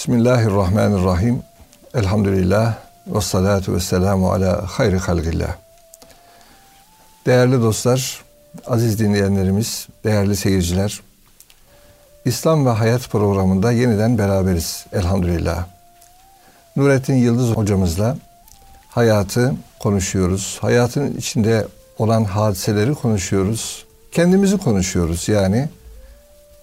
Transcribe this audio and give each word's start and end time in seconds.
Bismillahirrahmanirrahim. 0.00 1.42
Elhamdülillah 1.94 2.74
ve 3.06 3.20
salatu 3.20 3.74
ve 3.74 3.80
selamu 3.80 4.32
ala 4.32 4.66
hayri 4.66 4.98
halgillah. 4.98 5.56
Değerli 7.26 7.62
dostlar, 7.62 8.24
aziz 8.66 8.98
dinleyenlerimiz, 8.98 9.88
değerli 10.04 10.36
seyirciler, 10.36 11.00
İslam 12.24 12.66
ve 12.66 12.70
Hayat 12.70 13.10
programında 13.10 13.72
yeniden 13.72 14.18
beraberiz 14.18 14.86
elhamdülillah. 14.92 15.66
Nurettin 16.76 17.14
Yıldız 17.14 17.50
hocamızla 17.50 18.16
hayatı 18.88 19.54
konuşuyoruz. 19.78 20.58
Hayatın 20.60 21.16
içinde 21.16 21.66
olan 21.98 22.24
hadiseleri 22.24 22.94
konuşuyoruz. 22.94 23.84
Kendimizi 24.12 24.58
konuşuyoruz 24.58 25.28
yani. 25.28 25.68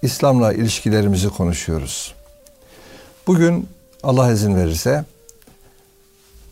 İslam'la 0.02 0.52
ilişkilerimizi 0.52 1.28
konuşuyoruz. 1.28 2.17
Bugün 3.28 3.68
Allah 4.02 4.32
izin 4.32 4.56
verirse 4.56 5.04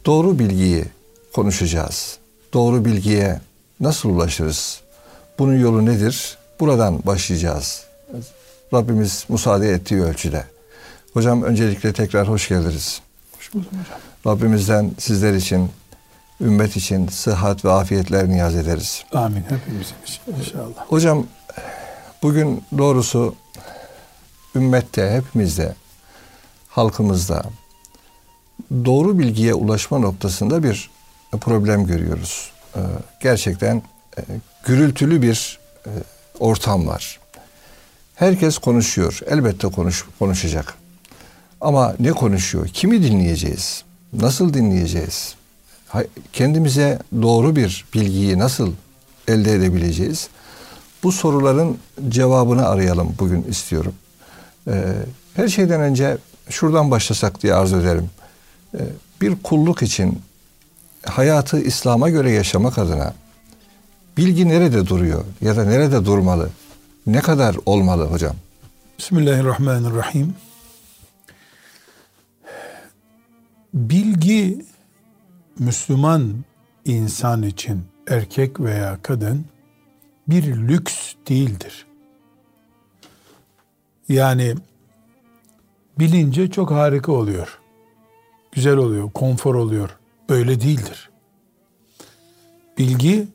doğru 0.06 0.38
bilgiyi 0.38 0.84
konuşacağız. 1.34 2.18
Doğru 2.52 2.84
bilgiye 2.84 3.40
nasıl 3.80 4.08
ulaşırız? 4.08 4.80
Bunun 5.38 5.58
yolu 5.58 5.86
nedir? 5.86 6.38
Buradan 6.60 7.06
başlayacağız. 7.06 7.84
Rabbimiz 8.74 9.24
müsaade 9.28 9.70
ettiği 9.70 10.02
ölçüde. 10.02 10.44
Hocam 11.12 11.42
öncelikle 11.42 11.92
tekrar 11.92 12.28
hoş 12.28 12.48
geldiniz. 12.48 13.00
Hoş 13.36 13.54
bulduk 13.54 13.68
hocam. 13.68 14.00
Rabbimizden 14.26 14.90
sizler 14.98 15.34
için, 15.34 15.70
ümmet 16.40 16.76
için 16.76 17.08
sıhhat 17.08 17.64
ve 17.64 17.72
afiyetler 17.72 18.28
niyaz 18.28 18.56
ederiz. 18.56 19.04
Amin. 19.12 19.44
Hepimizin 19.48 19.94
için 20.06 20.20
inşallah. 20.40 20.86
Hocam 20.88 21.26
bugün 22.22 22.64
doğrusu 22.78 23.34
ümmette, 24.54 25.10
hepimizde, 25.10 25.74
halkımızda 26.76 27.42
doğru 28.84 29.18
bilgiye 29.18 29.54
ulaşma 29.54 29.98
noktasında 29.98 30.62
bir 30.62 30.90
problem 31.40 31.86
görüyoruz. 31.86 32.50
Ee, 32.76 32.80
gerçekten 33.20 33.82
e, 34.18 34.22
gürültülü 34.64 35.22
bir 35.22 35.58
e, 35.86 35.90
ortam 36.38 36.86
var. 36.86 37.20
Herkes 38.14 38.58
konuşuyor. 38.58 39.20
Elbette 39.26 39.68
konuş, 39.68 40.04
konuşacak. 40.18 40.74
Ama 41.60 41.94
ne 42.00 42.12
konuşuyor? 42.12 42.68
Kimi 42.68 43.02
dinleyeceğiz? 43.02 43.84
Nasıl 44.12 44.54
dinleyeceğiz? 44.54 45.34
Kendimize 46.32 46.98
doğru 47.22 47.56
bir 47.56 47.84
bilgiyi 47.94 48.38
nasıl 48.38 48.72
elde 49.28 49.52
edebileceğiz? 49.52 50.28
Bu 51.02 51.12
soruların 51.12 51.78
cevabını 52.08 52.68
arayalım 52.68 53.14
bugün 53.18 53.42
istiyorum. 53.42 53.94
Ee, 54.68 54.92
her 55.34 55.48
şeyden 55.48 55.80
önce 55.80 56.18
şuradan 56.50 56.90
başlasak 56.90 57.42
diye 57.42 57.54
arzu 57.54 57.76
ederim. 57.80 58.10
Ee, 58.74 58.78
bir 59.20 59.36
kulluk 59.42 59.82
için 59.82 60.22
hayatı 61.04 61.60
İslam'a 61.60 62.10
göre 62.10 62.30
yaşamak 62.30 62.78
adına 62.78 63.14
bilgi 64.16 64.48
nerede 64.48 64.86
duruyor 64.86 65.24
ya 65.40 65.56
da 65.56 65.64
nerede 65.64 66.04
durmalı? 66.04 66.50
Ne 67.06 67.20
kadar 67.20 67.56
olmalı 67.66 68.04
hocam? 68.04 68.36
Bismillahirrahmanirrahim. 68.98 70.34
Bilgi 73.74 74.64
Müslüman 75.58 76.34
insan 76.84 77.42
için 77.42 77.84
erkek 78.08 78.60
veya 78.60 78.98
kadın 79.02 79.44
bir 80.28 80.56
lüks 80.56 81.12
değildir. 81.28 81.86
Yani 84.08 84.54
bilince 85.98 86.50
çok 86.50 86.70
harika 86.70 87.12
oluyor. 87.12 87.58
Güzel 88.52 88.76
oluyor, 88.76 89.10
konfor 89.12 89.54
oluyor. 89.54 89.96
Böyle 90.28 90.60
değildir. 90.60 91.10
Bilgi 92.78 93.26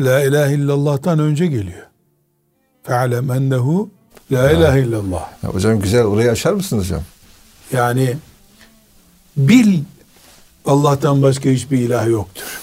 La 0.00 0.22
ilahe 0.24 0.54
illallah'tan 0.54 1.18
önce 1.18 1.46
geliyor. 1.46 1.86
Fe'alem 2.82 3.30
ennehu 3.30 3.90
la 4.32 4.50
ilahe 4.50 4.80
illallah. 4.80 5.30
Ya 5.42 5.50
hocam 5.50 5.80
güzel 5.80 6.04
orayı 6.04 6.30
açar 6.30 6.52
mısınız 6.52 6.84
hocam? 6.84 7.02
Yani 7.72 8.16
bil 9.36 9.82
Allah'tan 10.66 11.22
başka 11.22 11.48
hiçbir 11.50 11.78
ilah 11.78 12.08
yoktur. 12.08 12.60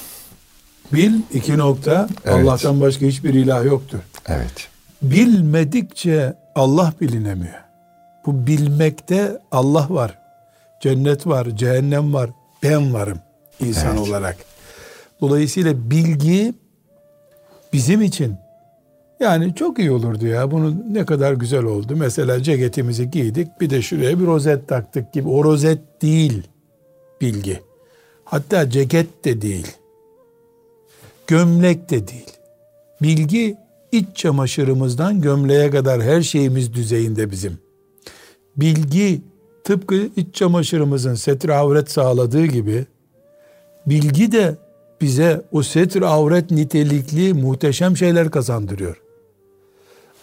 Bil 0.94 1.14
iki 1.34 1.58
nokta 1.58 2.08
Evet. 2.26 2.46
Allah'tan 2.48 2.82
başka 2.82 3.06
hiçbir 3.06 3.34
ilah 3.34 3.66
yoktur. 3.66 4.00
Evet. 4.28 4.68
Bilmedikçe 5.02 6.34
Allah 6.56 6.94
bilinemiyor. 7.02 7.65
Bu 8.26 8.48
bilmekte 8.48 9.42
Allah 9.52 9.88
var. 9.90 10.20
Cennet 10.82 11.28
var, 11.28 11.48
cehennem 11.56 12.14
var, 12.14 12.30
ben 12.64 12.94
varım 12.94 13.20
insan 13.60 13.98
Evet. 13.98 14.08
olarak. 14.10 14.38
Dolayısıyla 15.22 15.90
bilgi 15.92 16.54
bizim 17.74 18.02
için 18.02 18.36
yani 19.20 19.56
çok 19.56 19.80
iyi 19.80 19.92
olurdu 19.92 20.28
ya. 20.28 20.52
Bunu 20.52 20.76
ne 20.94 21.06
kadar 21.06 21.34
güzel 21.34 21.64
oldu. 21.64 21.96
Mesela 21.96 22.44
ceketimizi 22.44 23.12
giydik. 23.12 23.62
Bir 23.62 23.70
de 23.70 23.82
şuraya 23.82 24.20
bir 24.20 24.26
rozet 24.26 24.68
taktık 24.68 25.14
gibi. 25.14 25.30
O 25.30 25.44
rozet 25.44 26.02
değil 26.02 26.44
bilgi. 27.22 27.62
Hatta 28.26 28.70
ceket 28.70 29.26
de 29.26 29.42
değil. 29.42 29.68
Gömlek 31.28 31.90
de 31.90 32.08
değil. 32.08 32.32
Bilgi 33.02 33.58
iç 33.92 34.08
çamaşırımızdan 34.16 35.22
gömleğe 35.22 35.70
kadar 35.70 36.02
her 36.02 36.22
şeyimiz 36.22 36.74
düzeyinde 36.74 37.32
bizim. 37.32 37.65
Bilgi 38.58 39.22
tıpkı 39.64 40.10
iç 40.16 40.36
çamaşırımızın 40.36 41.16
setir 41.16 41.50
avret 41.50 41.92
sağladığı 41.92 42.46
gibi 42.46 42.86
bilgi 43.88 44.32
de 44.32 44.56
bize 45.02 45.42
o 45.52 45.64
setir 45.64 46.02
avret 46.02 46.52
nitelikli 46.52 47.34
muhteşem 47.34 47.98
şeyler 47.98 48.32
kazandırıyor. 48.32 49.02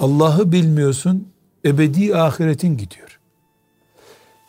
Allah'ı 0.00 0.52
bilmiyorsun, 0.52 1.28
ebedi 1.64 2.16
ahiretin 2.16 2.76
gidiyor. 2.76 3.18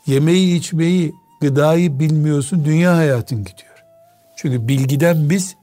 Yemeği, 0.06 0.58
içmeyi, 0.58 1.14
gıdayı 1.42 2.00
bilmiyorsun, 2.00 2.66
dünya 2.66 2.98
hayatın 2.98 3.38
gidiyor. 3.38 3.84
Çünkü 4.36 4.68
bilgiden 4.68 5.30
biz 5.30 5.56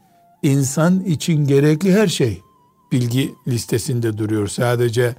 insan 0.42 1.04
için 1.04 1.47
gerekli 1.47 1.92
her 1.92 2.06
şey 2.06 2.41
bilgi 2.92 3.34
listesinde 3.48 4.19
duruyor. 4.19 4.48
Sadece 4.48 5.14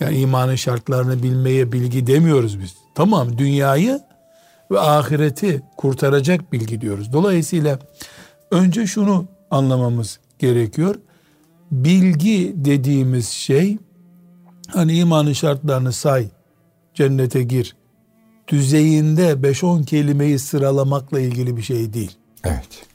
yani 0.00 0.16
imanın 0.16 0.54
şartlarını 0.54 1.22
bilmeye 1.22 1.72
bilgi 1.72 2.06
demiyoruz 2.06 2.60
biz. 2.60 2.74
Tamam 2.94 3.38
dünyayı 3.38 4.00
ve 4.70 4.80
ahireti 4.80 5.62
kurtaracak 5.76 6.52
bilgi 6.52 6.80
diyoruz. 6.80 7.12
Dolayısıyla 7.12 7.78
önce 8.50 8.86
şunu 8.86 9.26
anlamamız 9.50 10.20
gerekiyor. 10.38 10.94
Bilgi 11.70 12.52
dediğimiz 12.56 13.28
şey 13.28 13.78
hani 14.68 14.98
imanın 14.98 15.32
şartlarını 15.32 15.92
say, 15.92 16.28
cennete 16.94 17.42
gir 17.42 17.76
düzeyinde 18.48 19.32
5-10 19.32 19.84
kelimeyi 19.84 20.38
sıralamakla 20.38 21.20
ilgili 21.20 21.56
bir 21.56 21.62
şey 21.62 21.92
değil. 21.92 22.16
Evet. 22.44 22.86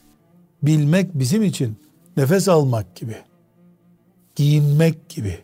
Bilmek 0.64 1.14
bizim 1.14 1.44
için 1.44 1.78
nefes 2.18 2.48
almak 2.48 2.96
gibi, 2.96 3.16
giyinmek 4.36 5.10
gibi, 5.10 5.38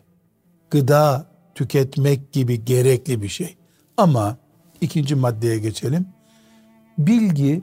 gıda 0.70 1.31
tüketmek 1.54 2.32
gibi 2.32 2.64
gerekli 2.64 3.22
bir 3.22 3.28
şey. 3.28 3.56
Ama 3.96 4.36
ikinci 4.80 5.14
maddeye 5.14 5.58
geçelim. 5.58 6.06
Bilgi 6.98 7.62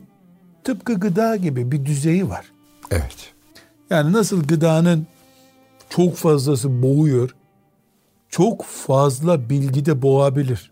tıpkı 0.64 0.94
gıda 0.94 1.36
gibi 1.36 1.72
bir 1.72 1.86
düzeyi 1.86 2.30
var. 2.30 2.46
Evet. 2.92 3.34
Yani 3.90 4.14
nasıl 4.14 4.44
gıdanın 4.44 5.08
çok 5.90 6.16
fazlası 6.16 6.82
boğuyor, 6.82 7.36
çok 8.30 8.66
fazla 8.66 9.50
bilgi 9.50 9.86
de 9.86 10.02
boğabilir. 10.02 10.72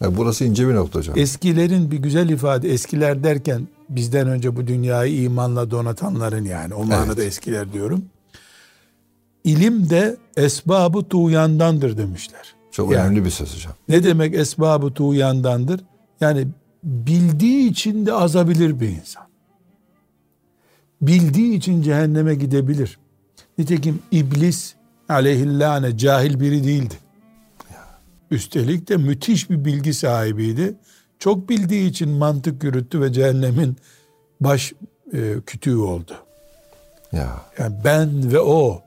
Ya 0.00 0.16
burası 0.16 0.44
ince 0.44 0.68
bir 0.68 0.74
nokta 0.74 0.98
hocam. 0.98 1.18
Eskilerin 1.18 1.90
bir 1.90 1.98
güzel 1.98 2.28
ifade, 2.28 2.72
eskiler 2.72 3.24
derken 3.24 3.68
bizden 3.88 4.28
önce 4.28 4.56
bu 4.56 4.66
dünyayı 4.66 5.22
imanla 5.22 5.70
donatanların 5.70 6.44
yani 6.44 6.74
o 6.74 6.84
manada 6.84 7.04
Evet. 7.06 7.18
eskiler 7.18 7.72
diyorum. 7.72 8.04
İlim 9.46 9.90
de 9.90 10.16
esbabı 10.36 11.02
tuğyandandır 11.02 11.98
demişler. 11.98 12.54
Çok 12.70 12.92
Yani 12.92 13.06
önemli 13.06 13.24
bir 13.24 13.30
söz 13.30 13.56
hocam. 13.56 13.72
Ne 13.88 14.04
demek 14.04 14.34
esbabı 14.34 14.94
tuğyandandır? 14.94 15.80
Yani 16.20 16.48
bildiği 16.84 17.70
için 17.70 18.06
de 18.06 18.12
azabilir 18.12 18.80
bir 18.80 18.88
insan. 18.88 19.22
Bildiği 21.02 21.54
için 21.54 21.82
cehenneme 21.82 22.34
gidebilir. 22.34 22.98
Nitekim 23.58 24.02
iblis 24.10 24.74
aleyhillâne 25.08 25.98
cahil 25.98 26.40
biri 26.40 26.64
değildi. 26.64 26.94
Üstelik 28.30 28.88
de 28.88 28.96
müthiş 28.96 29.50
bir 29.50 29.64
bilgi 29.64 29.94
sahibiydi. 29.94 30.74
Çok 31.18 31.48
bildiği 31.48 31.90
için 31.90 32.08
mantık 32.08 32.64
yürüttü 32.64 33.00
ve 33.00 33.12
cehennemin 33.12 33.76
baş 34.40 34.72
e, 35.12 35.34
kütüğü 35.46 35.76
oldu. 35.76 36.12
Ya. 37.12 37.40
Yani 37.58 37.76
ben 37.84 38.32
ve 38.32 38.40
o, 38.40 38.82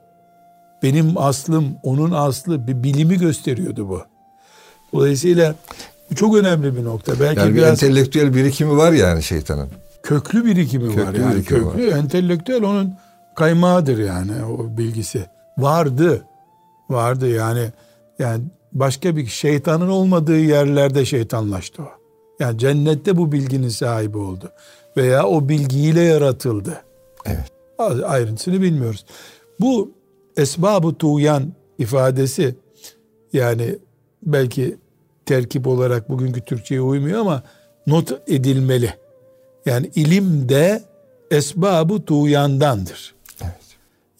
benim 0.82 1.18
aslım, 1.18 1.68
onun 1.82 2.10
aslı 2.10 2.66
bir 2.68 2.82
bilimi 2.82 3.18
gösteriyordu 3.18 3.88
bu. 3.88 4.02
Dolayısıyla 4.92 5.54
Bu 6.10 6.14
çok 6.14 6.36
önemli 6.36 6.76
bir 6.76 6.84
nokta. 6.84 7.12
Belki 7.20 7.40
Yani 7.40 7.50
bir 7.50 7.56
biraz 7.56 7.70
entelektüel 7.82 8.34
birikimi 8.34 8.76
var 8.76 8.92
yani 8.92 9.22
şeytanın. 9.22 9.68
köklü 10.02 10.44
birikimi 10.44 10.88
var 10.88 10.94
Köklü 11.06 11.22
yani. 11.22 11.34
birikimi 11.34 11.60
köklü, 11.72 11.90
entelektüel 11.90 12.62
onun 12.64 12.94
kaymağıdır 13.36 13.98
yani 13.98 14.32
o 14.44 14.76
bilgisi. 14.78 15.26
Vardı. 15.58 16.24
Vardı 16.90 17.28
yani 17.28 17.66
yani 18.18 18.42
başka 18.72 19.16
bir 19.16 19.26
şeytanın 19.26 19.88
olmadığı 19.88 20.38
yerlerde 20.40 21.04
şeytanlaştı 21.04 21.82
o. 21.82 21.88
Yani 22.40 22.58
cennette 22.58 23.16
bu 23.16 23.32
bilginin 23.32 23.68
sahibi 23.68 24.18
oldu. 24.18 24.52
Veya 24.96 25.26
o 25.26 25.48
bilgiyle 25.48 26.00
yaratıldı. 26.02 26.82
Evet. 27.26 27.50
Ayrıntısını 28.04 28.62
bilmiyoruz. 28.62 29.04
Bu 29.60 29.90
esbab-ı 30.40 30.94
tuğyan 30.94 31.52
ifadesi 31.78 32.54
yani 33.32 33.78
belki 34.22 34.76
terkip 35.26 35.66
olarak 35.66 36.10
bugünkü 36.10 36.40
Türkçe'ye 36.40 36.80
uymuyor 36.80 37.20
ama 37.20 37.42
not 37.86 38.12
edilmeli. 38.26 38.94
Yani 39.66 39.90
ilim 39.94 40.48
de 40.48 40.82
esbab-ı 41.30 42.04
tuğyandandır. 42.04 43.14
Evet. 43.42 43.54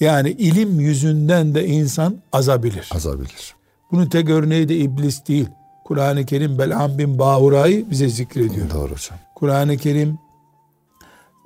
Yani 0.01 0.31
ilim 0.31 0.81
yüzünden 0.81 1.55
de 1.55 1.67
insan 1.67 2.23
azabilir. 2.33 2.89
Azabilir. 2.95 3.55
Bunun 3.93 4.07
tek 4.07 4.31
örneği 4.31 4.69
de 4.69 4.77
iblis 4.77 5.27
değil. 5.29 5.49
Kur'an-ı 5.85 6.27
Kerim 6.27 6.59
Bel'am 6.59 6.99
bin 6.99 7.19
Bahura'yı 7.19 7.91
bize 7.91 8.09
zikrediyor. 8.09 8.71
Doğru 8.71 8.93
hocam. 8.93 9.19
Kur'an-ı 9.35 9.77
Kerim 9.77 10.19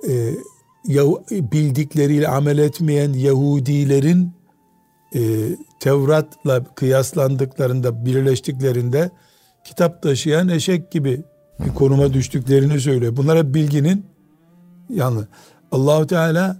e, 0.07 0.33
bildikleriyle 1.31 2.27
amel 2.27 2.57
etmeyen 2.57 3.13
Yahudilerin 3.13 4.31
e, 5.15 5.19
Tevrat'la 5.79 6.63
kıyaslandıklarında, 6.75 8.05
birleştiklerinde 8.05 9.11
kitap 9.63 10.01
taşıyan 10.01 10.49
eşek 10.49 10.91
gibi 10.91 11.23
bir 11.59 11.73
konuma 11.73 12.13
düştüklerini 12.13 12.79
söylüyor. 12.79 13.17
Bunlar 13.17 13.37
hep 13.37 13.53
bilginin 13.53 14.05
yanlı. 14.89 15.27
Allahu 15.71 16.07
Teala 16.07 16.57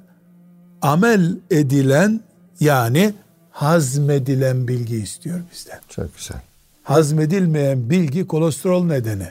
amel 0.82 1.38
edilen 1.52 2.22
yani 2.60 3.14
hazmedilen 3.52 4.68
bilgi 4.68 4.98
istiyor 4.98 5.40
bizden. 5.54 5.80
Çok 5.90 6.18
güzel. 6.18 6.38
Hazmedilmeyen 6.84 7.90
bilgi 7.90 8.28
kolesterol 8.28 8.86
nedeni 8.86 9.28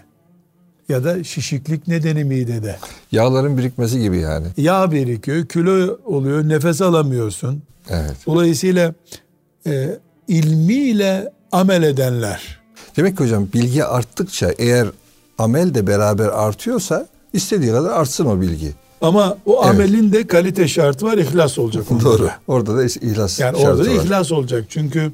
ya 0.88 1.04
da 1.04 1.24
şişiklik 1.24 1.88
nedeni 1.88 2.24
midede. 2.24 2.76
Yağların 3.12 3.58
birikmesi 3.58 4.00
gibi 4.00 4.18
yani. 4.18 4.46
Yağ 4.56 4.92
birikiyor, 4.92 5.46
kilo 5.46 5.98
oluyor, 6.04 6.48
nefes 6.48 6.82
alamıyorsun. 6.82 7.62
Evet. 7.90 8.16
Dolayısıyla 8.26 8.94
e, 9.66 9.98
ilmiyle 10.28 11.32
amel 11.52 11.82
edenler. 11.82 12.60
Demek 12.96 13.16
ki 13.18 13.24
hocam 13.24 13.48
bilgi 13.54 13.84
arttıkça 13.84 14.52
eğer 14.58 14.88
amel 15.38 15.74
de 15.74 15.86
beraber 15.86 16.28
artıyorsa 16.28 17.06
istediği 17.32 17.70
kadar 17.72 17.90
artsın 17.90 18.26
o 18.26 18.40
bilgi. 18.40 18.72
Ama 19.00 19.38
o 19.46 19.60
Evet. 19.64 19.74
amelin 19.74 20.12
de 20.12 20.26
kalite 20.26 20.68
şartı 20.68 21.06
var, 21.06 21.18
ihlas 21.18 21.58
olacak. 21.58 21.84
Doğru. 22.04 22.22
da. 22.24 22.34
Orada 22.48 22.76
da 22.76 22.84
ihlas 22.84 23.40
Yani 23.40 23.56
şartı 23.60 23.70
orada 23.70 23.84
da 23.84 23.90
var. 23.96 24.04
ihlas 24.04 24.32
olacak. 24.32 24.64
Çünkü 24.68 25.12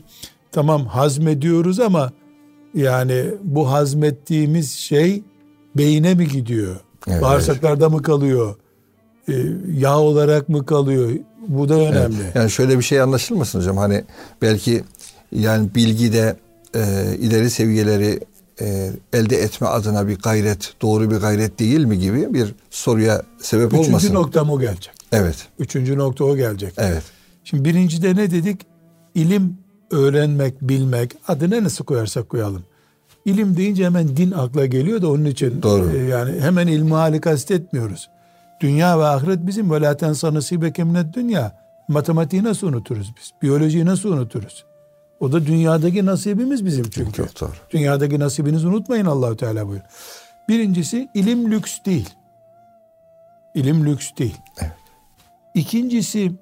tamam 0.52 0.86
hazmediyoruz 0.86 1.80
ama 1.80 2.12
yani 2.74 3.24
bu 3.44 3.70
hazmettiğimiz 3.70 4.70
şey 4.72 5.22
beyine 5.76 6.14
mi 6.14 6.28
gidiyor? 6.28 6.76
Evet. 7.08 7.22
Bağırsaklarda 7.22 7.88
mı 7.88 8.02
kalıyor? 8.02 8.54
E, 9.28 9.32
yağ 9.72 9.98
olarak 9.98 10.48
mı 10.48 10.66
kalıyor? 10.66 11.10
Bu 11.48 11.68
da 11.68 11.74
önemli. 11.74 12.16
Yani 12.34 12.50
şöyle 12.50 12.78
bir 12.78 12.82
şey 12.82 13.00
anlaşılmasın 13.00 13.58
hocam. 13.58 13.76
Hani 13.76 14.04
belki 14.42 14.84
yani 15.32 15.74
bilgide 15.74 16.36
e, 16.74 16.80
ileri 17.18 17.50
seviyeleri 17.50 18.20
e, 18.60 18.90
elde 19.12 19.36
etme 19.36 19.66
adına 19.66 20.08
bir 20.08 20.18
gayret, 20.18 20.72
doğru 20.82 21.10
bir 21.10 21.16
gayret 21.16 21.58
değil 21.58 21.84
mi 21.84 21.98
gibi 21.98 22.34
bir 22.34 22.54
soruya 22.70 23.22
sebep 23.38 23.72
Üçüncü 23.72 23.88
olmasın. 23.88 24.14
noktam 24.14 24.50
o 24.50 24.60
gelecek. 24.60 24.94
Evet. 25.12 25.36
Üçüncü 25.58 25.98
nokta 25.98 26.24
o 26.24 26.36
gelecek. 26.36 26.74
Evet. 26.78 27.02
Şimdi 27.44 27.64
birincide 27.64 28.16
ne 28.16 28.30
dedik? 28.30 28.66
İlim 29.14 29.58
öğrenmek, 29.90 30.62
bilmek. 30.62 31.12
Adına 31.28 31.64
nasıl 31.64 31.84
koyarsak 31.84 32.28
koyalım. 32.28 32.62
İlim 33.24 33.56
deyince 33.56 33.84
hemen 33.84 34.16
din 34.16 34.30
akla 34.30 34.66
geliyor 34.66 35.02
da 35.02 35.10
onun 35.10 35.24
için 35.24 35.62
Doğru. 35.62 35.90
e, 35.96 35.98
yani 35.98 36.40
hemen 36.40 36.66
ilmi 36.66 36.94
hali 36.94 37.20
kastetmiyoruz. 37.20 38.10
Dünya 38.60 38.98
ve 38.98 39.04
ahiret 39.04 39.46
bizim 39.46 39.70
ve 39.70 39.80
la 39.80 39.96
tensa 39.96 40.34
nasibeke 40.34 40.84
minet 40.84 41.14
dünya. 41.14 41.60
Matematiği 41.88 42.44
nasıl 42.44 42.66
unuturuz 42.66 43.12
biz? 43.16 43.30
Biyolojiyi 43.42 43.84
nasıl 43.84 44.12
unuturuz? 44.12 44.64
O 45.20 45.32
da 45.32 45.46
dünyadaki 45.46 46.06
nasibimiz 46.06 46.66
bizim 46.66 46.90
çünkü. 46.90 47.12
Çok 47.12 47.40
doğru. 47.40 47.50
Dünyadaki 47.70 48.18
nasibinizi 48.20 48.66
unutmayın 48.66 49.06
Allahu 49.06 49.36
Teala 49.36 49.66
buyuruyor. 49.66 49.90
Birincisi 50.48 51.08
ilim 51.14 51.50
lüks 51.50 51.78
değil. 51.86 52.08
İlim 53.54 53.86
lüks 53.86 54.08
değil. 54.18 54.36
Evet. 54.60 54.72
İkincisi 55.54 56.32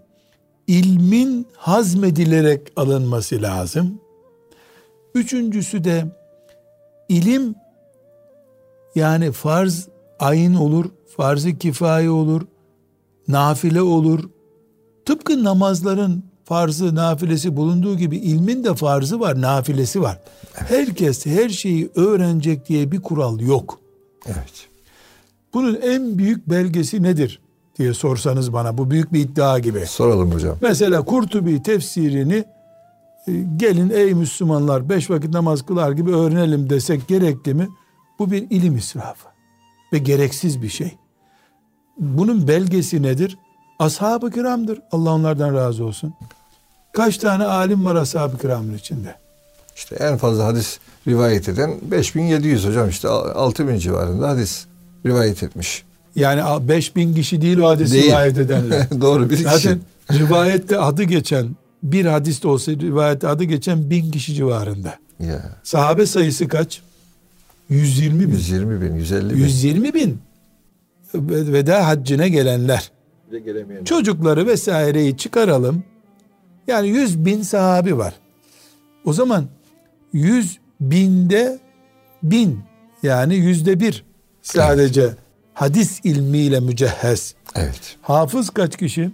ilmin 0.67 1.47
hazmedilerek 1.57 2.73
alınması 2.77 3.43
lazım. 3.43 4.01
Üçüncüsü 5.15 5.85
de 5.85 6.05
ilim 7.09 7.55
yani 8.95 9.33
farz 9.33 9.89
ayın 10.19 10.55
olur, 10.55 10.85
farz-ı 11.17 11.59
kifaye 11.59 12.11
olur, 12.11 12.43
nafile 13.29 13.83
olur. 13.83 14.31
Tıpkı 15.05 15.45
namazların 15.45 16.25
farzı, 16.45 16.95
nafilesi 16.95 17.57
bulunduğu 17.57 17.97
gibi 17.97 18.17
ilmin 18.17 18.65
de 18.65 18.75
farzı 18.75 19.21
var, 19.21 19.41
nafilesi 19.41 20.03
var. 20.03 20.19
Herkes 20.53 21.27
her 21.27 21.49
şeyi 21.49 21.91
öğrenecek 21.95 22.69
diye 22.69 22.93
bir 22.93 23.03
kural 23.03 23.41
yok. 23.41 23.81
Evet. 24.27 24.69
Bunun 25.55 25.75
en 25.83 26.19
büyük 26.19 26.51
belgesi 26.51 27.03
nedir 27.03 27.41
diye 27.79 27.95
sorsanız 27.95 28.53
bana 28.53 28.79
bu 28.79 28.91
büyük 28.91 29.13
bir 29.13 29.21
iddia 29.21 29.59
gibi. 29.59 29.87
Soralım 29.87 30.33
hocam. 30.33 30.57
Mesela 30.61 31.03
Kurtubi 31.03 31.63
tefsirini 31.63 32.45
gelin 33.57 33.91
ey 33.91 34.15
Müslümanlar 34.15 34.89
beş 34.89 35.11
vakit 35.11 35.31
namaz 35.31 35.67
kılar 35.67 35.93
gibi 35.93 36.11
öğrenelim 36.17 36.71
desek 36.71 37.09
gerekli 37.09 37.55
mi? 37.55 37.69
Bu 38.19 38.31
bir 38.31 38.51
ilim 38.51 38.77
israfı 38.77 39.29
ve 39.93 39.99
gereksiz 39.99 40.63
bir 40.63 40.69
şey. 40.69 40.93
Bunun 41.99 42.49
belgesi 42.49 43.03
nedir? 43.03 43.39
Ashab-ı 43.79 44.31
kiramdır. 44.31 44.81
Allah 44.93 45.11
onlardan 45.11 45.55
razı 45.55 45.85
olsun. 45.85 46.15
Kaç 46.93 47.19
tane 47.19 47.45
alim 47.45 47.85
var 47.85 47.95
ashab-ı 47.95 48.39
kiramın 48.39 48.75
içinde? 48.75 49.15
İşte 49.77 49.97
en 49.97 50.17
fazla 50.17 50.45
hadis 50.47 50.79
rivayet 51.07 51.49
eden 51.49 51.75
5700 51.83 52.67
hocam 52.67 52.89
işte 52.89 53.09
6000 53.09 53.79
civarında 53.79 54.29
hadis 54.29 54.67
rivayet 55.07 55.43
etmiş. 55.43 55.85
Yani 56.17 56.69
5000 56.69 57.15
kişi 57.15 57.43
değil 57.43 57.59
o 57.59 57.69
hadisi 57.69 57.95
Değil. 57.95 58.07
rivayet 58.07 58.39
edenler. 58.39 58.87
Doğru 59.01 59.31
bir 59.31 59.37
kişi. 59.37 59.43
Zaten 59.43 59.81
rivayette 60.13 60.79
adı 60.79 61.03
geçen 61.03 61.47
bir 61.83 62.05
hadis 62.07 62.43
de 62.43 62.49
olsa 62.49 62.73
rivayette 62.73 63.29
adı 63.29 63.45
geçen 63.45 63.91
bin 63.91 64.11
kişi 64.11 64.35
civarında. 64.35 64.95
Ya, 65.21 65.57
Sahabe 65.63 66.07
sayısı 66.07 66.49
kaç? 66.49 66.83
120 67.69 68.21
bin. 68.21 68.31
120 68.31 68.81
bin, 68.81 68.95
150 68.95 69.31
bin. 69.31 69.37
120 69.37 69.95
bin. 69.95 70.19
Ve- 71.15 71.53
Veda 71.53 71.87
haccine 71.87 72.29
gelenler. 72.29 72.91
Çocukları 73.85 74.47
vesaireyi 74.47 75.17
çıkaralım. 75.17 75.85
Yani 76.67 76.89
100 76.89 77.25
bin 77.25 77.43
sahabi 77.43 77.99
var. 77.99 78.15
O 79.05 79.13
zaman 79.13 79.47
100 80.13 80.59
binde 80.81 81.59
bin 82.23 82.61
yani 83.03 83.35
yüzde 83.37 83.81
bir 83.81 84.05
sadece 84.43 85.11
hadis 85.55 86.01
ilmiyle 86.05 86.61
mücehhez. 86.61 87.35
Evet. 87.55 87.97
Hafız 88.03 88.51
kaç 88.51 88.77
kişi? 88.77 89.11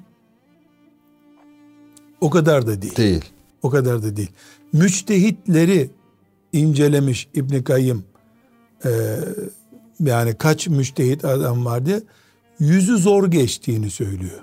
O 2.24 2.30
kadar 2.30 2.66
da 2.66 2.82
değil. 2.82 2.96
Değil. 2.96 3.24
O 3.62 3.70
kadar 3.70 4.02
da 4.02 4.16
değil. 4.16 4.30
Müçtehitleri 4.72 5.90
incelemiş 6.52 7.28
İbn 7.34 7.62
Kayyım. 7.62 8.04
Ee, 8.84 8.90
yani 10.00 10.34
kaç 10.34 10.68
müçtehit 10.68 11.24
adam 11.24 11.64
var 11.64 11.86
diye 11.86 12.02
yüzü 12.58 12.98
zor 12.98 13.26
geçtiğini 13.30 13.90
söylüyor. 13.90 14.40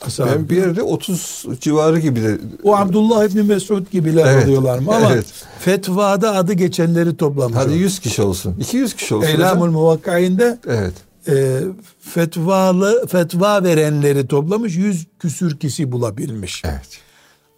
Ashab- 0.00 0.26
Ben 0.26 0.48
bir 0.48 0.56
yerde 0.56 0.82
30 0.82 1.44
civarı 1.60 1.98
gibi 1.98 2.22
de 2.22 2.38
o 2.62 2.76
Abdullah 2.76 3.24
İbni 3.24 3.42
Mesud 3.42 3.86
gibiler 3.90 4.26
Evet. 4.34 4.44
oluyorlar 4.46 4.78
mı? 4.78 4.94
Ama 4.94 5.12
Evet. 5.12 5.26
fetvada 5.58 6.34
adı 6.36 6.52
geçenleri 6.52 7.16
toplamış. 7.16 7.56
hadi 7.56 7.72
o. 7.72 7.76
100 7.76 7.98
kişi 7.98 8.22
olsun. 8.22 8.56
200 8.60 8.94
kişi 8.94 9.14
olsun. 9.14 9.28
Eylamul. 9.28 9.70
Muvakkain'de 9.70 10.58
Evet. 10.68 10.92
e, 11.28 11.60
fetvalı 12.00 13.06
fetva 13.06 13.64
verenleri 13.64 14.26
toplamış. 14.26 14.76
Yüz 14.76 15.06
küsür 15.18 15.58
kişi 15.58 15.92
bulabilmiş. 15.92 16.62
Evet. 16.64 17.00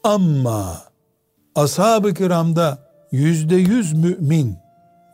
Ama 0.07 0.83
ashab-ı 1.55 2.15
kiramda 2.15 2.79
yüzde 3.13 3.57
yüz 3.57 3.93
mümin, 3.93 4.57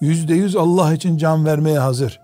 yüzde 0.00 0.34
yüz 0.34 0.56
Allah 0.56 0.94
için 0.94 1.18
can 1.18 1.46
vermeye 1.46 1.78
hazır, 1.78 2.20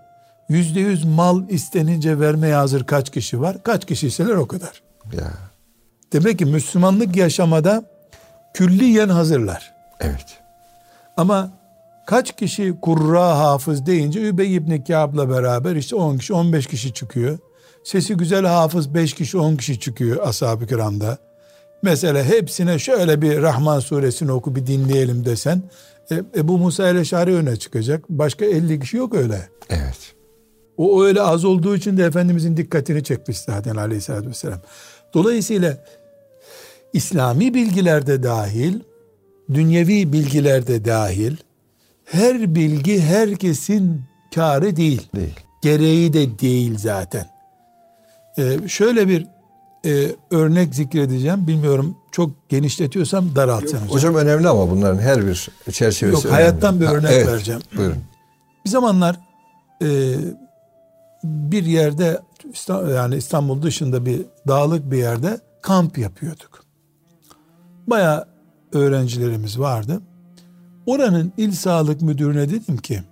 yüzde 0.49 0.79
yüz 0.79 1.05
mal 1.05 1.49
istenince 1.49 2.19
vermeye 2.19 2.55
hazır 2.55 2.83
kaç 2.83 3.09
kişi 3.09 3.41
var? 3.41 3.63
Kaç 3.63 3.85
kişiyseler 3.85 4.35
o 4.35 4.47
kadar. 4.47 4.81
Ya. 5.13 5.33
Demek 6.13 6.39
ki 6.39 6.45
Müslümanlık 6.45 7.15
yaşamada 7.15 7.83
külliyen 8.53 9.09
hazırlar. 9.09 9.73
Evet. 9.99 10.39
Ama 11.17 11.49
Kaç 12.09 12.35
kişi 12.35 12.75
kurra 12.81 13.39
hafız 13.39 13.85
deyince 13.85 14.21
Übey 14.21 14.55
ibn 14.55 14.81
Kâb'la 14.81 15.29
beraber 15.29 15.75
işte 15.75 15.95
10 15.95 16.17
kişi 16.17 16.33
15 16.33 16.67
kişi 16.67 16.93
çıkıyor. 16.93 17.37
Sesi 17.83 18.13
güzel 18.13 18.45
hafız 18.45 18.93
5 18.93 19.13
kişi 19.13 19.37
10 19.37 19.55
kişi 19.55 19.79
çıkıyor 19.79 20.27
ashab-ı 20.27 20.67
kiramda. 20.67 21.17
Mesela 21.81 22.23
hepsine 22.23 22.79
şöyle 22.79 23.21
bir 23.21 23.41
Rahman 23.41 23.79
suresini 23.79 24.31
oku 24.31 24.55
bir 24.55 24.67
dinleyelim 24.67 25.25
desen 25.25 25.63
e, 26.11 26.23
Ebu 26.35 26.57
Musa 26.57 26.89
el-Eşari 26.89 27.35
öne 27.35 27.55
çıkacak. 27.55 28.09
Başka 28.09 28.45
50 28.45 28.79
kişi 28.79 28.97
yok 28.97 29.15
öyle. 29.15 29.49
Evet. 29.69 30.15
O 30.77 31.03
öyle 31.03 31.21
az 31.21 31.45
olduğu 31.45 31.75
için 31.75 31.97
de 31.97 32.03
Efendimizin 32.03 32.57
dikkatini 32.57 33.03
çekmiş 33.03 33.39
zaten 33.39 33.75
aleyhissalatü 33.75 34.29
vesselam. 34.29 34.59
Dolayısıyla 35.13 35.77
İslami 36.93 37.53
bilgilerde 37.53 38.23
dahil, 38.23 38.79
dünyevi 39.53 40.13
bilgilerde 40.13 40.85
dahil, 40.85 41.37
her 42.05 42.55
bilgi 42.55 43.01
herkesin 43.01 44.01
kârı 44.35 44.75
değil. 44.75 45.07
Değil. 45.15 45.35
Gereği 45.61 46.13
de 46.13 46.39
değil 46.39 46.77
zaten. 46.77 47.25
Ee, 48.37 48.67
şöyle 48.67 49.07
bir 49.07 49.27
e, 49.85 50.11
örnek 50.31 50.75
zikredeceğim. 50.75 51.47
Bilmiyorum 51.47 51.97
çok 52.11 52.49
genişletiyorsam 52.49 53.35
daraltacağım. 53.35 53.87
hocam. 53.87 54.15
Önemli 54.15 54.49
ama 54.49 54.71
bunların 54.71 54.99
her 54.99 55.27
bir 55.27 55.49
çerçevesi 55.71 56.05
Yok, 56.05 56.25
önemli. 56.25 56.35
hayattan 56.35 56.81
bir 56.81 56.85
Ha, 56.85 56.93
örnek 56.93 57.11
evet, 57.11 57.27
vereceğim. 57.27 57.61
Buyurun. 57.77 57.97
Bir 58.65 58.69
zamanlar 58.69 59.19
e, 59.83 60.15
bir 61.23 61.65
yerde 61.65 62.21
yani 62.95 63.15
İstanbul 63.15 63.61
dışında 63.61 64.05
bir 64.05 64.21
dağlık 64.47 64.91
bir 64.91 64.97
yerde 64.97 65.39
kamp 65.61 65.97
yapıyorduk. 65.97 66.63
Baya 67.87 68.27
öğrencilerimiz 68.73 69.59
vardı. 69.59 70.01
Oranın 70.85 71.33
il 71.37 71.51
sağlık 71.51 72.01
müdürüne 72.01 72.49
dedim 72.49 72.77
ki 72.77 73.03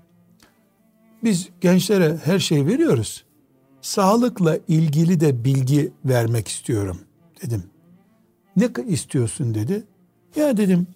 biz 1.23 1.49
gençlere 1.61 2.17
her 2.23 2.39
şey 2.39 2.65
veriyoruz. 2.65 3.23
Sağlıkla 3.81 4.57
ilgili 4.67 5.19
de 5.19 5.43
bilgi 5.43 5.91
vermek 6.05 6.47
istiyorum 6.47 6.99
dedim. 7.41 7.63
Ne 8.55 8.69
istiyorsun 8.87 9.53
dedi. 9.53 9.83
Ya 10.35 10.57
dedim 10.57 10.87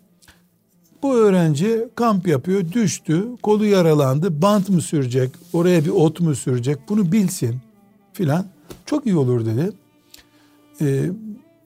bu 1.04 1.16
öğrenci 1.16 1.88
kamp 1.96 2.28
yapıyor, 2.28 2.72
düştü, 2.72 3.28
kolu 3.44 3.66
yaralandı, 3.66 4.42
bant 4.42 4.70
mı 4.70 4.82
sürecek, 4.82 5.32
oraya 5.54 5.86
bir 5.86 5.90
ot 5.90 6.20
mu 6.20 6.36
sürecek, 6.36 6.78
bunu 6.90 7.12
bilsin 7.12 7.60
filan. 8.14 8.46
Çok 8.86 9.06
iyi 9.06 9.16
olur 9.16 9.46
dedi. 9.46 9.72
Ee, 10.82 11.10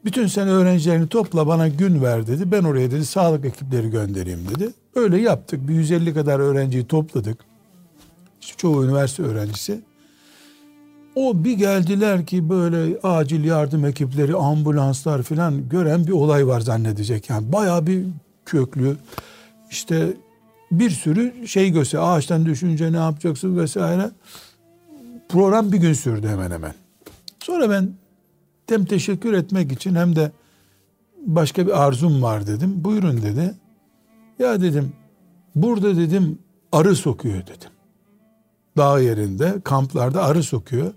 bütün 0.06 0.28
sen 0.28 0.48
öğrencilerini 0.48 1.08
topla 1.08 1.48
bana 1.48 1.68
gün 1.68 2.02
ver 2.02 2.28
dedi. 2.28 2.52
Ben 2.52 2.64
oraya 2.64 2.92
dedi 2.92 3.06
sağlık 3.06 3.46
ekipleri 3.46 3.90
göndereyim 3.90 4.40
dedi. 4.56 4.70
Öyle 4.96 5.22
yaptık. 5.22 5.68
Bir 5.68 5.74
150 5.74 6.14
kadar 6.14 6.40
öğrenciyi 6.40 6.88
topladık. 6.88 7.38
Çoğu 8.58 8.86
üniversite 8.86 9.24
öğrencisi. 9.24 9.82
O 11.16 11.44
bir 11.44 11.54
geldiler 11.54 12.26
ki 12.26 12.50
böyle 12.50 13.00
acil 13.04 13.44
yardım 13.44 13.86
ekipleri, 13.86 14.36
ambulanslar 14.36 15.24
filan 15.24 15.70
gören 15.70 16.08
bir 16.08 16.12
olay 16.12 16.48
var 16.48 16.60
zannedecek. 16.60 17.30
Yani 17.30 17.52
bayağı 17.52 17.88
bir 17.88 18.06
köklü 18.46 18.98
işte 19.72 20.14
bir 20.72 20.90
sürü 20.90 21.48
şey 21.48 21.70
göster. 21.70 22.00
Ağaçtan 22.02 22.46
düşünce 22.46 22.92
ne 22.92 22.98
yapacaksın 22.98 23.58
vesaire. 23.58 24.12
Program 25.30 25.72
bir 25.72 25.78
gün 25.78 25.94
sürdü 25.94 26.28
hemen 26.28 26.52
hemen. 26.52 26.74
Sonra 27.40 27.70
ben 27.70 27.90
hem 28.70 28.86
teşekkür 28.86 29.34
etmek 29.34 29.72
için 29.72 29.96
hem 29.96 30.16
de 30.16 30.32
başka 31.26 31.68
bir 31.68 31.84
arzum 31.84 32.22
var 32.22 32.48
dedim. 32.48 32.84
Buyurun 32.84 33.22
dedi. 33.22 33.54
Ya 34.40 34.62
dedim 34.62 34.94
burada 35.56 35.98
dedim 35.98 36.40
arı 36.72 36.96
sokuyor 36.96 37.42
dedim. 37.42 37.70
Dağ 38.78 39.00
yerinde 39.00 39.56
kamplarda 39.64 40.24
arı 40.24 40.44
sokuyor. 40.44 40.94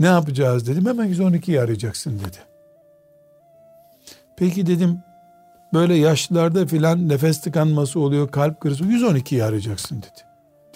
Ne 0.00 0.06
yapacağız 0.06 0.66
dedim. 0.66 0.86
Hemen 0.86 1.12
112'yi 1.12 1.60
arayacaksın 1.60 2.18
dedi. 2.18 2.36
Peki 4.36 4.66
dedim 4.66 4.98
böyle 5.74 5.94
yaşlılarda 5.94 6.66
filan 6.66 7.08
nefes 7.08 7.40
tıkanması 7.40 8.00
oluyor, 8.00 8.30
kalp 8.30 8.60
krizi 8.60 8.84
112'yi 8.84 9.44
arayacaksın 9.44 9.98
dedi. 9.98 10.20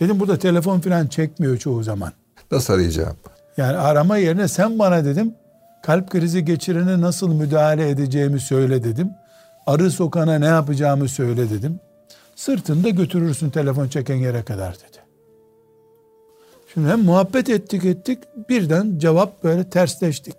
Dedim 0.01 0.21
burada 0.21 0.39
telefon 0.39 0.81
filan 0.81 1.07
çekmiyor 1.07 1.57
çoğu 1.57 1.83
zaman. 1.83 2.13
Nasıl 2.51 2.75
arayacağım? 2.75 3.17
Yani 3.57 3.77
arama 3.77 4.17
yerine 4.17 4.49
sen 4.49 4.79
bana 4.79 5.05
dedim 5.05 5.35
kalp 5.83 6.11
krizi 6.11 6.45
geçirene 6.45 7.01
nasıl 7.01 7.35
müdahale 7.35 7.89
edeceğimi 7.89 8.41
söyle 8.41 8.85
dedim. 8.85 9.11
Arı 9.67 9.91
sokana 9.91 10.39
ne 10.39 10.47
yapacağımı 10.47 11.09
söyle 11.09 11.51
dedim. 11.51 11.81
Sırtında 12.37 12.89
götürürsün 12.89 13.51
telefon 13.51 13.89
çeken 13.89 14.17
yere 14.17 14.43
kadar 14.43 14.75
dedi. 14.75 14.94
Şimdi 16.75 16.89
hem 16.89 17.03
muhabbet 17.05 17.51
ettik 17.51 17.85
ettik 17.85 18.19
birden 18.49 18.99
cevap 18.99 19.45
böyle 19.45 19.71
tersleştik. 19.71 20.37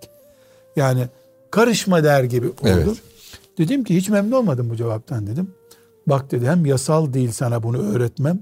Yani 0.76 1.08
karışma 1.52 2.04
der 2.04 2.24
gibi 2.24 2.48
oldu. 2.48 2.56
Evet. 2.66 3.02
Dedim 3.58 3.84
ki 3.84 3.96
hiç 3.96 4.10
memnun 4.10 4.32
olmadım 4.32 4.70
bu 4.70 4.76
cevaptan 4.76 5.28
dedim. 5.28 5.52
Bak 6.08 6.32
dedi 6.32 6.48
hem 6.48 6.66
yasal 6.66 7.14
değil 7.14 7.32
sana 7.32 7.64
bunu 7.64 7.78
öğretmem 7.78 8.40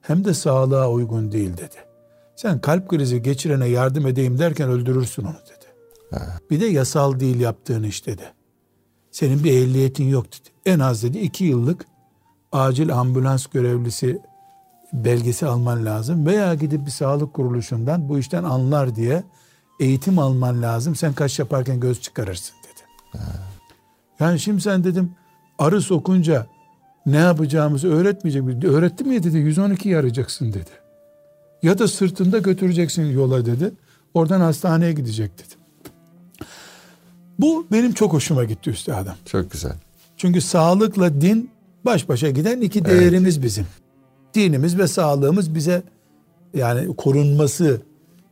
hem 0.00 0.24
de 0.24 0.34
sağlığa 0.34 0.90
uygun 0.90 1.32
değil 1.32 1.52
dedi. 1.52 1.76
Sen 2.36 2.60
kalp 2.60 2.88
krizi 2.88 3.22
geçirene 3.22 3.68
yardım 3.68 4.06
edeyim 4.06 4.38
derken 4.38 4.70
öldürürsün 4.70 5.22
onu 5.22 5.36
dedi. 5.46 5.66
Bir 6.50 6.60
de 6.60 6.66
yasal 6.66 7.20
değil 7.20 7.40
yaptığın 7.40 7.82
iş 7.82 8.06
dedi. 8.06 8.22
Senin 9.10 9.44
bir 9.44 9.52
ehliyetin 9.52 10.04
yok 10.04 10.26
dedi. 10.26 10.48
En 10.66 10.78
az 10.78 11.02
dedi 11.02 11.18
iki 11.18 11.44
yıllık 11.44 11.86
acil 12.52 12.94
ambulans 12.94 13.46
görevlisi 13.46 14.18
belgesi 14.92 15.46
alman 15.46 15.84
lazım 15.84 16.26
veya 16.26 16.54
gidip 16.54 16.86
bir 16.86 16.90
sağlık 16.90 17.34
kuruluşundan 17.34 18.08
bu 18.08 18.18
işten 18.18 18.44
anlar 18.44 18.96
diye 18.96 19.22
eğitim 19.80 20.18
alman 20.18 20.62
lazım. 20.62 20.94
Sen 20.96 21.12
kaç 21.12 21.38
yaparken 21.38 21.80
göz 21.80 22.00
çıkarırsın 22.00 22.56
dedi. 22.64 23.20
Yani 24.20 24.40
şimdi 24.40 24.60
sen 24.60 24.84
dedim 24.84 25.10
arı 25.58 25.80
sokunca 25.80 26.46
ne 27.06 27.16
yapacağımızı 27.16 27.88
öğretmeyecek 27.88 28.42
mi? 28.42 28.66
Öğretti 28.66 29.04
mi 29.04 29.22
dedi 29.22 29.36
112'yi 29.36 29.96
arayacaksın 29.96 30.52
dedi. 30.52 30.70
Ya 31.62 31.78
da 31.78 31.88
sırtında 31.88 32.38
götüreceksin 32.38 33.04
yola 33.04 33.46
dedi. 33.46 33.72
Oradan 34.14 34.40
hastaneye 34.40 34.92
gidecek 34.92 35.38
dedi. 35.38 35.54
Bu 37.38 37.66
benim 37.72 37.92
çok 37.92 38.12
hoşuma 38.12 38.44
gitti 38.44 38.70
üstadım. 38.70 39.14
Çok 39.24 39.50
güzel. 39.50 39.72
Çünkü 40.16 40.40
sağlıkla 40.40 41.20
din 41.20 41.50
baş 41.84 42.08
başa 42.08 42.30
giden 42.30 42.60
iki 42.60 42.84
değerimiz 42.84 43.42
bizim. 43.42 43.66
Dinimiz 44.36 44.78
ve 44.78 44.88
sağlığımız 44.88 45.54
bize 45.54 45.82
yani 46.54 46.96
korunması, 46.96 47.80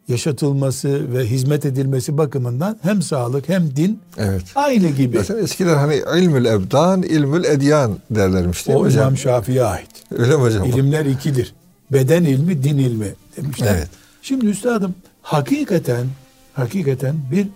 yaşatılması 0.08 1.12
ve 1.12 1.26
hizmet 1.26 1.64
edilmesi 1.64 2.18
bakımından 2.18 2.78
hem 2.82 3.02
sağlık 3.02 3.48
hem 3.48 3.76
din 3.76 4.00
Evet. 4.18 4.42
aynı 4.54 4.88
gibi. 4.88 5.18
Zaten 5.18 5.44
eskiden 5.44 5.76
hani 5.76 6.02
ilmül 6.16 6.44
ebdan, 6.44 7.02
ilmül 7.02 7.44
edyan 7.44 7.98
derlermiş 8.10 8.66
değil 8.66 8.78
O 8.78 8.80
mi 8.80 8.86
hocam? 8.86 9.02
İmam 9.02 9.16
Şafii'ye 9.16 9.64
ait. 9.64 9.90
Öyle 10.18 10.36
mi 10.36 10.42
hocam? 10.42 10.64
İlimler 10.64 11.04
ikidir. 11.06 11.54
Beden 11.92 12.24
ilmi, 12.24 12.62
din 12.62 12.78
ilmi 12.78 13.14
demişler. 13.36 13.74
Evet. 13.74 13.88
Şimdi 14.22 14.46
üstadım 14.46 14.94
hakikaten 15.22 16.06
hakikaten 16.52 17.16
bir 17.32 17.48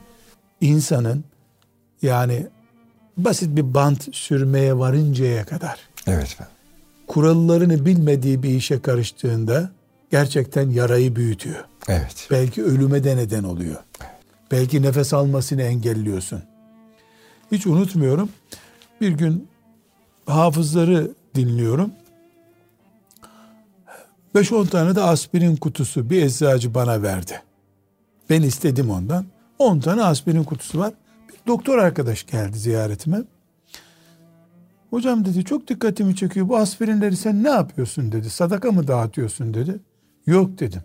insanın 0.61 1.25
yani 2.03 2.47
basit 3.17 3.57
bir 3.57 3.75
bant 3.75 4.15
sürmeye 4.17 4.79
varıncaya 4.79 5.45
kadar 5.45 5.79
Evet 6.07 6.23
efendim. 6.23 6.58
Kurallarını 7.09 7.87
bilmediği 7.87 8.43
bir 8.43 8.51
işe 8.51 8.83
karıştığında 8.83 9.71
gerçekten 10.11 10.71
yarayı 10.71 11.17
büyütüyor. 11.17 11.65
Evet. 11.89 12.29
Belki 12.31 12.65
ölüme 12.65 13.05
de 13.05 13.17
neden 13.17 13.45
oluyor. 13.45 13.77
Belki 14.51 14.83
nefes 14.83 15.15
almasını 15.15 15.63
engelliyorsun. 15.63 16.43
Hiç 17.53 17.67
unutmuyorum. 17.67 18.29
Bir 19.01 19.11
gün 19.11 19.49
hafızları 20.27 21.11
dinliyorum. 21.35 21.91
5-10 24.35 24.69
tane 24.69 24.97
de 24.97 25.03
aspirin 25.03 25.57
kutusu 25.57 26.11
bir 26.11 26.23
eczacı 26.23 26.75
bana 26.75 27.03
verdi. 27.03 27.43
Ben 28.31 28.43
istedim 28.43 28.91
ondan. 28.91 29.25
10 29.59 29.81
tane 29.81 30.03
aspirin 30.03 30.45
kutusu 30.45 30.79
var. 30.79 30.93
Bir 31.29 31.37
doktor 31.47 31.79
arkadaş 31.79 32.27
geldi 32.27 32.59
ziyaretime. 32.59 33.23
Hocam 34.91 35.25
dedi 35.25 35.45
çok 35.45 35.69
dikkatimi 35.69 36.17
çekiyor. 36.17 36.49
Bu 36.49 36.57
aspirinleri 36.57 37.17
sen 37.17 37.45
ne 37.45 37.49
yapıyorsun 37.49 38.13
dedi. 38.13 38.31
Sadaka 38.31 38.73
mı 38.73 38.89
dağıtıyorsun 38.89 39.55
dedi. 39.55 39.81
Yok 40.27 40.59
dedim. 40.59 40.83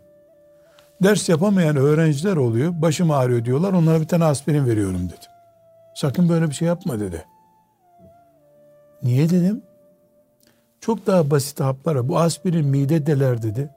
Ders 1.04 1.30
yapamayan 1.30 1.76
öğrenciler 1.76 2.36
oluyor. 2.36 2.82
Başım 2.82 3.12
ağrıyor 3.12 3.46
diyorlar. 3.46 3.74
Onlara 3.74 4.02
bir 4.02 4.08
tane 4.08 4.24
aspirin 4.24 4.66
veriyorum 4.66 5.06
dedim. 5.06 5.32
Sakın 5.96 6.30
böyle 6.30 6.50
bir 6.50 6.56
şey 6.56 6.68
yapma 6.68 7.00
dedi. 7.00 7.26
Niye 9.04 9.30
dedim? 9.30 9.62
Çok 10.82 11.08
daha 11.08 11.32
basit 11.32 11.60
haplara. 11.60 12.08
Bu 12.08 12.20
aspirin 12.20 12.66
mide 12.66 13.06
deler 13.06 13.42
dedi. 13.42 13.70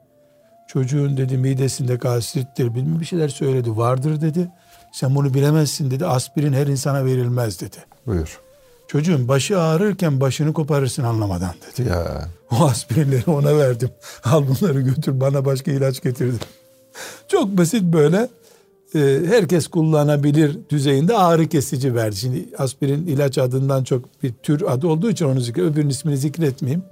Çocuğun 0.67 1.17
dedi 1.17 1.37
midesinde 1.37 1.95
gastrittir 1.95 2.75
bilmem 2.75 2.99
bir 2.99 3.05
şeyler 3.05 3.29
söyledi. 3.29 3.77
Vardır 3.77 4.21
dedi. 4.21 4.51
Sen 4.91 5.15
bunu 5.15 5.33
bilemezsin 5.33 5.91
dedi. 5.91 6.05
Aspirin 6.05 6.53
her 6.53 6.67
insana 6.67 7.05
verilmez 7.05 7.61
dedi. 7.61 7.77
Buyur. 8.05 8.46
Çocuğun 8.87 9.27
başı 9.27 9.59
ağrırken 9.59 10.21
başını 10.21 10.53
koparırsın 10.53 11.03
anlamadan 11.03 11.53
dedi. 11.71 11.89
Ya. 11.89 12.29
O 12.51 12.65
aspirinleri 12.65 13.23
ona 13.27 13.57
verdim. 13.57 13.89
Al 14.23 14.43
bunları 14.47 14.81
götür 14.81 15.19
bana 15.19 15.45
başka 15.45 15.71
ilaç 15.71 16.01
getirdi. 16.03 16.37
Çok 17.27 17.57
basit 17.57 17.83
böyle 17.83 18.29
e, 18.95 19.21
herkes 19.27 19.67
kullanabilir 19.67 20.57
düzeyinde 20.69 21.17
ağrı 21.17 21.47
kesici 21.47 21.95
verdi. 21.95 22.15
Şimdi 22.15 22.49
aspirin 22.57 23.07
ilaç 23.07 23.37
adından 23.37 23.83
çok 23.83 24.23
bir 24.23 24.33
tür 24.33 24.61
adı 24.71 24.87
olduğu 24.87 25.09
için 25.09 25.25
onu 25.25 25.39
zikre, 25.39 25.61
öbürünün 25.61 25.89
ismini 25.89 26.17
zikretmeyeyim. 26.17 26.83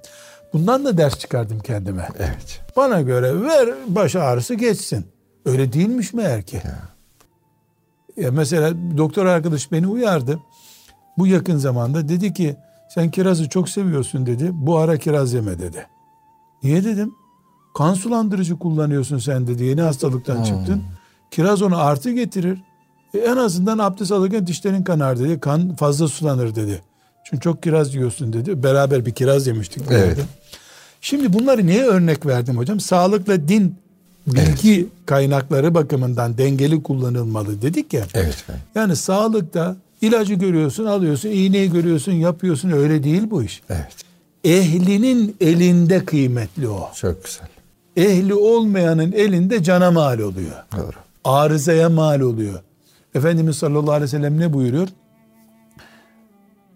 Bundan 0.53 0.85
da 0.85 0.97
ders 0.97 1.19
çıkardım 1.19 1.59
kendime. 1.59 2.07
Evet. 2.19 2.61
Bana 2.75 3.01
göre 3.01 3.41
ver 3.41 3.69
baş 3.87 4.15
ağrısı 4.15 4.53
geçsin. 4.53 5.05
Öyle 5.45 5.73
değilmiş 5.73 6.13
meğer 6.13 6.41
ki. 6.43 6.61
Ya. 6.65 6.95
Ya 8.17 8.31
mesela 8.31 8.73
doktor 8.97 9.25
arkadaş 9.25 9.71
beni 9.71 9.87
uyardı. 9.87 10.39
Bu 11.17 11.27
yakın 11.27 11.57
zamanda 11.57 12.09
dedi 12.09 12.33
ki 12.33 12.55
sen 12.89 13.11
kirazı 13.11 13.49
çok 13.49 13.69
seviyorsun 13.69 14.25
dedi. 14.25 14.49
Bu 14.53 14.77
ara 14.77 14.97
kiraz 14.97 15.33
yeme 15.33 15.59
dedi. 15.59 15.87
Niye 16.63 16.83
dedim? 16.83 17.15
Kan 17.77 17.93
sulandırıcı 17.93 18.59
kullanıyorsun 18.59 19.17
sen 19.17 19.47
dedi. 19.47 19.63
Yeni 19.63 19.81
hastalıktan 19.81 20.43
çıktın. 20.43 20.83
Kiraz 21.31 21.61
onu 21.61 21.77
artı 21.77 22.11
getirir. 22.11 22.59
E, 23.13 23.17
en 23.17 23.37
azından 23.37 23.77
abdest 23.77 24.11
alırken 24.11 24.47
dişlerin 24.47 24.83
kanar 24.83 25.19
dedi. 25.19 25.39
Kan 25.39 25.75
fazla 25.75 26.07
sulanır 26.07 26.55
dedi. 26.55 26.81
Çünkü 27.23 27.43
çok 27.43 27.63
kiraz 27.63 27.95
yiyorsun 27.95 28.33
dedi. 28.33 28.63
Beraber 28.63 29.05
bir 29.05 29.11
kiraz 29.11 29.47
yemiştik. 29.47 29.83
Evet. 29.91 30.17
dedi. 30.17 30.25
Şimdi 31.01 31.33
bunları 31.33 31.67
niye 31.67 31.83
örnek 31.83 32.25
verdim 32.25 32.57
hocam? 32.57 32.79
Sağlıkla 32.79 33.47
din 33.47 33.75
bilgi 34.27 34.87
kaynakları 35.05 35.75
bakımından 35.75 36.37
dengeli 36.37 36.83
kullanılmalı 36.83 37.61
dedik 37.61 37.93
ya. 37.93 38.05
Evet. 38.13 38.45
Yani 38.75 38.95
sağlıkta 38.95 39.75
ilacı 40.01 40.33
görüyorsun, 40.33 40.85
alıyorsun, 40.85 41.29
iğneyi 41.29 41.71
görüyorsun, 41.71 42.11
yapıyorsun. 42.11 42.71
Öyle 42.71 43.03
değil 43.03 43.29
bu 43.29 43.43
iş. 43.43 43.61
Evet. 43.69 43.95
Ehlinin 44.43 45.35
elinde 45.41 46.05
kıymetli 46.05 46.67
o. 46.69 46.89
Çok 46.95 47.25
güzel. 47.25 47.47
Ehli 47.97 48.33
olmayanın 48.33 49.11
elinde 49.11 49.63
cana 49.63 49.91
mal 49.91 50.19
oluyor. 50.19 50.63
Doğru. 50.77 50.95
Arızaya 51.23 51.89
mal 51.89 52.19
oluyor. 52.19 52.59
Efendimiz 53.15 53.57
sallallahu 53.57 53.91
aleyhi 53.91 54.03
ve 54.03 54.07
sellem 54.07 54.39
ne 54.39 54.53
buyuruyor? 54.53 54.87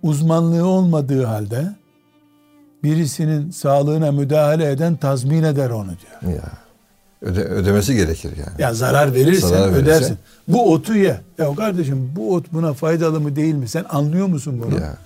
Uzmanlığı 0.03 0.65
olmadığı 0.67 1.23
halde 1.25 1.75
birisinin 2.83 3.51
sağlığına 3.51 4.11
müdahale 4.11 4.71
eden 4.71 4.95
tazmin 4.95 5.43
eder 5.43 5.69
onu 5.69 5.87
diyor. 5.87 6.35
Ya. 6.35 6.51
Öde, 7.21 7.41
ödemesi 7.43 7.95
gerekir 7.95 8.31
yani. 8.37 8.61
Ya 8.61 8.73
zarar 8.73 9.13
verirsen 9.13 9.47
Zarar 9.47 9.69
verirse- 9.71 9.75
ödersin. 9.81 10.17
Bu 10.47 10.73
otu 10.73 10.95
ye. 10.95 11.21
Ya 11.37 11.55
kardeşim 11.55 12.11
bu 12.15 12.33
ot 12.35 12.45
buna 12.53 12.73
faydalı 12.73 13.19
mı 13.19 13.35
değil 13.35 13.53
mi? 13.53 13.67
Sen 13.67 13.85
anlıyor 13.89 14.27
musun 14.27 14.61
bunu? 14.65 14.75
Ya. 14.79 14.97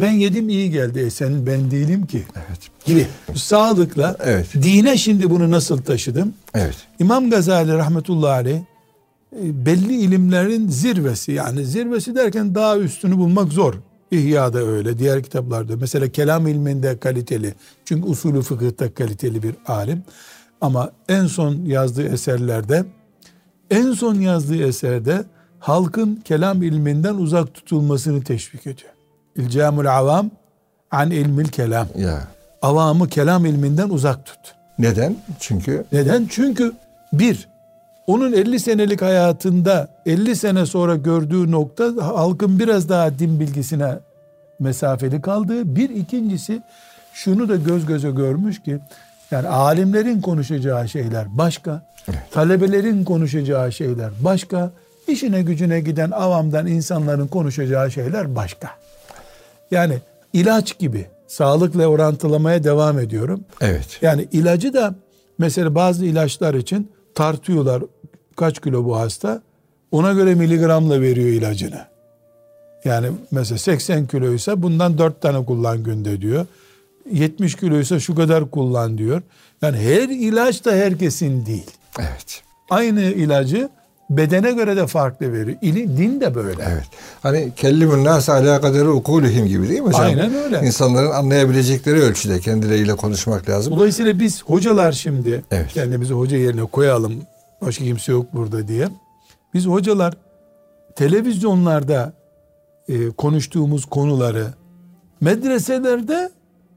Ben 0.00 0.10
yedim 0.10 0.48
iyi 0.48 0.70
geldi. 0.70 1.00
E 1.00 1.10
sen 1.10 1.46
ben 1.46 1.70
değilim 1.70 2.06
ki. 2.06 2.22
Evet. 2.36 2.58
Gibi. 2.84 3.06
Sağlıkla 3.34 4.16
Evet. 4.24 4.46
dine 4.62 4.96
şimdi 4.96 5.30
bunu 5.30 5.50
nasıl 5.50 5.78
taşıdım? 5.82 6.34
Evet. 6.54 6.76
İmam 6.98 7.30
Gazali 7.30 7.72
rahmetullahi 7.72 8.32
aleyh 8.32 8.56
e, 9.42 9.66
belli 9.66 10.00
ilimlerin 10.00 10.68
zirvesi 10.68 11.32
yani 11.32 11.64
zirvesi 11.64 12.14
derken 12.14 12.54
daha 12.54 12.76
üstünü 12.78 13.16
bulmak 13.18 13.52
zor. 13.52 13.74
İhya'da 14.10 14.58
öyle, 14.58 14.98
diğer 14.98 15.22
kitaplarda. 15.22 15.76
Mesela 15.76 16.08
kelam 16.08 16.46
ilminde 16.46 16.98
kaliteli. 16.98 17.54
Çünkü 17.84 18.08
usulü 18.08 18.42
fıkıhta 18.42 18.94
kaliteli 18.94 19.42
bir 19.42 19.54
alim. 19.66 20.02
Ama 20.60 20.90
en 21.08 21.26
son 21.26 21.64
yazdığı 21.64 22.08
eserlerde 22.08 22.84
en 23.70 23.92
son 23.92 24.14
yazdığı 24.14 24.62
eserde 24.62 25.24
halkın 25.58 26.16
kelam 26.24 26.62
ilminden 26.62 27.14
uzak 27.14 27.54
tutulmasını 27.54 28.24
teşvik 28.24 28.66
ediyor. 28.66 28.92
İlcamul 29.36 29.86
avam 29.86 30.30
an 30.90 31.10
ilmil 31.10 31.48
kelam. 31.48 31.86
Ya. 31.96 32.28
Avamı 32.62 33.08
kelam 33.08 33.46
ilminden 33.46 33.88
uzak 33.88 34.26
tut. 34.26 34.54
Neden? 34.78 35.16
Çünkü 35.40 35.84
Neden? 35.92 36.26
Çünkü 36.30 36.72
bir, 37.12 37.48
onun 38.06 38.32
50 38.32 38.60
senelik 38.60 39.02
hayatında 39.02 39.88
50 40.06 40.36
sene 40.36 40.66
sonra 40.66 40.96
gördüğü 40.96 41.50
nokta 41.50 41.84
halkın 42.02 42.58
biraz 42.58 42.88
daha 42.88 43.18
din 43.18 43.40
bilgisine 43.40 43.98
mesafeli 44.58 45.20
kaldığı. 45.20 45.76
Bir 45.76 45.90
ikincisi 45.90 46.62
şunu 47.12 47.48
da 47.48 47.56
göz 47.56 47.86
göze 47.86 48.10
görmüş 48.10 48.62
ki 48.62 48.78
yani 49.30 49.48
alimlerin 49.48 50.20
konuşacağı 50.20 50.88
şeyler 50.88 51.38
başka, 51.38 51.86
talebelerin 52.30 53.04
konuşacağı 53.04 53.72
şeyler 53.72 54.10
başka, 54.20 54.70
işine 55.08 55.42
gücüne 55.42 55.80
giden 55.80 56.10
avamdan 56.10 56.66
insanların 56.66 57.26
konuşacağı 57.26 57.90
şeyler 57.90 58.36
başka. 58.36 58.70
Yani 59.70 59.98
ilaç 60.32 60.78
gibi 60.78 61.06
sağlıkla 61.26 61.86
orantılamaya 61.86 62.64
devam 62.64 62.98
ediyorum. 62.98 63.44
evet. 63.60 63.98
Yani 64.02 64.28
ilacı 64.32 64.74
da 64.74 64.94
mesela 65.38 65.74
bazı 65.74 66.04
ilaçlar 66.04 66.54
için 66.54 66.90
tartıyorlar 67.14 67.82
kaç 68.36 68.60
kilo 68.60 68.84
bu 68.84 68.98
hasta. 68.98 69.42
Ona 69.90 70.12
göre 70.12 70.34
miligramla 70.34 71.00
veriyor 71.00 71.28
ilacını. 71.28 71.84
Yani 72.84 73.06
mesela 73.30 73.58
80 73.58 74.06
kiloysa 74.06 74.62
bundan 74.62 74.98
4 74.98 75.20
tane 75.20 75.44
kullan 75.44 75.82
günde 75.82 76.20
diyor. 76.20 76.46
70 77.12 77.54
kiloysa 77.54 78.00
şu 78.00 78.14
kadar 78.14 78.50
kullan 78.50 78.98
diyor. 78.98 79.22
Yani 79.62 79.76
her 79.78 80.08
ilaç 80.08 80.64
da 80.64 80.72
herkesin 80.72 81.46
değil. 81.46 81.70
Evet. 81.98 82.42
Aynı 82.70 83.02
ilacı 83.02 83.68
bedene 84.10 84.52
göre 84.52 84.76
de 84.76 84.86
farklı 84.86 85.32
veriyor. 85.32 85.58
İli, 85.62 85.96
din 85.96 86.20
de 86.20 86.34
böyle. 86.34 86.62
Evet. 86.72 86.84
Hani 87.22 87.52
kellimun 87.56 88.04
nas 88.04 88.28
ala 88.28 88.60
kaderi 88.60 88.88
ukulihim 88.88 89.46
gibi 89.46 89.68
değil 89.68 89.80
mi 89.80 89.86
hocam? 89.86 90.02
Aynen 90.02 90.34
öyle. 90.34 90.60
İnsanların 90.64 91.10
anlayabilecekleri 91.10 92.00
ölçüde 92.00 92.40
kendileriyle 92.40 92.96
konuşmak 92.96 93.48
lazım. 93.48 93.76
Dolayısıyla 93.76 94.20
biz 94.20 94.42
hocalar 94.44 94.92
şimdi 94.92 95.44
Evet. 95.50 95.72
kendimizi 95.72 96.14
hoca 96.14 96.36
yerine 96.36 96.64
koyalım. 96.64 97.22
Başka 97.62 97.84
kimse 97.84 98.12
yok 98.12 98.26
burada 98.32 98.68
diye. 98.68 98.88
Biz 99.54 99.66
hocalar 99.66 100.14
televizyonlarda 100.96 102.12
e, 102.88 103.10
konuştuğumuz 103.10 103.84
konuları 103.84 104.46
medreselerde 105.20 106.30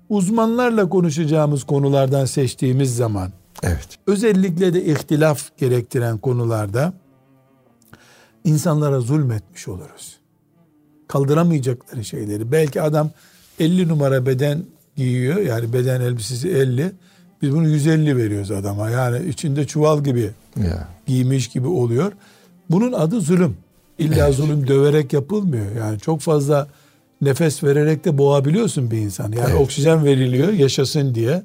uzmanlarla 0.10 0.89
konuşacağımız 0.89 1.63
konulardan 1.63 2.26
seçtiğimiz 2.26 2.96
zaman 2.96 3.32
Evet. 3.63 3.88
özellikle 4.08 4.74
de 4.74 4.86
ihtilaf 4.86 5.58
gerektiren 5.58 6.18
konularda 6.18 6.94
insanlara 8.44 9.00
zulmetmiş 9.00 9.68
oluruz. 9.68 10.18
Kaldıramayacakları 11.08 12.06
şeyleri. 12.06 12.52
Belki 12.52 12.82
adam 12.82 13.10
50 13.60 13.88
numara 13.88 14.26
beden 14.26 14.63
giyiyor. 14.96 15.38
Yani 15.38 15.74
beden 15.74 16.02
elbisesi 16.02 16.50
50. 16.50 16.92
Biz 17.42 17.52
bunu 17.52 17.68
150 17.70 18.18
veriyoruz 18.18 18.52
adama. 18.52 18.89
Yani 18.89 19.26
içinde 19.30 19.68
çuval 19.68 20.04
gibi 20.04 20.32
Ya. 20.58 20.88
giymiş 21.06 21.48
gibi 21.48 21.68
oluyor. 21.68 22.12
Bunun 22.70 22.92
adı 22.94 23.22
zulüm. 23.22 23.58
İlla 23.98 24.32
zulüm 24.32 24.68
döverek 24.68 25.13
yapılmıyor. 25.13 25.66
Yani 25.78 26.00
çok 26.00 26.20
fazla 26.22 26.68
nefes 27.26 27.64
vererek 27.64 28.06
de 28.06 28.18
boğabiliyorsun 28.18 28.92
bir 28.92 28.98
insan. 28.98 29.32
Yani 29.32 29.50
Evet. 29.52 29.62
oksijen 29.62 30.06
veriliyor 30.06 30.54
yaşasın 30.54 31.16
diye. 31.16 31.44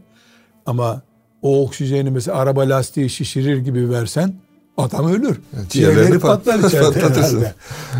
Ama 0.66 1.02
o 1.42 1.62
oksijeni 1.64 2.10
mesela 2.10 2.36
araba 2.38 2.60
lastiği 2.68 3.10
şişirir 3.10 3.56
gibi 3.58 3.90
versen 3.90 4.34
adam 4.76 5.12
ölür. 5.12 5.40
Evet, 5.56 5.70
Ciğerleri 5.70 6.18
patlar 6.18 6.54
pat- 6.58 6.66
içeride 6.68 7.00
herhalde. 7.16 7.54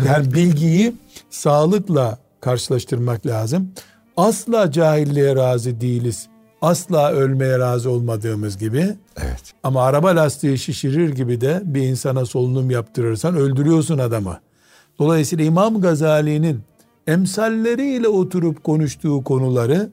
Yani 0.07 0.33
bilgiyi 0.33 0.95
sağlıkla 1.29 2.17
karşılaştırmak 2.41 3.25
lazım. 3.25 3.71
Asla 4.17 4.71
cahilliğe 4.71 5.35
razı 5.35 5.81
değiliz. 5.81 6.27
Asla 6.61 7.11
ölmeye 7.11 7.59
razı 7.59 7.89
olmadığımız 7.89 8.57
gibi 8.57 8.95
Evet. 9.17 9.41
ama 9.63 9.83
araba 9.83 10.07
lastiği 10.15 10.57
şişirir 10.57 11.09
gibi 11.09 11.41
de 11.41 11.61
bir 11.65 11.81
insana 11.81 12.25
solunum 12.25 12.71
yaptırırsan 12.71 13.35
öldürüyorsun 13.35 13.97
adamı. 13.97 14.37
Dolayısıyla 14.99 15.45
İmam 15.45 15.81
Gazali'nin 15.81 16.61
emsalleriyle 17.09 18.07
oturup 18.07 18.63
konuştuğu 18.63 19.23
konuları 19.23 19.89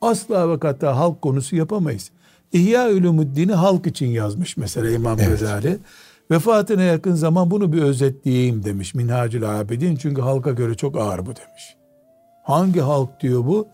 asla 0.00 0.50
ve 0.50 0.58
kata 0.58 0.96
halk 0.96 1.22
konusu 1.22 1.56
yapamayız. 1.56 2.10
İhya 2.52 2.90
Ulumuddin'i 2.90 3.52
halk 3.52 3.86
için 3.86 4.06
yazmış 4.06 4.56
mesela 4.56 4.90
İmam 4.90 5.18
Evet. 5.20 5.40
Gazali. 5.40 5.78
Vefatına 6.30 6.82
yakın 6.82 7.14
zaman 7.14 7.50
bunu 7.50 7.72
bir 7.72 7.82
özetleyeyim 7.82 8.64
demiş 8.64 8.94
Minhacül 8.94 9.60
Abidin. 9.60 9.96
Çünkü 9.96 10.20
halka 10.20 10.50
göre 10.50 10.74
çok 10.74 10.96
ağır 10.96 11.18
bu 11.18 11.36
demiş. 11.36 11.76
Hangi 12.42 12.80
halk 12.80 13.20
diyor 13.20 13.46
bu? 13.46 13.68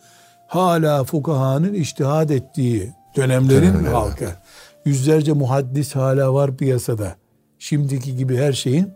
Hala 0.46 1.04
fukahanın 1.04 1.74
iştihad 1.74 2.30
ettiği 2.30 2.92
dönemlerin 3.16 3.72
Dönemler, 3.74 3.92
halkı. 3.92 4.28
Yüzlerce 4.84 5.32
muhaddis 5.32 5.94
hala 5.96 6.34
var 6.34 6.56
piyasada. 6.56 7.16
Şimdiki 7.58 8.16
gibi 8.16 8.36
her 8.36 8.52
şeyin 8.52 8.90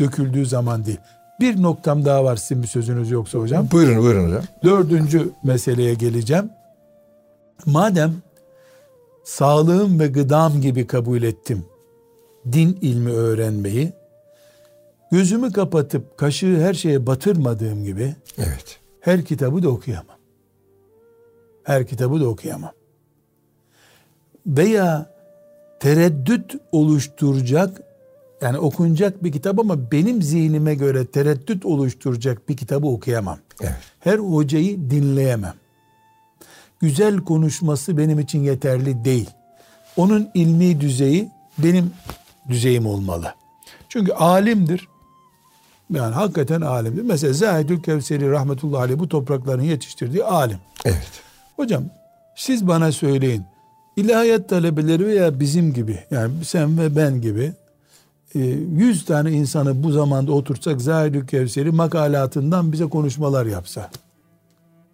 döküldüğü 0.00 0.46
zaman 0.46 0.86
değil. 0.86 1.00
Bir 1.42 1.62
noktam 1.62 2.04
daha 2.04 2.24
var 2.24 2.36
sizin 2.36 2.62
bir 2.62 2.68
sözünüz 2.68 3.10
yoksa 3.10 3.38
hocam. 3.38 3.68
Buyurun 3.72 4.02
buyurun 4.02 4.26
hocam. 4.26 4.44
Dördüncü 4.64 5.30
meseleye 5.44 5.94
geleceğim. 5.94 6.50
Madem 7.66 8.14
sağlığım 9.24 10.00
ve 10.00 10.06
gıdam 10.06 10.60
gibi 10.60 10.86
kabul 10.86 11.22
ettim 11.22 11.64
din 12.52 12.78
ilmi 12.82 13.10
öğrenmeyi, 13.10 13.92
gözümü 15.10 15.52
kapatıp 15.52 16.18
kaşığı 16.18 16.60
her 16.60 16.74
şeye 16.74 17.06
batırmadığım 17.06 17.84
gibi 17.84 18.14
Evet. 18.38 18.80
her 19.00 19.24
kitabı 19.24 19.62
da 19.62 19.68
okuyamam. 19.68 20.16
Her 21.64 21.86
kitabı 21.86 22.20
da 22.20 22.28
okuyamam. 22.28 22.72
Veya 24.46 25.06
tereddüt 25.80 26.54
oluşturacak 26.72 27.82
yani 28.42 28.58
okunacak 28.58 29.24
bir 29.24 29.32
kitap 29.32 29.58
ama 29.58 29.90
benim 29.92 30.22
zihnime 30.22 30.74
göre 30.74 31.06
tereddüt 31.06 31.66
oluşturacak 31.66 32.48
bir 32.48 32.56
kitabı 32.56 32.86
okuyamam. 32.86 33.38
Evet. 33.60 33.76
Her 34.00 34.18
hocayı 34.18 34.90
dinleyemem. 34.90 35.54
Güzel 36.80 37.16
konuşması 37.16 37.98
benim 37.98 38.18
için 38.18 38.42
yeterli 38.42 39.04
değil. 39.04 39.30
Onun 39.96 40.30
ilmi 40.34 40.80
düzeyi 40.80 41.30
benim 41.58 41.90
düzeyim 42.48 42.86
olmalı. 42.86 43.34
Çünkü 43.88 44.12
alimdir. 44.12 44.88
Yani 45.90 46.14
hakikaten 46.14 46.60
alimdir. 46.60 47.02
Mesela 47.02 47.32
Zahidül 47.32 47.82
Kevseri 47.82 48.30
rahmetullahi 48.30 48.82
aleyh 48.82 48.98
bu 48.98 49.08
toprakların 49.08 49.62
yetiştirdiği 49.62 50.24
alim. 50.24 50.58
Evet. 50.84 51.10
Hocam 51.56 51.84
siz 52.36 52.66
bana 52.66 52.92
söyleyin. 52.92 53.44
İlahiyat 53.96 54.48
talebeleri 54.48 55.06
veya 55.06 55.40
bizim 55.40 55.72
gibi 55.74 55.98
yani 56.10 56.44
sen 56.44 56.78
ve 56.78 56.96
ben 56.96 57.20
gibi 57.20 57.52
100 58.34 59.02
e, 59.02 59.04
tane 59.04 59.32
insanı 59.32 59.82
bu 59.82 59.92
zamanda 59.92 60.32
otursak 60.32 60.80
Zahidül 60.80 61.26
Kevseri 61.26 61.70
makalatından 61.70 62.72
bize 62.72 62.84
konuşmalar 62.84 63.46
yapsa. 63.46 63.90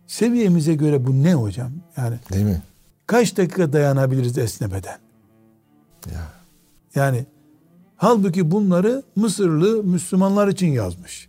Seviyemize 0.06 0.74
göre 0.74 1.06
bu 1.06 1.22
ne 1.22 1.34
hocam? 1.34 1.70
Yani 1.96 2.16
Değil 2.32 2.44
mi? 2.44 2.62
Kaç 3.06 3.36
dakika 3.36 3.72
dayanabiliriz 3.72 4.38
esnemeden? 4.38 4.98
Ya. 6.12 6.32
Yani 6.94 7.26
halbuki 7.96 8.50
bunları 8.50 9.02
Mısırlı 9.16 9.82
Müslümanlar 9.82 10.48
için 10.48 10.66
yazmış. 10.66 11.28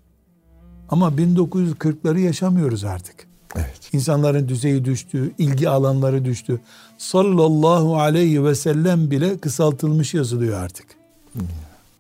Ama 0.89 1.07
1940'ları 1.07 2.19
yaşamıyoruz 2.19 2.83
artık. 2.83 3.27
Evet. 3.55 3.93
İnsanların 3.93 4.47
düzeyi 4.47 4.85
düştü, 4.85 5.31
ilgi 5.37 5.69
alanları 5.69 6.25
düştü. 6.25 6.59
Sallallahu 6.97 7.97
aleyhi 7.97 8.43
ve 8.43 8.55
sellem 8.55 9.11
bile 9.11 9.37
kısaltılmış 9.37 10.13
yazılıyor 10.13 10.59
artık. 10.59 10.85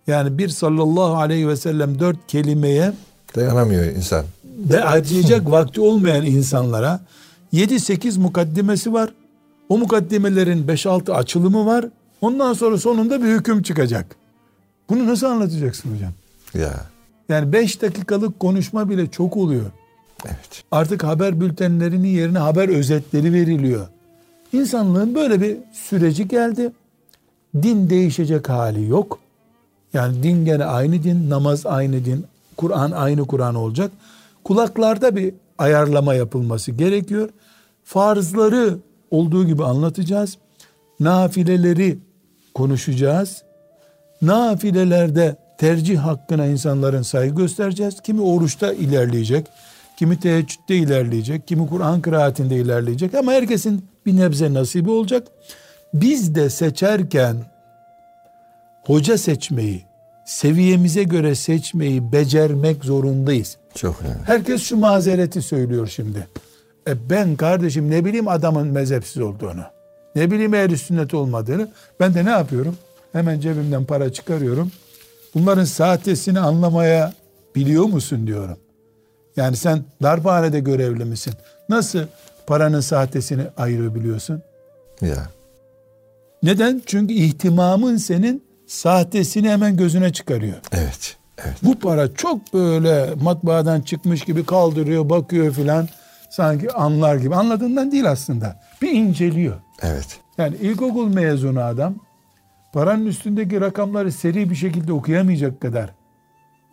Yani 0.09 0.37
bir 0.37 0.49
sallallahu 0.49 1.15
aleyhi 1.15 1.47
ve 1.47 1.55
sellem 1.55 1.99
dört 1.99 2.17
kelimeye 2.27 2.93
dayanamıyor 3.35 3.83
insan. 3.83 4.25
Ve 4.57 4.79
harcayacak 4.79 5.51
vakti 5.51 5.81
olmayan 5.81 6.25
insanlara 6.25 6.99
7-8 7.53 8.19
mukaddimesi 8.19 8.93
var. 8.93 9.13
O 9.69 9.77
mukaddimelerin 9.77 10.67
5-6 10.67 11.13
açılımı 11.13 11.65
var. 11.65 11.85
Ondan 12.21 12.53
sonra 12.53 12.77
sonunda 12.77 13.23
bir 13.23 13.27
hüküm 13.27 13.63
çıkacak. 13.63 14.15
Bunu 14.89 15.07
nasıl 15.07 15.27
anlatacaksın 15.27 15.95
hocam? 15.95 16.11
Ya. 16.53 16.73
Yani 17.29 17.53
5 17.53 17.81
dakikalık 17.81 18.39
konuşma 18.39 18.89
bile 18.89 19.07
çok 19.07 19.37
oluyor. 19.37 19.71
Evet. 20.25 20.63
Artık 20.71 21.03
haber 21.03 21.41
bültenlerinin 21.41 22.07
yerine 22.07 22.39
haber 22.39 22.69
özetleri 22.69 23.33
veriliyor. 23.33 23.87
İnsanlığın 24.53 25.15
böyle 25.15 25.41
bir 25.41 25.57
süreci 25.73 26.27
geldi. 26.27 26.71
Din 27.55 27.89
değişecek 27.89 28.49
hali 28.49 28.87
yok. 28.89 29.19
Yani 29.93 30.23
din 30.23 30.45
gene 30.45 30.65
aynı 30.65 31.03
din, 31.03 31.29
namaz 31.29 31.65
aynı 31.65 32.05
din, 32.05 32.25
Kur'an 32.57 32.91
aynı 32.91 33.27
Kur'an 33.27 33.55
olacak. 33.55 33.91
Kulaklarda 34.43 35.15
bir 35.15 35.33
ayarlama 35.57 36.13
yapılması 36.13 36.71
gerekiyor. 36.71 37.29
Farzları 37.83 38.77
olduğu 39.11 39.47
gibi 39.47 39.63
anlatacağız. 39.63 40.37
Nafileleri 40.99 41.97
konuşacağız. 42.53 43.43
Nafilelerde 44.21 45.35
tercih 45.57 45.99
hakkına 45.99 46.45
insanların 46.45 47.01
saygı 47.01 47.35
göstereceğiz. 47.35 48.01
Kimi 48.01 48.21
oruçta 48.21 48.73
ilerleyecek, 48.73 49.47
kimi 49.97 50.19
teheccüde 50.19 50.75
ilerleyecek, 50.75 51.47
kimi 51.47 51.67
Kur'an 51.67 52.01
kıraatinde 52.01 52.55
ilerleyecek 52.55 53.13
ama 53.13 53.31
herkesin 53.31 53.85
bir 54.05 54.17
nebze 54.17 54.53
nasibi 54.53 54.89
olacak. 54.89 55.27
Biz 55.93 56.35
de 56.35 56.49
seçerken 56.49 57.35
hoca 58.89 59.17
seçmeyi, 59.17 59.83
seviyemize 60.25 61.03
göre 61.03 61.35
seçmeyi 61.35 62.11
becermek 62.11 62.85
zorundayız. 62.85 63.57
Çok 63.75 64.01
önemli. 64.01 64.19
Herkes 64.23 64.63
şu 64.63 64.77
mazereti 64.77 65.41
söylüyor 65.41 65.87
şimdi. 65.87 66.27
E 66.87 67.09
ben 67.09 67.35
kardeşim 67.35 67.89
ne 67.89 68.05
bileyim 68.05 68.27
adamın 68.27 68.67
mezhepsiz 68.67 69.21
olduğunu. 69.21 69.63
Ne 70.15 70.31
bileyim 70.31 70.53
ehl 70.53 70.75
sünnet 70.75 71.13
olmadığını. 71.13 71.69
Ben 71.99 72.13
de 72.13 72.25
ne 72.25 72.29
yapıyorum? 72.29 72.77
Hemen 73.11 73.39
cebimden 73.39 73.85
para 73.85 74.13
çıkarıyorum. 74.13 74.71
Bunların 75.35 75.63
sahtesini 75.63 76.39
anlamaya 76.39 77.13
biliyor 77.55 77.85
musun 77.85 78.27
diyorum. 78.27 78.57
Yani 79.35 79.55
sen 79.55 79.83
darphanede 80.03 80.59
görevli 80.59 81.05
misin? 81.05 81.33
Nasıl 81.69 81.99
paranın 82.47 82.81
sahtesini 82.81 83.43
ayırabiliyorsun? 83.57 84.41
Ya. 85.01 85.29
Neden? 86.43 86.81
Çünkü 86.85 87.13
ihtimamın 87.13 87.97
senin 87.97 88.48
sahtesini 88.69 89.49
hemen 89.49 89.77
gözüne 89.77 90.13
çıkarıyor. 90.13 90.57
Evet. 90.71 91.17
Evet. 91.45 91.57
Bu 91.63 91.79
para 91.79 92.13
çok 92.13 92.53
böyle 92.53 93.09
matbaadan 93.21 93.81
çıkmış 93.81 94.21
gibi 94.21 94.45
kaldırıyor, 94.45 95.09
bakıyor 95.09 95.53
filan. 95.53 95.87
Sanki 96.29 96.71
anlar 96.71 97.15
gibi. 97.15 97.35
Anladığından 97.35 97.91
değil 97.91 98.11
aslında. 98.11 98.59
Bir 98.81 98.91
inceliyor. 98.91 99.55
Evet. 99.81 100.19
Yani 100.37 100.55
ilkokul 100.55 101.13
mezunu 101.13 101.61
adam 101.61 101.95
paranın 102.73 103.05
üstündeki 103.05 103.61
rakamları 103.61 104.11
seri 104.11 104.49
bir 104.49 104.55
şekilde 104.55 104.93
okuyamayacak 104.93 105.61
kadar 105.61 105.89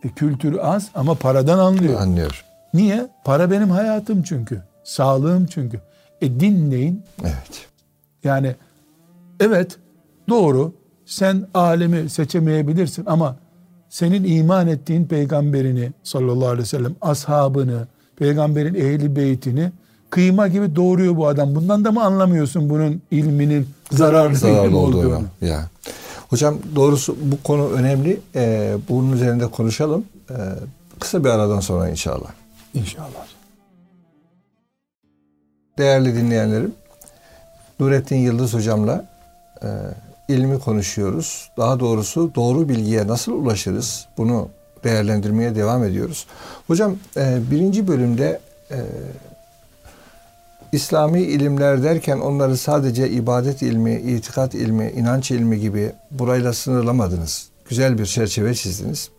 e, 0.03 0.09
kültürü 0.09 0.59
az 0.59 0.89
ama 0.95 1.15
paradan 1.15 1.59
anlıyor. 1.59 2.01
Anlıyor. 2.01 2.45
Niye? 2.73 3.07
Para 3.23 3.51
benim 3.51 3.69
hayatım 3.69 4.23
çünkü. 4.23 4.63
Sağlığım 4.83 5.45
çünkü. 5.45 5.81
E 6.21 6.39
din 6.39 6.71
neyin? 6.71 7.03
Evet. 7.21 7.67
Yani 8.23 8.55
evet 9.39 9.77
doğru 10.29 10.73
sen 11.07 11.47
alemi 11.53 12.09
seçemeyebilirsin 12.09 13.05
ama 13.05 13.35
senin 13.89 14.23
iman 14.23 14.67
ettiğin 14.67 15.05
peygamberini 15.05 15.91
sallallahu 16.03 16.47
aleyhi 16.47 16.61
ve 16.61 16.65
sellem 16.65 16.95
ashabını, 17.01 17.87
peygamberin 18.15 18.75
ehli 18.75 19.15
beytini 19.15 19.71
kıyma 20.09 20.47
gibi 20.47 20.75
doğuruyor 20.75 21.17
bu 21.17 21.27
adam. 21.27 21.55
Bundan 21.55 21.85
da 21.85 21.91
mı 21.91 22.03
anlamıyorsun 22.03 22.69
bunun 22.69 23.01
ilminin 23.11 23.69
zararlı, 23.91 24.35
zararlı 24.35 24.67
ilim 24.67 24.75
olduğunu? 24.75 25.07
olduğunu? 25.07 25.25
Ya. 25.41 25.69
Hocam 26.29 26.57
doğrusu 26.75 27.17
bu 27.21 27.43
konu 27.43 27.69
önemli. 27.69 28.19
Ee, 28.35 28.75
bunun 28.89 29.11
üzerinde 29.11 29.47
konuşalım. 29.47 30.05
Ee, 30.29 30.33
kısa 30.99 31.23
bir 31.23 31.29
aradan 31.29 31.59
sonra 31.59 31.89
inşallah. 31.89 32.29
İnşallah. 32.73 33.27
Değerli 35.77 36.15
dinleyenlerim, 36.15 36.73
Nurettin 37.79 38.15
Yıldız 38.15 38.53
hocamla 38.53 39.05
e, 39.63 39.67
ilmi 40.27 40.59
konuşuyoruz. 40.59 41.49
Daha 41.57 41.79
doğrusu 41.79 42.31
doğru 42.35 42.69
bilgiye 42.69 43.07
nasıl 43.07 43.31
ulaşırız? 43.31 44.07
Bunu 44.17 44.49
değerlendirmeye 44.83 45.55
devam 45.55 45.83
ediyoruz. 45.83 46.27
Hocam 46.67 46.95
e, 47.17 47.39
birinci 47.51 47.87
bölümde 47.87 48.39
e, 48.71 48.77
İslami 50.71 51.21
ilimler 51.21 51.83
derken 51.83 52.19
onları 52.19 52.57
sadece 52.57 53.09
ibadet 53.09 53.61
ilmi, 53.61 53.93
itikat 53.93 54.53
ilmi, 54.53 54.93
inanç 54.97 55.31
ilmi 55.31 55.59
gibi 55.59 55.91
burayla 56.11 56.53
sınırlamadınız. 56.53 57.49
Güzel 57.69 57.97
bir 57.97 58.05
çerçeve 58.05 58.53
çizdiniz. 58.53 59.09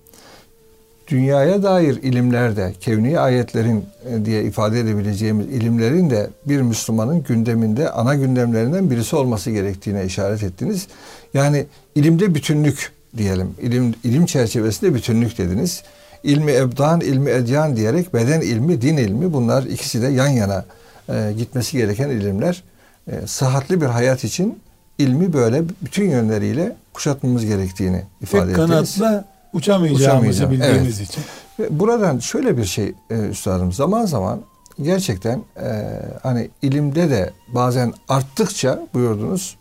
Dünyaya 1.09 1.63
dair 1.63 2.03
ilimlerde, 2.03 2.75
kevni 2.81 3.21
ayetlerin 3.21 3.85
e, 4.11 4.25
diye 4.25 4.45
ifade 4.45 4.81
edebileceğimiz 4.81 5.47
ilimlerin 5.47 6.11
de 6.11 6.31
bir 6.47 6.61
Müslümanın 6.61 7.23
gündeminde 7.23 7.91
ana 7.91 8.15
gündemlerinden 8.15 8.91
birisi 8.91 9.17
olması 9.17 9.51
gerektiğine 9.51 10.05
işaret 10.05 10.43
ettiniz. 10.43 10.87
Yani 11.35 11.67
ilimde 11.95 12.35
bütünlük 12.35 12.93
diyelim. 13.17 13.55
İlim, 13.63 13.95
ilim 14.05 14.27
çerçevesinde 14.27 14.95
bütünlük 14.95 15.39
dediniz. 15.39 15.83
İlmi 16.23 16.53
ebdan, 16.53 17.01
ilmi 17.01 17.31
edyan 17.31 17.77
diyerek 17.77 18.15
beden 18.15 18.41
ilmi, 18.41 18.83
din 18.83 18.97
ilmi 18.97 19.33
bunlar 19.33 19.63
ikisi 19.63 20.03
de 20.03 20.07
yan 20.07 20.29
yana 20.29 20.65
e, 21.09 21.33
gitmesi 21.39 21.77
gereken 21.77 22.09
ilimler. 22.09 22.63
E, 23.11 23.27
sıhhatli 23.27 23.81
bir 23.81 23.87
hayat 23.87 24.25
için 24.25 24.59
ilmi 24.99 25.33
böyle 25.33 25.63
bütün 25.83 26.11
yönleriyle 26.11 26.77
kuşatmamız 26.95 27.45
gerektiğini 27.45 28.03
ifade 28.23 28.41
Tek 28.41 28.51
ettiniz. 28.51 28.69
kanatla 28.69 29.25
uçamayacağımızı 29.53 30.51
bildiğimiz 30.51 30.99
evet. 30.99 31.11
için. 31.11 31.25
Buradan 31.71 32.19
şöyle 32.19 32.57
bir 32.57 32.65
şey 32.65 32.95
e, 33.11 33.15
üstadım 33.15 33.73
zaman 33.73 34.07
zaman 34.07 34.41
gerçekten 34.83 35.43
e, 35.61 36.01
hani 36.23 36.51
ilimde 36.63 37.11
de 37.11 37.33
bazen 37.49 37.93
arttıkça 38.09 38.87
buyurdunuz 38.95 39.57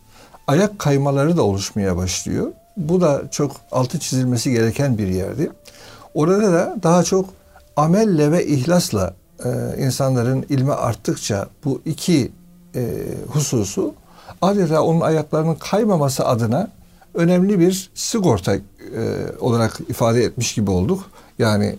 ayak 0.47 0.79
kaymaları 0.79 1.37
da 1.37 1.43
oluşmaya 1.43 1.97
başlıyor. 1.97 2.51
Bu 2.77 3.01
da 3.01 3.21
çok 3.31 3.51
altı 3.71 3.99
çizilmesi 3.99 4.51
gereken 4.51 4.97
bir 4.97 5.07
yerdi. 5.07 5.51
Orada 6.13 6.53
da 6.53 6.75
daha 6.83 7.03
çok 7.03 7.29
amelle 7.75 8.31
ve 8.31 8.45
ihlasla 8.45 9.13
e, 9.45 9.49
insanların 9.83 10.45
ilme 10.49 10.73
arttıkça 10.73 11.47
bu 11.65 11.81
iki 11.85 12.31
e, 12.75 13.05
hususu 13.27 13.93
adeta 14.41 14.81
onun 14.81 15.01
ayaklarının 15.01 15.55
kaymaması 15.55 16.25
adına 16.25 16.67
önemli 17.17 17.59
bir 17.59 17.89
sigorta 17.95 18.55
e, 18.55 18.61
olarak 19.39 19.79
ifade 19.89 20.23
etmiş 20.23 20.53
gibi 20.53 20.71
olduk. 20.71 21.11
Yani 21.39 21.75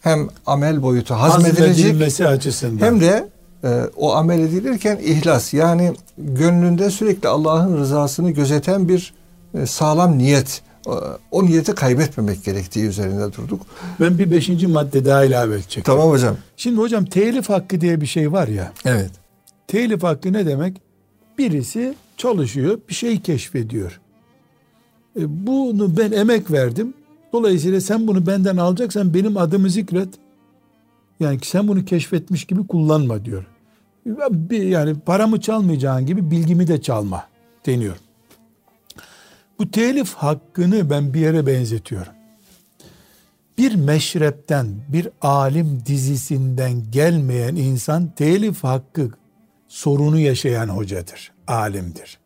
hem 0.00 0.28
amel 0.46 0.82
boyutu 0.82 1.14
hazmedilecek 1.14 2.26
açısından. 2.28 2.86
hem 2.86 3.00
de 3.00 3.28
e, 3.64 3.80
o 3.96 4.14
amel 4.14 4.38
edilirken 4.38 4.98
ihlas 5.04 5.54
yani 5.54 5.92
gönlünde 6.18 6.90
sürekli 6.90 7.28
Allah'ın 7.28 7.76
rızasını 7.76 8.30
gözeten 8.30 8.88
bir 8.88 9.14
e, 9.54 9.66
sağlam 9.66 10.18
niyet 10.18 10.62
o 11.30 11.46
niyeti 11.46 11.74
kaybetmemek 11.74 12.44
gerektiği 12.44 12.86
üzerinde 12.86 13.32
durduk. 13.32 13.62
ben 14.00 14.18
bir 14.18 14.30
beşinci 14.30 14.66
madde 14.66 15.04
daha 15.04 15.24
ilave 15.24 15.54
edecek. 15.54 15.84
Tamam 15.84 16.10
hocam. 16.10 16.36
Şimdi 16.56 16.80
hocam 16.80 17.04
telif 17.04 17.48
hakkı 17.48 17.80
diye 17.80 18.00
bir 18.00 18.06
şey 18.06 18.32
var 18.32 18.48
ya. 18.48 18.72
Evet. 18.84 19.10
Telif 19.68 20.02
hakkı 20.02 20.32
ne 20.32 20.46
demek? 20.46 20.80
Birisi 21.38 21.94
çalışıyor, 22.16 22.78
bir 22.88 22.94
şey 22.94 23.20
keşfediyor. 23.20 24.00
E, 25.16 25.46
bunu 25.46 25.96
ben 25.96 26.12
emek 26.12 26.50
verdim. 26.50 26.94
Dolayısıyla 27.32 27.80
sen 27.80 28.06
bunu 28.06 28.26
benden 28.26 28.56
alacaksan 28.56 29.14
benim 29.14 29.36
adımı 29.36 29.70
zikret. 29.70 30.08
Yani 31.20 31.38
sen 31.42 31.68
bunu 31.68 31.84
keşfetmiş 31.84 32.44
gibi 32.44 32.66
kullanma 32.66 33.24
diyor. 33.24 33.46
Yani 34.50 35.00
paramı 35.00 35.40
çalmayacağın 35.40 36.06
gibi 36.06 36.30
bilgimi 36.30 36.68
de 36.68 36.82
çalma 36.82 37.26
deniyor. 37.66 37.96
Bu 39.58 39.70
telif 39.70 40.14
hakkını 40.14 40.90
ben 40.90 41.14
bir 41.14 41.20
yere 41.20 41.46
benzetiyorum. 41.46 42.12
Bir 43.58 43.74
meşrepten, 43.74 44.66
bir 44.88 45.08
alim 45.22 45.82
dizisinden 45.86 46.90
gelmeyen 46.90 47.56
insan 47.56 48.08
telif 48.16 48.64
hakkı 48.64 49.10
sorunu 49.68 50.18
yaşayan 50.18 50.68
hocadır, 50.68 51.32
alimdir. 51.46 52.21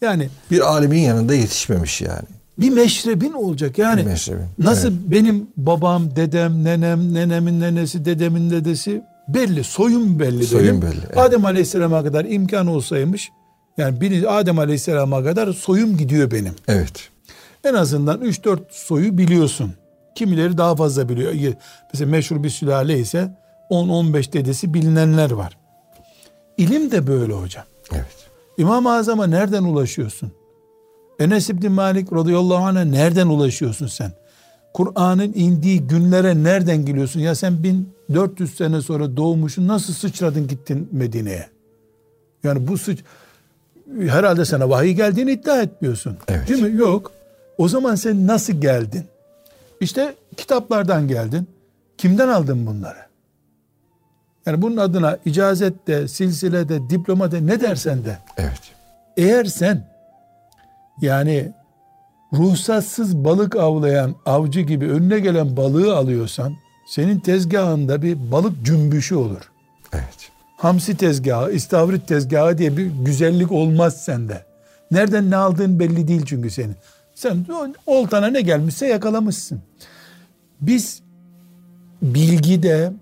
Yani 0.00 0.28
Bir 0.50 0.60
alimin 0.72 0.98
yanında 1.00 1.34
yetişmemiş 1.34 2.00
yani. 2.00 2.22
bir 2.58 2.70
meşrebin 2.70 3.32
olacak. 3.32 3.78
Yani 3.78 4.00
Bir 4.00 4.06
meşrebin, 4.06 4.46
nasıl 4.58 4.92
benim 5.06 5.46
babam, 5.56 6.16
dedem, 6.16 6.64
nenem, 6.64 7.14
nenemin 7.14 7.60
nenesi, 7.60 8.04
dedemin 8.04 8.50
dedesi 8.50 9.02
belli. 9.28 9.64
Soyum 9.64 10.18
belli 10.18 10.44
Soyum 10.46 10.66
benim. 10.68 10.82
belli, 10.82 11.00
evet. 11.06 11.18
Adem 11.18 11.44
Aleyhisselam'a 11.44 12.04
kadar 12.04 12.24
imkan 12.24 12.66
olsaymış 12.66 13.30
yani 13.78 14.00
biri 14.00 14.28
Adem 14.28 14.58
Aleyhisselam'a 14.58 15.24
kadar 15.24 15.52
soyum 15.52 15.96
gidiyor 15.96 16.30
benim. 16.30 16.52
Evet. 16.68 17.08
En 17.64 17.74
azından 17.74 18.20
3-4 18.20 18.58
soyu 18.70 19.18
biliyorsun. 19.18 19.72
Kimileri 20.14 20.58
daha 20.58 20.76
fazla 20.76 21.08
biliyor. 21.08 21.32
Mesela 21.92 22.10
meşhur 22.10 22.42
bir 22.42 22.50
sülale 22.50 22.98
ise 22.98 23.30
10-15 23.70 24.32
dedesi 24.32 24.74
bilinenler 24.74 25.30
var. 25.30 25.56
İlim 26.56 26.90
de 26.90 27.06
böyle 27.06 27.32
hocam. 27.32 27.64
Evet. 27.92 28.06
İmam-ı 28.58 28.92
Azam'a 28.92 29.26
nereden 29.26 29.62
ulaşıyorsun? 29.62 30.32
Enes 31.18 31.50
İbni 31.50 31.68
Malik 31.68 32.12
radıyallahu 32.12 32.64
anh'a 32.64 32.84
nereden 32.84 33.26
ulaşıyorsun 33.26 33.86
sen? 33.86 34.12
Kur'an'ın 34.74 35.32
indiği 35.34 35.86
günlere 35.86 36.42
nereden 36.42 36.84
geliyorsun? 36.84 37.20
Ya 37.20 37.34
sen 37.34 37.62
1400 38.08 38.54
sene 38.54 38.80
sonra 38.80 39.16
doğmuşsun 39.16 39.68
nasıl 39.68 39.92
sıçradın 39.92 40.48
gittin 40.48 40.88
Medine'ye? 40.92 41.46
Yani 42.44 42.68
bu 42.68 42.78
sıç 42.78 42.98
herhalde 44.00 44.44
sana 44.44 44.70
vahiy 44.70 44.92
geldiğini 44.92 45.32
iddia 45.32 45.62
etmiyorsun. 45.62 46.16
Evet. 46.28 46.48
Değil 46.48 46.62
mi? 46.62 46.76
Yok. 46.76 47.12
O 47.58 47.68
zaman 47.68 47.94
sen 47.94 48.26
nasıl 48.26 48.52
geldin? 48.52 49.04
İşte 49.80 50.14
kitaplardan 50.36 51.08
geldin. 51.08 51.48
Kimden 51.98 52.28
aldın 52.28 52.66
bunları? 52.66 53.05
Yani 54.46 54.62
bunun 54.62 54.76
adına 54.76 55.18
icazet 55.24 55.86
de, 55.86 56.08
silsile 56.08 56.68
de, 56.68 56.90
diploma 56.90 57.32
de 57.32 57.46
ne 57.46 57.60
dersen 57.60 58.04
de. 58.04 58.18
Evet. 58.36 58.60
Eğer 59.16 59.44
sen 59.44 59.82
yani 61.00 61.52
ruhsatsız 62.32 63.16
balık 63.16 63.56
avlayan 63.56 64.14
avcı 64.26 64.60
gibi 64.60 64.90
önüne 64.90 65.18
gelen 65.18 65.56
balığı 65.56 65.96
alıyorsan 65.96 66.54
senin 66.88 67.20
tezgahında 67.20 68.02
bir 68.02 68.32
balık 68.32 68.64
cümbüşü 68.64 69.14
olur. 69.14 69.50
Evet. 69.92 70.30
Hamsi 70.56 70.96
tezgahı, 70.96 71.52
istavrit 71.52 72.08
tezgahı 72.08 72.58
diye 72.58 72.76
bir 72.76 72.86
güzellik 72.86 73.52
olmaz 73.52 74.04
sende. 74.04 74.44
Nereden 74.90 75.30
ne 75.30 75.36
aldığın 75.36 75.78
belli 75.78 76.08
değil 76.08 76.22
çünkü 76.26 76.50
senin. 76.50 76.76
Sen 77.14 77.46
oltana 77.86 78.26
ne 78.26 78.40
gelmişse 78.40 78.86
yakalamışsın. 78.86 79.60
Biz 80.60 81.02
bilgide 82.02 82.92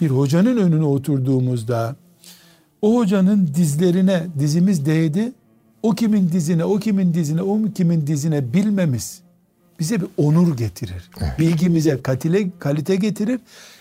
bir 0.00 0.10
hocanın 0.10 0.56
önüne 0.56 0.84
oturduğumuzda 0.84 1.96
o 2.82 2.96
hocanın 2.96 3.50
dizlerine 3.54 4.26
dizimiz 4.38 4.86
değdi. 4.86 5.32
O 5.82 5.94
kimin 5.94 6.32
dizine, 6.32 6.64
o 6.64 6.78
kimin 6.78 7.14
dizine, 7.14 7.42
o 7.42 7.58
kimin 7.74 8.06
dizine 8.06 8.52
bilmemiz 8.52 9.20
bize 9.80 10.00
bir 10.00 10.06
onur 10.16 10.56
getirir. 10.56 11.10
Bilgimize 11.38 12.02
katile, 12.02 12.46
kalite 12.58 12.96
getirir 12.96 13.40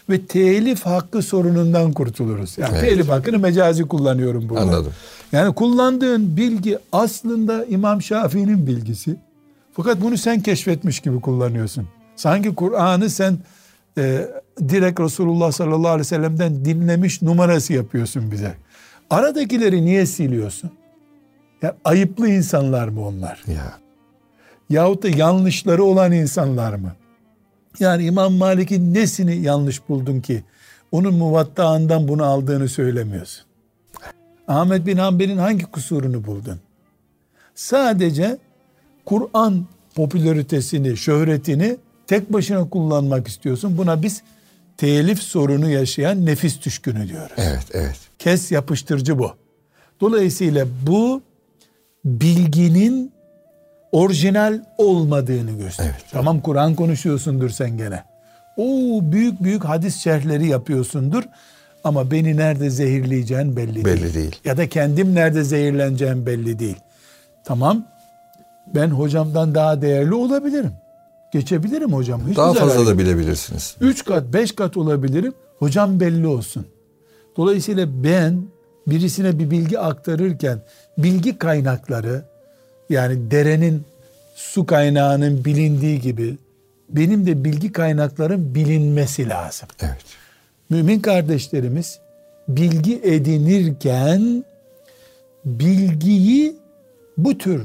ve 0.10 0.26
telif 0.26 0.86
hakkı 0.86 1.22
sorunundan 1.22 1.94
kurtuluruz. 1.94 2.58
Yani 2.58 2.78
Evet. 2.80 2.90
telif 2.90 3.10
hakkını 3.10 3.40
mecazi 3.40 3.84
kullanıyorum 3.84 4.50
burada. 4.50 4.62
Anladım. 4.62 4.94
Yani 5.32 5.56
kullandığın 5.56 6.38
bilgi 6.38 6.78
aslında 6.92 7.66
İmam 7.66 8.02
Şafii'nin 8.02 8.68
bilgisi. 8.68 9.16
Fakat 9.74 10.02
bunu 10.02 10.18
sen 10.18 10.42
keşfetmiş 10.42 11.00
gibi 11.00 11.22
kullanıyorsun. 11.22 11.88
Sanki 12.16 12.56
Kur'an'ı 12.56 13.10
sen 13.10 13.38
e, 13.98 14.28
direkt 14.60 15.00
Resulullah 15.00 15.52
sallallahu 15.52 15.88
aleyhi 15.88 16.00
ve 16.00 16.04
sellem'den 16.04 16.66
dinlemiş 16.66 17.22
numarası 17.22 17.74
yapıyorsun 17.74 18.32
bize. 18.32 18.54
Aradakileri 19.10 19.86
niye 19.86 20.06
siliyorsun? 20.06 20.72
Ya 21.62 21.76
ayıplı 21.84 22.30
insanlar 22.30 22.88
mı 22.88 23.08
onlar? 23.08 23.44
Ya. 23.48 23.74
Yahut 24.70 25.04
da 25.04 25.10
yanlışları 25.10 25.84
olan 25.84 26.12
insanlar 26.12 26.74
mı? 26.74 26.96
Yani 27.80 28.06
İmam 28.06 28.34
Malik'in 28.34 28.94
nesini 28.94 29.36
yanlış 29.36 29.90
buldun 29.90 30.22
ki 30.22 30.44
onun 30.92 31.14
muvattağından 31.14 32.08
bunu 32.08 32.24
aldığını 32.24 32.70
söylemiyorsun? 32.70 33.46
Ahmet 34.48 34.86
bin 34.86 34.98
Hanbel'in 34.98 35.38
hangi 35.38 35.66
kusurunu 35.66 36.26
buldun? 36.26 36.60
Sadece 37.56 38.38
Kur'an 39.06 39.66
popülaritesini, 39.96 40.98
şöhretini 40.98 41.78
tek 42.08 42.34
başına 42.34 42.70
kullanmak 42.70 43.28
istiyorsun. 43.28 43.78
Buna 43.78 44.04
biz 44.04 44.24
telif 44.78 45.20
sorunu 45.22 45.70
yaşayan 45.70 46.26
nefis 46.26 46.66
düşkünü 46.66 47.08
diyoruz. 47.08 47.36
Evet, 47.38 47.66
evet. 47.74 47.96
Kes 48.20 48.52
yapıştırıcı 48.52 49.20
bu. 49.20 49.32
Dolayısıyla 50.02 50.68
bu 50.88 51.22
bilginin 52.06 53.12
orijinal 53.92 54.62
olmadığını 54.78 55.52
gösterir. 55.52 55.90
Evet. 55.90 56.06
Tamam 56.12 56.42
Kur'an 56.42 56.76
konuşuyorsundur 56.76 57.50
sen 57.50 57.78
gene. 57.78 58.04
O 58.58 59.00
büyük 59.02 59.44
büyük 59.44 59.64
hadis 59.64 59.98
şerhleri 59.98 60.48
yapıyorsundur. 60.48 61.24
Ama 61.84 62.12
beni 62.12 62.38
nerede 62.38 62.70
zehirleyeceğin 62.70 63.56
belli, 63.56 63.76
değil. 63.76 63.86
Belli 63.86 64.14
değil. 64.14 64.36
Ya 64.46 64.58
da 64.58 64.70
kendim 64.70 65.16
nerede 65.16 65.44
zehirleneceğim 65.44 66.26
belli 66.26 66.60
değil. 66.60 66.78
Tamam 67.44 67.86
ben 68.68 68.90
hocamdan 68.90 69.56
daha 69.56 69.82
değerli 69.82 70.14
olabilirim. 70.14 70.72
Geçebilirim 71.34 71.94
hocam. 71.94 72.22
Hiç 72.30 72.38
Daha 72.38 72.54
fazla 72.54 72.76
yok. 72.76 72.88
da 72.88 72.98
bilebilirsiniz. 72.98 73.76
Üç 73.82 74.06
kat, 74.06 74.34
beş 74.34 74.52
kat 74.52 74.78
olabilirim. 74.78 75.34
Hocam 75.60 76.00
belli 76.00 76.28
olsun. 76.28 76.66
Dolayısıyla 77.38 78.04
ben 78.04 78.44
birisine 78.88 79.40
bir 79.40 79.52
bilgi 79.52 79.80
aktarırken 79.80 80.62
bilgi 80.98 81.38
kaynakları 81.38 82.26
yani 82.90 83.32
derenin 83.32 83.84
su 84.36 84.66
kaynağının 84.66 85.46
bilindiği 85.46 86.02
gibi 86.02 86.38
benim 86.90 87.26
de 87.26 87.44
bilgi 87.44 87.72
kaynaklarım 87.72 88.56
bilinmesi 88.56 89.30
lazım. 89.30 89.70
Evet. 89.82 89.98
Mümin 90.70 91.00
kardeşlerimiz 91.00 92.00
bilgi 92.48 93.02
edinirken 93.04 94.46
bilgiyi 95.46 96.56
bu 97.18 97.38
tür 97.38 97.62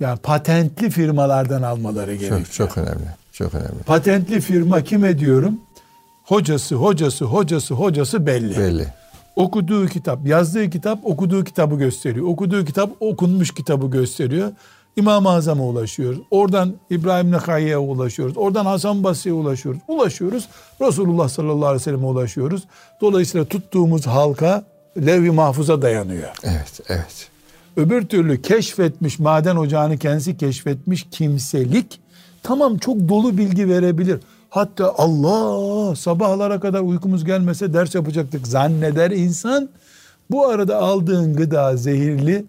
yani 0.00 0.18
patentli 0.18 0.90
firmalardan 0.90 1.62
almaları 1.62 2.14
gerekiyor. 2.14 2.40
Çok, 2.44 2.52
çok 2.52 2.78
önemli. 2.78 3.08
Çok 3.32 3.54
önemli. 3.54 3.82
Patentli 3.86 4.40
firma 4.40 4.84
kime 4.84 5.18
diyorum? 5.18 5.60
Hocası, 6.24 6.74
hocası, 6.74 7.24
hocası, 7.24 7.74
hocası 7.74 8.26
belli. 8.26 8.58
Belli. 8.58 8.86
Okuduğu 9.36 9.86
kitap, 9.86 10.26
yazdığı 10.26 10.70
kitap 10.70 10.98
okuduğu 11.06 11.44
kitabı 11.44 11.74
gösteriyor. 11.74 12.26
Okuduğu 12.26 12.64
kitap 12.64 12.90
okunmuş 13.00 13.54
kitabı 13.54 13.90
gösteriyor. 13.90 14.52
İmam-ı 14.96 15.30
Azam'a 15.30 15.64
ulaşıyoruz. 15.64 16.18
Oradan 16.30 16.74
İbrahim 16.90 17.32
Nekai'ye 17.32 17.78
ulaşıyoruz. 17.78 18.36
Oradan 18.36 18.66
Hasan 18.66 19.04
Basri'ye 19.04 19.34
ulaşıyoruz. 19.34 19.80
Ulaşıyoruz. 19.88 20.48
Resulullah 20.80 21.28
sallallahu 21.28 21.66
aleyhi 21.66 21.80
ve 21.80 21.84
sellem'e 21.84 22.06
ulaşıyoruz. 22.06 22.62
Dolayısıyla 23.00 23.44
tuttuğumuz 23.46 24.06
halka 24.06 24.64
levh-i 24.96 25.30
mahfuza 25.30 25.82
dayanıyor. 25.82 26.28
Evet, 26.42 26.80
evet. 26.88 27.28
Öbür 27.78 28.06
türlü 28.06 28.42
keşfetmiş, 28.42 29.18
maden 29.18 29.56
ocağını 29.56 29.98
kendisi 29.98 30.36
keşfetmiş 30.36 31.06
kimselik 31.10 32.00
tamam 32.42 32.78
çok 32.78 33.08
dolu 33.08 33.38
bilgi 33.38 33.68
verebilir. 33.68 34.20
Hatta 34.50 34.94
Allah 34.98 35.96
sabahlara 35.96 36.60
kadar 36.60 36.80
uykumuz 36.80 37.24
gelmese 37.24 37.74
ders 37.74 37.94
yapacaktık 37.94 38.46
zanneder 38.46 39.10
insan. 39.10 39.68
Bu 40.30 40.46
arada 40.46 40.78
aldığın 40.78 41.36
gıda 41.36 41.76
zehirli 41.76 42.44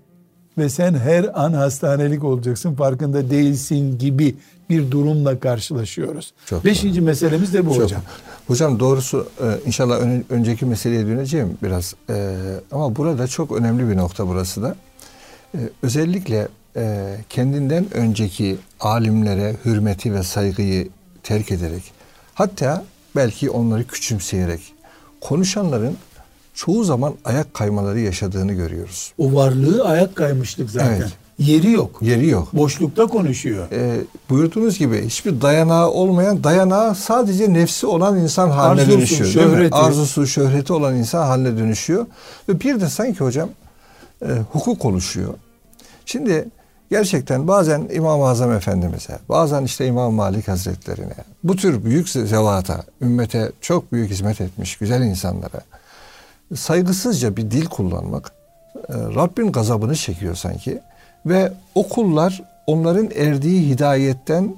ve 0.58 0.70
sen 0.70 0.94
her 0.94 1.42
an 1.44 1.54
hastanelik 1.54 2.24
olacaksın 2.24 2.76
farkında 2.76 3.30
değilsin 3.30 3.98
gibi 3.98 4.36
bir 4.70 4.92
durumla 4.92 5.40
karşılaşıyoruz. 5.40 6.34
Çok 6.46 6.66
Beşinci 6.66 7.00
doğru. 7.00 7.06
meselemiz 7.06 7.54
de 7.54 7.66
bu 7.66 7.74
Çok. 7.74 7.84
hocam. 7.84 8.02
Hocam 8.48 8.80
doğrusu 8.80 9.28
e, 9.42 9.46
inşallah 9.66 10.00
ön, 10.00 10.26
önceki 10.30 10.66
meseleye 10.66 11.06
döneceğim 11.08 11.58
biraz. 11.64 11.96
Ee, 12.10 12.36
ama 12.72 12.96
burada 12.96 13.28
çok 13.28 13.52
önemli 13.52 13.90
bir 13.90 13.98
nokta 13.98 14.28
burası 14.28 14.62
da. 14.62 14.76
Ee, 15.56 15.58
özellikle 15.84 16.48
e, 16.76 17.16
kendinden 17.30 17.94
önceki 17.94 18.58
alimlere 18.80 19.56
hürmeti 19.66 20.14
ve 20.14 20.24
saygıyı 20.24 20.88
terk 21.24 21.52
ederek 21.52 21.84
hatta 22.34 22.84
belki 23.16 23.50
onları 23.50 23.88
küçümseyerek 23.88 24.62
konuşanların 25.22 25.98
çoğu 26.54 26.84
zaman 26.84 27.14
ayak 27.26 27.54
kaymaları 27.54 28.00
yaşadığını 28.00 28.54
görüyoruz. 28.54 29.14
O 29.18 29.34
varlığı 29.34 29.86
ayak 29.86 30.16
kaymışlık 30.16 30.70
zaten. 30.70 30.96
Evet. 30.96 31.08
Yeri 31.40 31.72
yok. 31.72 32.00
Yeri 32.02 32.28
yok. 32.28 32.54
Boşlukta 32.54 33.08
konuşuyor. 33.08 33.68
Ee, 33.72 33.98
buyurduğunuz 34.30 34.80
gibi 34.80 35.06
hiçbir 35.06 35.42
dayanağı 35.42 35.90
olmayan, 35.90 36.44
dayanağı 36.44 36.96
sadece 36.96 37.54
nefsi 37.54 37.88
olan 37.88 38.18
insan 38.18 38.50
haline 38.50 38.82
Arzusu, 38.82 38.98
dönüşüyor. 38.98 39.30
Şöhreti. 39.30 39.76
Arzusu, 39.76 40.28
şöhreti 40.28 40.74
olan 40.74 40.96
insan 40.96 41.28
haline 41.28 41.58
dönüşüyor. 41.58 42.06
Ve 42.50 42.60
bir 42.60 42.82
de 42.82 42.90
sanki 42.90 43.20
hocam 43.20 43.50
e, 44.22 44.28
hukuk 44.52 44.86
oluşuyor. 44.86 45.34
Şimdi 46.06 46.46
gerçekten 46.90 47.48
bazen 47.48 47.90
İmam-ı 47.94 48.28
Azam 48.28 48.52
Efendimiz'e, 48.52 49.20
bazen 49.30 49.64
işte 49.64 49.86
İmam 49.88 50.14
Malik 50.14 50.48
Hazretlerine, 50.48 51.16
bu 51.44 51.56
tür 51.56 51.84
büyük 51.84 52.10
zevata, 52.10 52.84
ümmete 53.02 53.52
çok 53.62 53.92
büyük 53.92 54.12
hizmet 54.12 54.42
etmiş 54.42 54.78
güzel 54.78 55.02
insanlara 55.02 55.62
saygısızca 56.56 57.38
bir 57.38 57.52
dil 57.52 57.66
kullanmak 57.66 58.32
e, 58.76 58.94
Rabbin 58.94 59.52
gazabını 59.52 59.96
çekiyor 59.96 60.36
sanki. 60.36 60.80
Ve 61.26 61.54
o 61.76 61.90
kullar 61.90 62.44
onların 62.68 63.10
erdiği 63.16 63.70
hidayetten, 63.70 64.56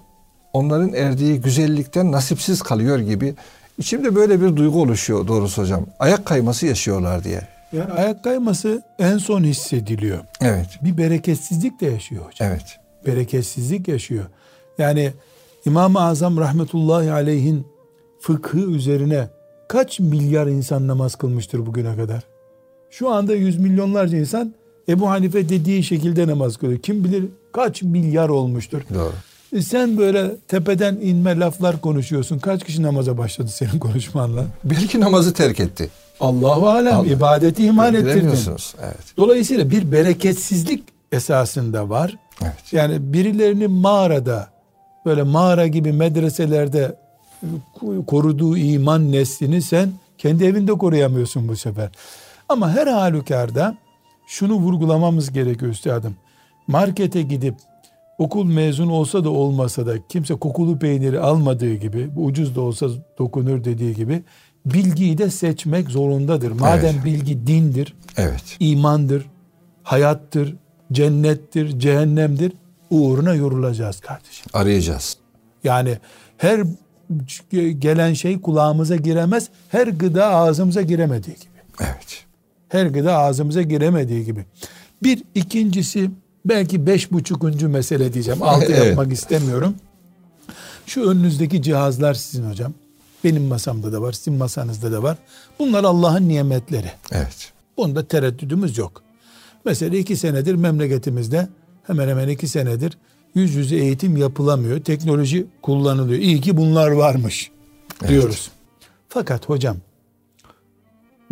onların 0.53 0.93
erdiği 0.93 1.41
güzellikten 1.41 2.11
nasipsiz 2.11 2.61
kalıyor 2.61 2.99
gibi. 2.99 3.35
İçimde 3.77 4.15
böyle 4.15 4.41
bir 4.41 4.55
duygu 4.55 4.81
oluşuyor 4.81 5.27
doğrusu 5.27 5.61
hocam. 5.61 5.85
Ayak 5.99 6.25
kayması 6.25 6.65
yaşıyorlar 6.65 7.23
diye. 7.23 7.41
Yani 7.73 7.91
ayak 7.91 8.23
kayması 8.23 8.83
en 8.99 9.17
son 9.17 9.43
hissediliyor. 9.43 10.19
Evet. 10.41 10.67
Bir 10.81 10.97
bereketsizlik 10.97 11.81
de 11.81 11.85
yaşıyor 11.85 12.25
hocam. 12.25 12.49
Evet. 12.49 12.79
Bereketsizlik 13.05 13.87
yaşıyor. 13.87 14.25
Yani 14.77 15.11
İmam-ı 15.65 16.01
Azam 16.01 16.37
rahmetullahi 16.37 17.11
aleyhin 17.11 17.67
fıkhı 18.19 18.59
üzerine 18.59 19.27
kaç 19.67 19.99
milyar 19.99 20.47
insan 20.47 20.87
namaz 20.87 21.15
kılmıştır 21.15 21.65
bugüne 21.65 21.95
kadar? 21.95 22.23
Şu 22.89 23.09
anda 23.09 23.35
yüz 23.35 23.59
milyonlarca 23.59 24.17
insan 24.17 24.53
Ebu 24.89 25.09
Hanife 25.09 25.49
dediği 25.49 25.83
şekilde 25.83 26.27
namaz 26.27 26.57
kılıyor. 26.57 26.79
Kim 26.79 27.03
bilir 27.03 27.25
kaç 27.51 27.81
milyar 27.81 28.29
olmuştur. 28.29 28.81
Doğru. 28.93 29.13
E 29.53 29.61
sen 29.61 29.97
böyle 29.97 30.35
tepeden 30.47 30.95
inme 30.95 31.39
laflar 31.39 31.81
konuşuyorsun. 31.81 32.39
Kaç 32.39 32.63
kişi 32.63 32.83
namaza 32.83 33.17
başladı 33.17 33.49
senin 33.49 33.79
konuşmanla? 33.79 34.45
Belki 34.63 34.99
namazı 34.99 35.33
terk 35.33 35.59
etti. 35.59 35.89
Allahu 36.21 36.67
alem 36.67 36.95
Allah. 36.95 37.07
ibadeti 37.07 37.65
ihmal 37.65 37.95
ettirdin. 37.95 38.29
Evet. 38.83 39.17
Dolayısıyla 39.17 39.69
bir 39.69 39.91
bereketsizlik 39.91 40.83
esasında 41.11 41.89
var. 41.89 42.17
Evet. 42.41 42.73
Yani 42.73 43.13
birilerini 43.13 43.67
mağarada 43.67 44.47
böyle 45.05 45.23
mağara 45.23 45.67
gibi 45.67 45.93
medreselerde 45.93 46.95
koruduğu 48.07 48.57
iman 48.57 49.11
neslini 49.11 49.61
sen 49.61 49.91
kendi 50.17 50.45
evinde 50.45 50.71
koruyamıyorsun 50.71 51.47
bu 51.47 51.55
sefer. 51.55 51.89
Ama 52.49 52.71
her 52.71 52.87
halükarda 52.87 53.77
şunu 54.27 54.53
vurgulamamız 54.53 55.31
gerekiyor 55.31 55.71
üstadım. 55.71 56.15
Markete 56.67 57.21
gidip 57.21 57.55
okul 58.17 58.45
mezun 58.45 58.87
olsa 58.87 59.23
da 59.23 59.29
olmasa 59.29 59.85
da 59.85 60.07
kimse 60.09 60.35
kokulu 60.35 60.79
peyniri 60.79 61.19
almadığı 61.19 61.73
gibi 61.73 62.15
bu 62.15 62.25
ucuz 62.25 62.55
da 62.55 62.61
olsa 62.61 62.87
dokunur 63.19 63.63
dediği 63.63 63.95
gibi 63.95 64.23
bilgiyi 64.65 65.17
de 65.17 65.29
seçmek 65.29 65.89
zorundadır. 65.89 66.51
Madem 66.51 66.95
evet. 66.95 67.05
bilgi 67.05 67.47
dindir, 67.47 67.95
evet. 68.17 68.57
imandır, 68.59 69.25
hayattır, 69.83 70.55
cennettir, 70.91 71.79
cehennemdir 71.79 72.53
uğruna 72.89 73.33
yorulacağız 73.33 73.99
kardeşim. 73.99 74.45
Arayacağız. 74.53 75.17
Yani 75.63 75.97
her 76.37 76.63
gelen 77.79 78.13
şey 78.13 78.41
kulağımıza 78.41 78.95
giremez. 78.95 79.49
Her 79.69 79.87
gıda 79.87 80.27
ağzımıza 80.27 80.81
giremediği 80.81 81.35
gibi. 81.35 81.51
Evet. 81.79 82.25
Her 82.69 82.85
gıda 82.85 83.17
ağzımıza 83.17 83.61
giremediği 83.61 84.25
gibi. 84.25 84.45
Bir 85.03 85.23
ikincisi 85.35 86.11
belki 86.45 86.85
beş 86.85 87.11
buçukuncu 87.11 87.69
mesele 87.69 88.13
diyeceğim. 88.13 88.43
Altı 88.43 88.65
evet. 88.73 88.85
yapmak 88.85 89.13
istemiyorum. 89.13 89.75
Şu 90.85 91.09
önünüzdeki 91.09 91.61
cihazlar 91.61 92.13
sizin 92.13 92.49
hocam. 92.49 92.73
Benim 93.23 93.43
masamda 93.43 93.93
da 93.93 94.01
var, 94.01 94.11
sizin 94.13 94.33
masanızda 94.33 94.91
da 94.91 95.03
var. 95.03 95.17
Bunlar 95.59 95.83
Allah'ın 95.83 96.29
nimetleri. 96.29 96.91
Evet. 97.11 97.53
Bunda 97.77 98.07
tereddüdümüz 98.07 98.77
yok. 98.77 99.03
Mesela 99.65 99.97
iki 99.97 100.15
senedir 100.17 100.55
memleketimizde 100.55 101.49
hemen 101.83 102.07
hemen 102.07 102.27
iki 102.27 102.47
senedir 102.47 102.97
yüz 103.35 103.55
yüze 103.55 103.75
eğitim 103.75 104.17
yapılamıyor. 104.17 104.79
Teknoloji 104.79 105.47
kullanılıyor. 105.61 106.19
İyi 106.19 106.41
ki 106.41 106.57
bunlar 106.57 106.91
varmış 106.91 107.51
diyoruz. 108.07 108.51
Evet. 108.51 108.87
Fakat 109.09 109.49
hocam 109.49 109.77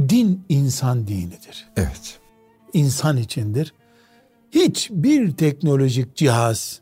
din 0.10 0.46
insan 0.50 1.08
dinidir. 1.08 1.68
Evet. 1.78 2.20
İnsan 2.74 3.18
içindir. 3.18 3.74
Hiçbir 4.52 5.32
teknolojik 5.32 6.16
cihaz 6.16 6.80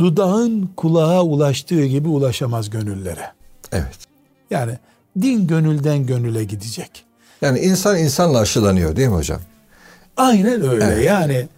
dudağın 0.00 0.70
kulağa 0.76 1.22
ulaştığı 1.22 1.86
gibi 1.86 2.08
ulaşamaz 2.08 2.70
gönüllere. 2.70 3.32
Evet. 3.72 4.07
Yani 4.50 4.78
din 5.20 5.46
gönülden 5.46 6.06
gönüle 6.06 6.44
gidecek. 6.44 7.04
Yani 7.42 7.58
insan 7.58 7.98
insanla 7.98 8.38
aşılanıyor 8.38 8.96
değil 8.96 9.08
mi 9.08 9.14
hocam? 9.14 9.40
Aynen 10.16 10.68
öyle. 10.68 10.84
Evet. 10.84 11.04
Yani 11.04 11.48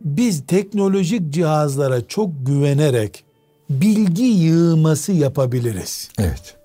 biz 0.00 0.46
teknolojik 0.46 1.32
cihazlara 1.32 2.06
çok 2.08 2.30
güvenerek 2.46 3.24
bilgi 3.70 4.22
yığması 4.22 5.12
yapabiliriz. 5.12 6.08
Evet. 6.18 6.56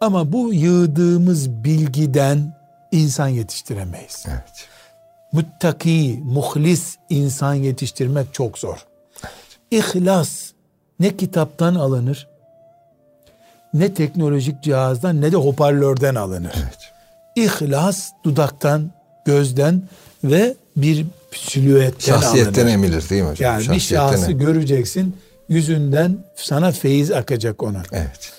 Ama 0.00 0.32
bu 0.32 0.54
yığdığımız 0.54 1.50
bilgiden 1.50 2.56
insan 2.92 3.28
yetiştiremeyiz. 3.28 4.24
Evet. 4.28 4.68
Muttaki, 5.32 6.20
muhlis 6.24 6.96
insan 7.10 7.54
yetiştirmek 7.54 8.34
çok 8.34 8.58
zor. 8.58 8.86
Evet. 9.22 9.32
İhlas 9.70 10.50
ne 11.00 11.16
kitaptan 11.16 11.74
alınır, 11.74 12.27
ne 13.74 13.94
teknolojik 13.94 14.62
cihazdan 14.62 15.20
ne 15.20 15.32
de 15.32 15.36
hoparlörden 15.36 16.14
alınır. 16.14 16.52
Evet. 16.56 16.78
İhlas 17.36 18.10
dudaktan, 18.24 18.90
gözden 19.24 19.82
ve 20.24 20.54
bir 20.76 21.06
silüetten 21.32 22.12
Şahsiyetten 22.12 22.62
alınır. 22.62 22.74
emilir 22.74 23.08
değil 23.10 23.22
mi 23.22 23.28
hocam? 23.28 23.52
Yani 23.54 23.74
bir 23.76 23.80
şahsı 23.80 24.32
göreceksin 24.32 25.16
yüzünden 25.48 26.18
sana 26.36 26.72
feyiz 26.72 27.10
akacak 27.12 27.62
ona. 27.62 27.82
Evet. 27.92 28.32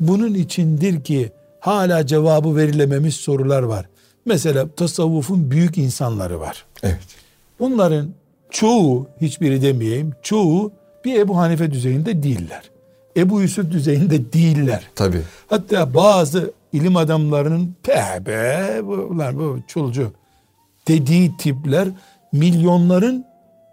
Bunun 0.00 0.34
içindir 0.34 1.04
ki 1.04 1.32
hala 1.60 2.06
cevabı 2.06 2.56
verilememiş 2.56 3.16
sorular 3.16 3.62
var. 3.62 3.86
Mesela 4.26 4.68
tasavvufun 4.76 5.50
büyük 5.50 5.78
insanları 5.78 6.40
var. 6.40 6.64
Evet. 6.82 6.98
Bunların 7.58 8.10
çoğu, 8.50 9.06
hiçbiri 9.20 9.62
demeyeyim, 9.62 10.12
çoğu 10.22 10.72
bir 11.04 11.18
Ebu 11.20 11.38
Hanife 11.38 11.70
düzeyinde 11.70 12.22
değiller. 12.22 12.70
Ebu 13.16 13.40
Yusuf 13.40 13.70
düzeyinde 13.70 14.32
değiller. 14.32 14.90
Tabii. 14.94 15.22
Hatta 15.46 15.94
bazı 15.94 16.52
ilim 16.72 16.96
adamlarının 16.96 17.74
pe 17.82 18.26
be 18.26 18.80
bunlar 18.82 19.38
bu 19.38 19.58
çulcu 19.66 20.12
dediği 20.88 21.36
tipler 21.36 21.88
milyonların 22.32 23.24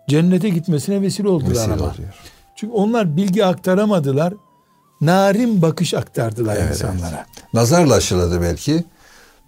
cennete 0.09 0.49
gitmesine 0.49 1.01
vesile 1.01 1.27
oldular 1.27 1.51
vesile 1.51 1.73
ama. 1.73 1.83
Oluyor. 1.83 2.13
Çünkü 2.55 2.73
onlar 2.73 3.17
bilgi 3.17 3.45
aktaramadılar. 3.45 4.33
Narin 5.01 5.61
bakış 5.61 5.93
aktardılar 5.93 6.55
evet, 6.55 6.69
insanlara. 6.69 7.15
Evet. 7.15 7.53
Nazarla 7.53 7.95
aşıladı 7.95 8.41
belki. 8.41 8.83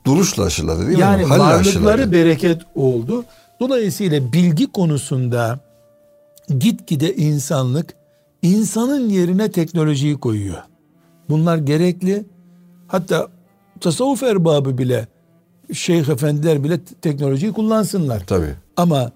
Duruşla 0.05 0.43
aşıladı 0.43 0.87
değil 0.87 0.99
yani 0.99 1.25
mi? 1.25 1.31
Yani 1.31 1.41
varlıkları 1.41 1.59
aşıladı. 1.59 2.11
bereket 2.11 2.61
oldu. 2.75 3.25
Dolayısıyla 3.59 4.33
bilgi 4.33 4.71
konusunda 4.71 5.59
gitgide 6.59 7.15
insanlık 7.15 7.93
insanın 8.43 9.09
yerine 9.09 9.51
teknolojiyi 9.51 10.19
koyuyor. 10.19 10.63
Bunlar 11.29 11.57
gerekli. 11.57 12.25
Hatta 12.87 13.27
tasavvuf 13.79 14.23
erbabı 14.23 14.77
bile 14.77 15.07
şeyh 15.73 16.09
efendiler 16.09 16.63
bile 16.63 16.79
teknolojiyi 17.01 17.53
kullansınlar. 17.53 18.25
Tabii. 18.27 18.55
Ama 18.77 19.11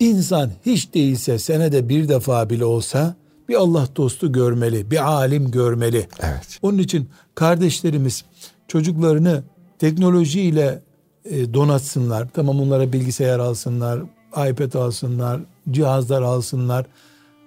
insan 0.00 0.50
hiç 0.66 0.94
değilse 0.94 1.38
senede 1.38 1.88
bir 1.88 2.08
defa 2.08 2.50
bile 2.50 2.64
olsa 2.64 3.14
bir 3.48 3.54
Allah 3.54 3.88
dostu 3.96 4.32
görmeli, 4.32 4.90
bir 4.90 5.10
alim 5.10 5.50
görmeli. 5.50 6.08
Evet. 6.20 6.58
Onun 6.62 6.78
için 6.78 7.08
kardeşlerimiz 7.34 8.24
çocuklarını 8.68 9.42
teknolojiyle 9.78 10.82
e, 11.24 11.54
donatsınlar. 11.54 12.28
Tamam 12.34 12.60
onlara 12.60 12.92
bilgisayar 12.92 13.38
alsınlar, 13.38 14.00
iPad 14.30 14.72
alsınlar, 14.72 15.40
cihazlar 15.70 16.22
alsınlar 16.22 16.86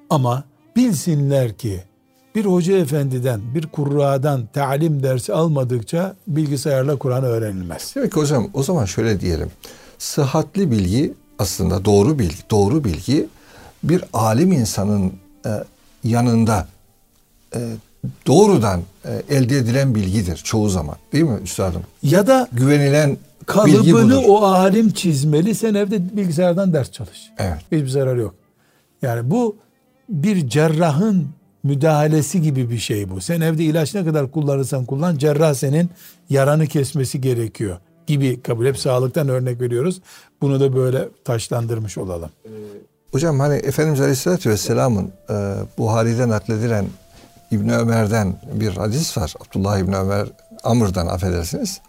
ama 0.10 0.44
bilsinler 0.76 1.58
ki 1.58 1.84
bir 2.36 2.46
hoca 2.46 2.78
efendiden, 2.78 3.42
bir 3.56 3.68
kurradan 3.68 4.48
talim 4.54 5.04
dersi 5.04 5.34
almadıkça 5.34 6.16
bilgisayarla 6.28 6.96
Kur'an 6.96 7.24
öğrenilmez. 7.24 7.94
Demek 7.96 8.12
ki 8.12 8.20
hocam 8.20 8.50
o 8.54 8.64
zaman 8.64 8.86
şöyle 8.86 9.20
diyelim. 9.20 9.52
Sıhhatli 9.98 10.72
bilgi 10.72 11.14
aslında 11.40 11.86
doğru 11.86 12.20
bilgi, 12.20 12.42
doğru 12.52 12.84
bilgi 12.84 13.28
bir 13.84 14.04
alim 14.14 14.52
insanın 14.52 15.14
e, 15.46 15.50
yanında 16.04 16.68
e, 17.56 17.60
doğrudan 18.28 18.82
e, 19.06 19.36
elde 19.36 19.58
edilen 19.58 19.96
bilgidir 19.96 20.38
çoğu 20.38 20.70
zaman. 20.70 20.96
Değil 21.14 21.24
mi 21.24 21.40
üstadım? 21.44 21.84
Ya 22.04 22.28
da 22.28 22.48
Güvenilen 22.52 23.18
kalıbını 23.46 24.20
o 24.20 24.44
alim 24.44 24.90
çizmeli. 24.90 25.56
Sen 25.56 25.74
evde 25.74 26.18
bilgisayardan 26.18 26.74
ders 26.74 26.92
çalış. 26.92 27.32
Evet. 27.38 27.58
Hiçbir 27.72 27.88
zararı 27.88 28.20
yok. 28.20 28.36
Yani 29.02 29.32
bu 29.32 29.56
bir 30.10 30.50
cerrahın 30.50 31.30
müdahalesi 31.64 32.42
gibi 32.42 32.70
bir 32.70 32.78
şey 32.78 33.10
bu. 33.10 33.22
Sen 33.22 33.42
evde 33.42 33.64
ilaç 33.64 33.96
ne 33.96 34.06
kadar 34.06 34.32
kullanırsan 34.32 34.86
kullan 34.86 35.18
cerrah 35.18 35.54
senin 35.54 35.90
yaranı 36.30 36.68
kesmesi 36.68 37.22
gerekiyor 37.22 37.78
gibi 38.08 38.42
kabul. 38.42 38.66
Hep 38.66 38.80
sağlıktan 38.80 39.30
örnek 39.30 39.62
veriyoruz. 39.62 40.02
Bunu 40.42 40.60
da 40.60 40.76
böyle 40.76 41.10
taşlandırmış 41.26 41.98
olalım. 41.98 42.30
Hocam 43.12 43.40
hani 43.40 43.56
Efendimiz 43.56 44.02
Aleyhisselatü 44.02 44.50
Vesselam'ın 44.50 45.12
e, 45.30 45.34
Buhari'den 45.78 46.30
nakledilen 46.30 46.86
İbn 47.52 47.70
Ömer'den 47.70 48.36
bir 48.54 48.72
hadis 48.72 49.18
var. 49.18 49.34
Abdullah 49.40 49.78
İbn 49.78 49.94
Ömer 49.94 50.28
Amr'dan 50.64 51.08
affedersiniz. 51.08 51.82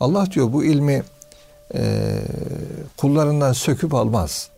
Allah 0.00 0.26
diyor 0.30 0.52
bu 0.52 0.64
ilmi 0.64 1.02
e, 1.74 2.12
kullarından 2.96 3.52
söküp 3.52 3.94
almaz. 3.94 4.50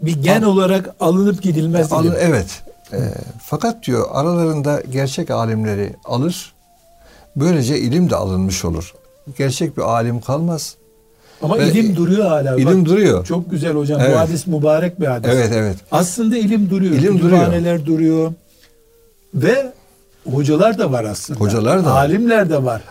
Bir 0.00 0.22
gen 0.22 0.42
olarak 0.42 0.94
alınıp 1.00 1.42
gidilmez. 1.42 1.92
Al- 1.92 2.06
evet. 2.20 2.62
E, 2.92 2.98
fakat 3.44 3.82
diyor 3.82 4.06
aralarında 4.12 4.82
gerçek 4.90 5.30
alimleri 5.30 5.92
alır. 6.04 6.52
Böylece 7.36 7.78
ilim 7.78 8.10
de 8.10 8.16
alınmış 8.16 8.64
olur. 8.64 8.94
Gerçek 9.38 9.76
bir 9.76 9.82
alim 9.82 10.20
kalmaz. 10.20 10.74
Ama 11.42 11.58
Ve 11.58 11.68
ilim 11.70 11.96
duruyor 11.96 12.26
hala. 12.26 12.56
İlim 12.56 12.80
Bak, 12.80 12.86
duruyor. 12.86 13.26
Çok 13.26 13.50
güzel 13.50 13.72
hocam. 13.74 14.00
Bu 14.00 14.04
Evet. 14.04 14.16
hadis 14.16 14.46
mübarek 14.46 15.00
bir 15.00 15.06
hadis. 15.06 15.30
Evet 15.32 15.50
evet. 15.54 15.76
Aslında 15.92 16.36
ilim 16.36 16.70
duruyor. 16.70 16.92
İlim 16.94 17.16
Kütüphaneler 17.16 17.86
duruyor. 17.86 18.32
Ve 19.34 19.72
hocalar 20.32 20.78
da 20.78 20.92
var 20.92 21.04
aslında. 21.04 21.40
Hocalar 21.40 21.84
da. 21.84 21.92
Alimler 21.92 22.50
de 22.50 22.64
var. 22.64 22.82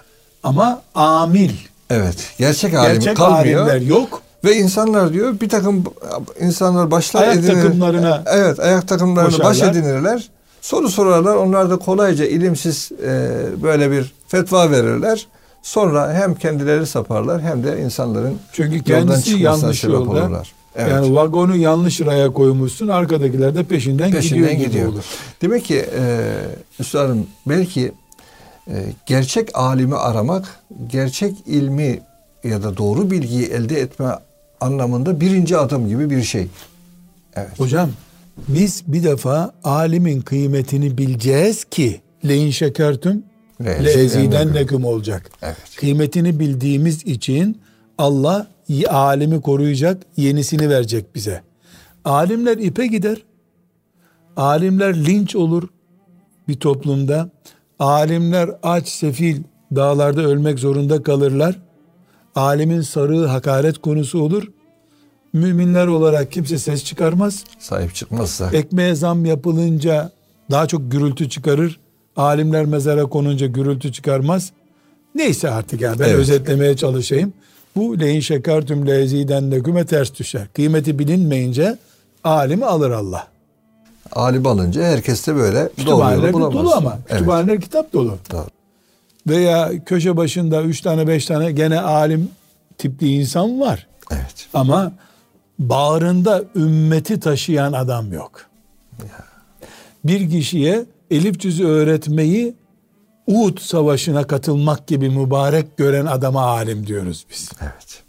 Ama 0.43 0.81
amil. 0.95 1.51
Evet. 1.89 2.17
Gerçek 2.37 2.73
alim 2.73 2.93
Gerçek 2.93 3.17
kalmıyor. 3.17 3.61
alimler 3.67 3.87
yok. 3.87 4.21
Ve 4.45 4.55
insanlar 4.57 5.13
diyor 5.13 5.39
bir 5.41 5.49
takım 5.49 5.83
insanlar 6.39 6.91
başlar 6.91 7.21
Ayak 7.21 7.35
edinir. 7.37 7.53
takımlarına 7.53 8.23
Evet 8.27 8.59
ayak 8.59 8.87
takımlarına 8.87 9.31
baş 9.31 9.37
koşarlar. 9.37 9.71
edinirler. 9.73 10.29
Soru 10.61 10.89
sorarlar. 10.89 11.35
Onlar 11.35 11.69
da 11.69 11.77
kolayca 11.77 12.25
ilimsiz 12.25 12.91
e, 13.03 13.29
böyle 13.63 13.91
bir 13.91 14.13
fetva 14.27 14.71
verirler. 14.71 15.27
Sonra 15.63 16.13
hem 16.13 16.35
kendileri 16.35 16.85
saparlar 16.87 17.41
hem 17.41 17.63
de 17.63 17.81
insanların 17.81 18.37
Çünkü 18.53 18.83
kendisi 18.83 19.37
yanlış 19.37 19.83
yolda. 19.83 19.97
olurlar. 20.11 20.53
Evet. 20.75 20.91
Yani 20.91 21.15
vagonu 21.15 21.55
yanlış 21.55 22.01
raya 22.01 22.33
koymuşsun. 22.33 22.87
Arkadakiler 22.87 23.55
de 23.55 23.63
peşinden, 23.63 24.07
gidiyor 24.07 24.23
peşinden 24.23 24.57
gibi 24.57 24.65
gidiyor. 24.67 24.89
olur. 24.89 25.03
Demek 25.41 25.65
ki 25.65 25.85
e, 25.99 26.31
üstadım 26.79 27.27
belki 27.45 27.91
e, 28.67 28.73
gerçek 29.05 29.49
alimi 29.53 29.95
aramak, 29.95 30.59
gerçek 30.87 31.35
ilmi 31.45 31.99
ya 32.43 32.63
da 32.63 32.77
doğru 32.77 33.11
bilgiyi 33.11 33.45
elde 33.45 33.79
etme 33.79 34.05
anlamında 34.65 35.21
birinci 35.21 35.57
adım 35.57 35.87
gibi 35.87 36.09
bir 36.09 36.23
şey. 36.23 36.47
Evet. 37.35 37.59
Hocam 37.59 37.89
biz 38.47 38.83
bir 38.87 39.03
defa 39.03 39.53
alimin 39.63 40.21
kıymetini 40.21 40.97
bileceğiz 40.97 41.63
ki 41.63 42.01
leyin 42.27 42.51
şekertüm 42.51 43.23
leziden 43.61 44.53
neküm 44.53 44.85
olacak. 44.85 45.31
Evet. 45.41 45.57
Kıymetini 45.75 46.39
bildiğimiz 46.39 47.03
için 47.05 47.61
Allah 47.97 48.47
alimi 48.89 49.41
koruyacak, 49.41 50.03
yenisini 50.17 50.69
verecek 50.69 51.15
bize. 51.15 51.41
Alimler 52.05 52.57
ipe 52.57 52.87
gider. 52.87 53.17
Alimler 54.37 55.05
linç 55.05 55.35
olur 55.35 55.67
bir 56.47 56.59
toplumda. 56.59 57.29
Alimler 57.79 58.49
aç, 58.63 58.87
sefil, 58.87 59.43
dağlarda 59.75 60.21
ölmek 60.21 60.59
zorunda 60.59 61.03
kalırlar. 61.03 61.59
Alimin 62.35 62.81
sarığı 62.81 63.25
hakaret 63.25 63.77
konusu 63.77 64.21
olur. 64.21 64.51
Müminler 65.39 65.87
olarak 65.87 66.31
kimse 66.31 66.57
ses 66.57 66.83
çıkarmaz. 66.83 67.43
Sahip 67.59 67.95
çıkmazsa. 67.95 68.49
Ekmeğe 68.53 68.95
zam 68.95 69.25
yapılınca 69.25 70.11
daha 70.51 70.67
çok 70.67 70.91
gürültü 70.91 71.29
çıkarır. 71.29 71.79
Alimler 72.17 72.65
mezara 72.65 73.05
konunca 73.05 73.47
gürültü 73.47 73.91
çıkarmaz. 73.93 74.51
Neyse 75.15 75.49
artık 75.49 75.81
yani 75.81 75.99
ben 75.99 76.05
Evet. 76.05 76.15
özetlemeye 76.15 76.75
çalışayım. 76.77 77.33
Bu 77.75 77.99
leyin 77.99 78.19
şekertüm 78.19 78.87
leziden 78.87 79.51
leküme 79.51 79.85
ters 79.85 80.13
düşer. 80.19 80.47
Kıymeti 80.53 80.99
bilinmeyince 80.99 81.77
alimi 82.23 82.65
alır 82.65 82.91
Allah. 82.91 83.27
alim 84.11 84.47
alınca 84.47 84.83
herkes 84.83 85.27
de 85.27 85.35
böyle 85.35 85.69
Kütüphaneler 85.77 86.33
dolu 86.33 86.73
ama. 86.75 86.97
Evet. 86.99 87.11
Kütüphaneler 87.11 87.61
kitap 87.61 87.93
dolu. 87.93 88.17
Doğru. 88.31 88.45
Veya 89.27 89.71
köşe 89.85 90.17
başında 90.17 90.61
üç 90.63 90.81
tane 90.81 91.07
beş 91.07 91.25
tane 91.25 91.51
gene 91.51 91.79
alim 91.79 92.29
tipli 92.77 93.07
insan 93.07 93.59
var. 93.59 93.87
Evet. 94.11 94.47
Ama 94.53 94.91
bağrında 95.59 96.43
ümmeti 96.55 97.19
taşıyan 97.19 97.73
adam 97.73 98.13
yok. 98.13 98.45
Bir 100.03 100.29
kişiye 100.29 100.85
elif 101.11 101.39
cüzü 101.39 101.65
öğretmeyi 101.65 102.55
Uhud 103.27 103.59
savaşına 103.59 104.27
katılmak 104.27 104.87
gibi 104.87 105.09
mübarek 105.09 105.77
gören 105.77 106.05
adama 106.05 106.41
alim 106.41 106.87
diyoruz 106.87 107.25
biz. 107.29 107.49
Evet. 107.61 108.03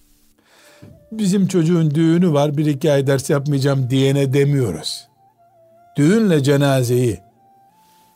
Bizim 1.13 1.47
çocuğun 1.47 1.91
düğünü 1.91 2.33
var 2.33 2.57
bir 2.57 2.67
iki 2.67 2.93
ay 2.93 3.07
ders 3.07 3.31
yapmayacağım 3.31 3.91
diyene 3.91 4.33
demiyoruz. 4.33 5.09
Düğünle 5.97 6.43
cenazeyi, 6.43 7.21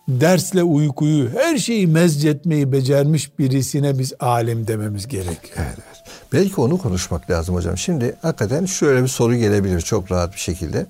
dersle 0.08 0.62
uykuyu, 0.62 1.30
her 1.38 1.58
şeyi 1.58 1.86
mezcetmeyi 1.86 2.72
becermiş 2.72 3.38
birisine 3.38 3.98
biz 3.98 4.12
alim 4.20 4.66
dememiz 4.66 5.08
gerekiyor. 5.08 5.56
Evet. 5.58 5.89
Belki 6.32 6.60
onu 6.60 6.78
konuşmak 6.78 7.30
lazım 7.30 7.54
hocam. 7.54 7.78
Şimdi 7.78 8.16
hakikaten 8.22 8.64
şöyle 8.64 9.02
bir 9.02 9.08
soru 9.08 9.36
gelebilir 9.36 9.80
çok 9.80 10.12
rahat 10.12 10.32
bir 10.32 10.38
şekilde. 10.38 10.86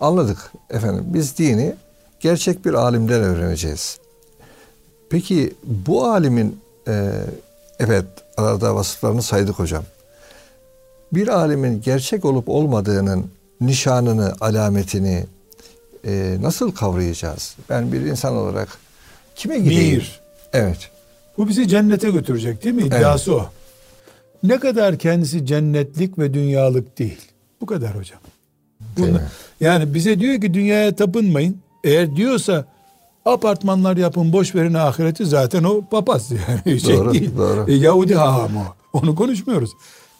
Anladık 0.00 0.52
efendim 0.70 1.04
biz 1.06 1.38
dini 1.38 1.74
gerçek 2.20 2.64
bir 2.64 2.74
alimden 2.74 3.22
öğreneceğiz. 3.22 3.98
Peki 5.10 5.54
bu 5.64 6.04
alimin 6.04 6.60
e, 6.88 7.10
evet 7.78 8.04
arada 8.36 8.74
vasıflarını 8.74 9.22
saydık 9.22 9.58
hocam. 9.58 9.84
Bir 11.12 11.28
alimin 11.28 11.82
gerçek 11.82 12.24
olup 12.24 12.48
olmadığının 12.48 13.30
nişanını, 13.60 14.34
alametini 14.40 15.26
e, 16.06 16.36
nasıl 16.40 16.72
kavrayacağız? 16.72 17.56
Ben 17.68 17.92
bir 17.92 18.00
insan 18.00 18.36
olarak 18.36 18.68
kime 19.36 19.58
gideyim? 19.58 20.00
Bir, 20.00 20.20
Evet. 20.52 20.90
Bu 21.38 21.48
bizi 21.48 21.68
cennete 21.68 22.10
götürecek 22.10 22.64
değil 22.64 22.74
mi? 22.74 22.82
İddiası 22.82 23.34
o. 23.34 23.50
Ne 24.42 24.58
kadar 24.58 24.98
kendisi 24.98 25.46
cennetlik 25.46 26.18
ve 26.18 26.34
dünyalık 26.34 26.98
değil. 26.98 27.18
Bu 27.60 27.66
kadar 27.66 27.96
hocam. 27.96 28.20
Bunu- 28.98 29.20
yani 29.60 29.94
bize 29.94 30.20
diyor 30.20 30.40
ki 30.40 30.54
dünyaya 30.54 30.96
tapınmayın. 30.96 31.56
Eğer 31.84 32.16
diyorsa 32.16 32.64
apartmanlar 33.24 33.96
yapın 33.96 34.32
boş 34.32 34.54
verin 34.54 34.74
ahireti 34.74 35.26
zaten 35.26 35.64
o 35.64 35.80
papaz 35.90 36.30
yani 36.66 36.80
şey 36.80 36.96
Doğru, 36.96 37.12
değil. 37.14 37.30
doğru. 37.36 37.70
E, 37.70 37.74
Yahudi 37.74 38.14
hahamı. 38.14 38.64
Onu 38.92 39.14
konuşmuyoruz. 39.14 39.70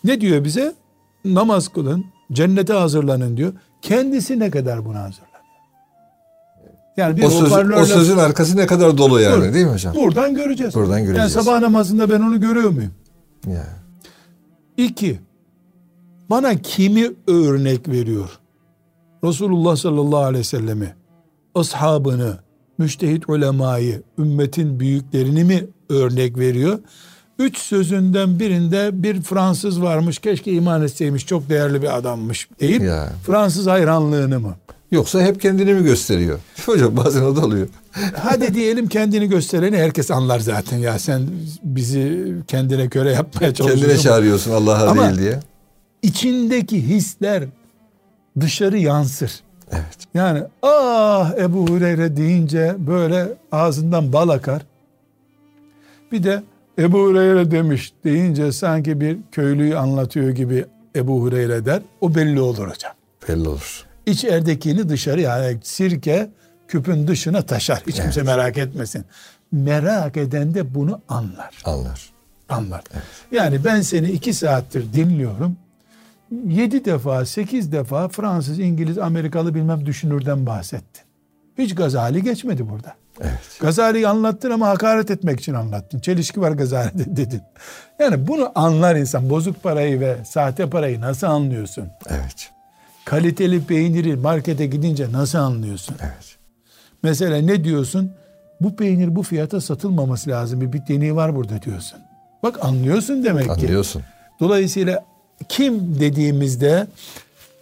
Ne 0.04 0.20
diyor 0.20 0.44
bize? 0.44 0.74
Namaz 1.24 1.68
kılın, 1.68 2.04
cennete 2.32 2.72
hazırlanın 2.72 3.36
diyor. 3.36 3.52
Kendisi 3.82 4.38
ne 4.38 4.50
kadar 4.50 4.84
buna 4.84 4.98
hazırlanıyor? 5.02 5.30
Yani 6.96 7.16
bir 7.16 7.22
O, 7.22 7.30
söz, 7.30 7.52
o 7.52 7.84
sözün 7.84 8.16
arkası 8.16 8.56
ne 8.56 8.66
kadar 8.66 8.98
dolu 8.98 9.20
yani 9.20 9.44
Dur. 9.48 9.54
değil 9.54 9.66
mi 9.66 9.72
hocam? 9.72 9.94
Buradan 9.94 10.34
göreceğiz. 10.34 10.74
Buradan 10.74 11.04
göreceğiz. 11.04 11.34
Yani 11.34 11.44
sabah 11.44 11.60
namazında 11.60 12.10
ben 12.10 12.20
onu 12.20 12.40
görüyor 12.40 12.70
muyum? 12.70 12.90
Ya. 13.46 13.66
İki, 14.84 15.20
bana 16.30 16.54
kimi 16.54 17.10
örnek 17.26 17.88
veriyor? 17.88 18.30
Resulullah 19.24 19.76
sallallahu 19.76 20.22
aleyhi 20.22 20.40
ve 20.40 20.44
sellemi, 20.44 20.94
ashabını, 21.54 22.38
müştehit 22.78 23.28
ulemayı, 23.28 24.02
ümmetin 24.18 24.80
büyüklerini 24.80 25.44
mi 25.44 25.66
örnek 25.88 26.38
veriyor? 26.38 26.78
Üç 27.38 27.58
sözünden 27.58 28.38
birinde 28.38 29.02
bir 29.02 29.22
Fransız 29.22 29.82
varmış, 29.82 30.18
keşke 30.18 30.52
iman 30.52 30.82
etseymiş, 30.82 31.26
çok 31.26 31.48
değerli 31.48 31.82
bir 31.82 31.96
adammış 31.96 32.48
deyip 32.60 32.82
Ya. 32.82 33.12
Fransız 33.26 33.66
hayranlığını 33.66 34.40
mı? 34.40 34.56
Yoksa 34.90 35.20
hep 35.22 35.40
kendini 35.40 35.74
mi 35.74 35.84
gösteriyor? 35.84 36.38
Hocam 36.66 36.96
bazen 36.96 37.22
o 37.22 37.36
da 37.36 37.40
oluyor. 37.40 37.68
Hadi 38.14 38.54
diyelim 38.54 38.88
kendini 38.88 39.28
göstereni 39.28 39.76
herkes 39.76 40.10
anlar 40.10 40.38
zaten 40.40 40.78
ya 40.78 40.98
sen 40.98 41.22
bizi 41.62 42.34
kendine 42.46 42.86
göre 42.86 43.12
yapmaya 43.12 43.54
çalışıyorsun. 43.54 43.86
Kendine 43.86 44.02
çağırıyorsun 44.02 44.52
Allah'a 44.52 44.88
Ama- 44.90 45.08
değil 45.08 45.18
diye. 45.18 45.40
içindeki 46.02 46.82
hisler 46.88 47.44
dışarı 48.40 48.78
yansır. 48.78 49.32
Evet. 49.72 49.98
Yani 50.14 50.42
ah 50.62 51.32
Ebu 51.38 51.68
Hureyre 51.68 52.16
deyince 52.16 52.74
böyle 52.78 53.28
ağzından 53.52 54.12
bal 54.12 54.28
akar. 54.28 54.62
Bir 56.12 56.22
de 56.22 56.42
Ebu 56.78 56.98
Hureyre 56.98 57.50
demiş 57.50 57.92
deyince 58.04 58.52
sanki 58.52 59.00
bir 59.00 59.18
köylüyü 59.32 59.76
anlatıyor 59.78 60.30
gibi 60.30 60.64
Ebu 60.96 61.20
Hureyre 61.20 61.64
der. 61.66 61.82
O 62.00 62.14
belli 62.14 62.40
olur 62.40 62.68
hocam. 62.70 62.92
Belli 63.28 63.48
olur. 63.48 63.84
İçeridekini 64.06 64.88
dışarı 64.88 65.20
yani 65.20 65.58
sirke 65.62 66.30
küpün 66.68 67.06
dışına 67.06 67.42
taşar. 67.42 67.82
Hiç 67.86 67.96
kimse 67.96 68.22
merak 68.22 68.58
etmesin. 68.58 69.04
Merak 69.52 70.16
eden 70.16 70.54
de 70.54 70.74
bunu 70.74 71.00
anlar. 71.08 71.58
Anlar. 71.64 72.10
Anlar. 72.48 72.82
Yani 73.32 73.64
ben 73.64 73.80
seni 73.80 74.10
iki 74.10 74.34
saattir 74.34 74.92
dinliyorum. 74.92 75.56
Yedi 76.46 76.84
defa, 76.84 77.24
sekiz 77.26 77.72
defa 77.72 78.08
Fransız, 78.08 78.58
İngiliz, 78.58 78.98
Amerikalı 78.98 79.54
bilmem 79.54 79.86
düşünürden 79.86 80.46
bahsettin. 80.46 81.02
Hiç 81.58 81.74
Gazali 81.74 82.22
geçmedi 82.22 82.70
burada. 82.70 82.94
Evet. 83.20 83.58
Gazali'yi 83.60 84.08
anlattın 84.08 84.50
ama 84.50 84.68
hakaret 84.68 85.10
etmek 85.10 85.40
için 85.40 85.54
anlattın. 85.54 86.00
Çelişki 86.00 86.40
var 86.40 86.52
Gazali'de 86.52 87.04
dedin. 87.16 87.42
Yani 87.98 88.26
bunu 88.26 88.52
anlar 88.54 88.96
insan. 88.96 89.30
Bozuk 89.30 89.62
parayı 89.62 90.00
ve 90.00 90.16
sahte 90.24 90.70
parayı 90.70 91.00
nasıl 91.00 91.26
anlıyorsun? 91.26 91.88
Evet. 92.08 92.50
Kaliteli 93.10 93.64
peyniri 93.64 94.16
markete 94.16 94.66
gidince 94.66 95.12
nasıl 95.12 95.38
anlıyorsun? 95.38 95.96
Evet. 96.00 96.36
Mesela 97.02 97.36
ne 97.36 97.64
diyorsun? 97.64 98.12
Bu 98.60 98.76
peynir 98.76 99.16
bu 99.16 99.22
fiyata 99.22 99.60
satılmaması 99.60 100.30
lazım. 100.30 100.60
Bir 100.60 100.72
biteni 100.72 101.16
var 101.16 101.36
burada 101.36 101.62
diyorsun. 101.62 101.98
Bak 102.42 102.64
anlıyorsun 102.64 103.24
demek 103.24 103.44
ki. 103.44 103.50
Anlıyorsun. 103.50 104.02
Dolayısıyla 104.40 105.04
kim 105.48 106.00
dediğimizde 106.00 106.86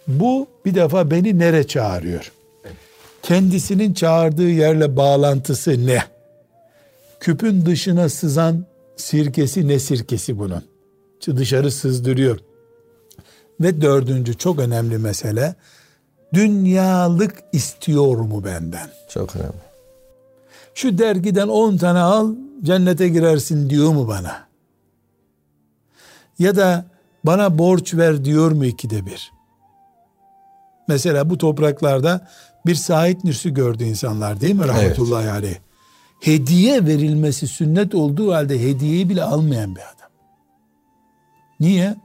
bu 0.07 0.47
bir 0.65 0.75
defa 0.75 1.11
beni 1.11 1.39
nere 1.39 1.67
çağırıyor? 1.67 2.31
Kendisinin 3.23 3.93
çağırdığı 3.93 4.49
yerle 4.49 4.95
bağlantısı 4.95 5.87
ne? 5.87 6.03
Küpün 7.19 7.65
dışına 7.65 8.09
sızan 8.09 8.65
sirkesi 8.97 9.67
ne 9.67 9.79
sirkesi 9.79 10.39
bunun? 10.39 10.63
Dışarı 11.35 11.71
sızdırıyor. 11.71 12.39
Ve 13.61 13.81
dördüncü 13.81 14.37
çok 14.37 14.59
önemli 14.59 14.97
mesele 14.97 15.55
dünyalık 16.33 17.43
istiyor 17.51 18.17
mu 18.17 18.43
benden? 18.43 18.89
Çok 19.09 19.35
önemli. 19.35 19.69
Şu 20.75 20.97
dergiden 20.97 21.47
10 21.47 21.77
tane 21.77 21.99
al 21.99 22.35
cennete 22.63 23.09
girersin 23.09 23.69
diyor 23.69 23.91
mu 23.91 24.07
bana? 24.07 24.47
Ya 26.39 26.55
da 26.55 26.85
bana 27.23 27.57
borç 27.57 27.93
ver 27.93 28.25
diyor 28.25 28.51
mu 28.51 28.65
ikide 28.65 29.05
bir? 29.05 29.31
Mesela 30.87 31.29
bu 31.29 31.37
topraklarda 31.37 32.27
bir 32.65 32.75
Said 32.75 33.23
Nursi 33.23 33.53
gördü 33.53 33.83
insanlar 33.83 34.41
değil 34.41 34.55
mi 34.55 34.67
rahmetullahi 34.67 35.23
evet. 35.23 35.33
aleyh? 35.33 35.55
Hediye 36.19 36.85
verilmesi 36.85 37.47
sünnet 37.47 37.95
olduğu 37.95 38.33
halde 38.33 38.61
hediyeyi 38.61 39.09
bile 39.09 39.23
almayan 39.23 39.75
bir 39.75 39.81
adam. 39.81 40.09
Niye? 41.59 41.95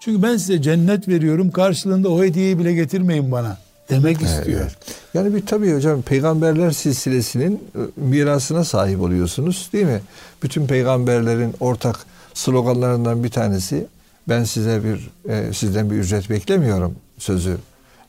Çünkü 0.00 0.22
ben 0.22 0.36
size 0.36 0.62
cennet 0.62 1.08
veriyorum 1.08 1.50
karşılığında 1.50 2.08
o 2.08 2.24
hediyeyi 2.24 2.58
bile 2.58 2.74
getirmeyin 2.74 3.32
bana 3.32 3.58
demek 3.90 4.22
istiyor. 4.22 4.60
Evet. 4.60 4.76
Yani 5.14 5.34
bir 5.34 5.46
tabii 5.46 5.74
hocam 5.74 6.02
peygamberler 6.02 6.70
silsilesinin 6.70 7.54
e, 7.54 7.80
mirasına 7.96 8.64
sahip 8.64 9.00
oluyorsunuz 9.00 9.70
değil 9.72 9.86
mi? 9.86 10.00
Bütün 10.42 10.66
peygamberlerin 10.66 11.54
ortak 11.60 11.96
sloganlarından 12.34 13.24
bir 13.24 13.30
tanesi 13.30 13.86
ben 14.28 14.44
size 14.44 14.80
bir 14.84 15.10
e, 15.32 15.52
sizden 15.52 15.90
bir 15.90 15.96
ücret 15.96 16.30
beklemiyorum 16.30 16.94
sözü. 17.18 17.56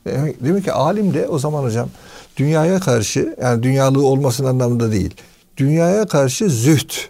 E, 0.06 0.34
demek 0.40 0.64
ki 0.64 0.72
alim 0.72 1.14
de 1.14 1.28
o 1.28 1.38
zaman 1.38 1.62
hocam 1.62 1.88
dünyaya 2.36 2.80
karşı 2.80 3.36
yani 3.42 3.62
dünyalığı 3.62 4.06
olmasının 4.06 4.48
anlamında 4.48 4.92
değil. 4.92 5.14
Dünyaya 5.56 6.06
karşı 6.06 6.48
züht 6.48 7.08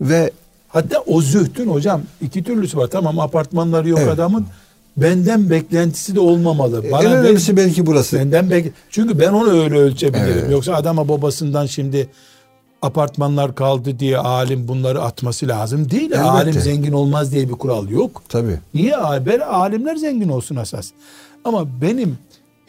ve 0.00 0.30
hatta 0.72 0.98
o 1.06 1.20
zühtün 1.20 1.68
hocam 1.68 2.02
iki 2.20 2.44
türlüsü 2.44 2.78
var. 2.78 2.86
Tamam 2.86 3.18
apartmanları 3.18 3.88
yok 3.88 3.98
evet. 4.02 4.12
adamın 4.12 4.46
benden 4.96 5.50
beklentisi 5.50 6.14
de 6.14 6.20
olmamalı. 6.20 6.84
Bana 6.92 7.02
en 7.02 7.12
önemlisi 7.12 7.56
belki, 7.56 7.68
belki 7.68 7.86
burası. 7.86 8.18
Benden 8.18 8.50
bek 8.50 8.72
çünkü 8.90 9.18
ben 9.18 9.32
onu 9.32 9.62
öyle 9.62 9.78
ölçebilirim. 9.78 10.38
Evet. 10.38 10.50
Yoksa 10.50 10.74
adama 10.74 11.08
babasından 11.08 11.66
şimdi 11.66 12.08
apartmanlar 12.82 13.54
kaldı 13.54 13.98
diye 13.98 14.18
alim 14.18 14.68
bunları 14.68 15.02
atması 15.02 15.48
lazım 15.48 15.90
değil. 15.90 16.10
Elbette. 16.10 16.20
Alim 16.20 16.52
zengin 16.52 16.92
olmaz 16.92 17.32
diye 17.32 17.48
bir 17.48 17.52
kural 17.54 17.88
yok. 17.88 18.22
Tabii. 18.28 18.58
Niye? 18.74 18.94
Ben 19.26 19.40
alimler 19.40 19.96
zengin 19.96 20.28
olsun 20.28 20.56
esas. 20.56 20.90
Ama 21.44 21.80
benim 21.80 22.18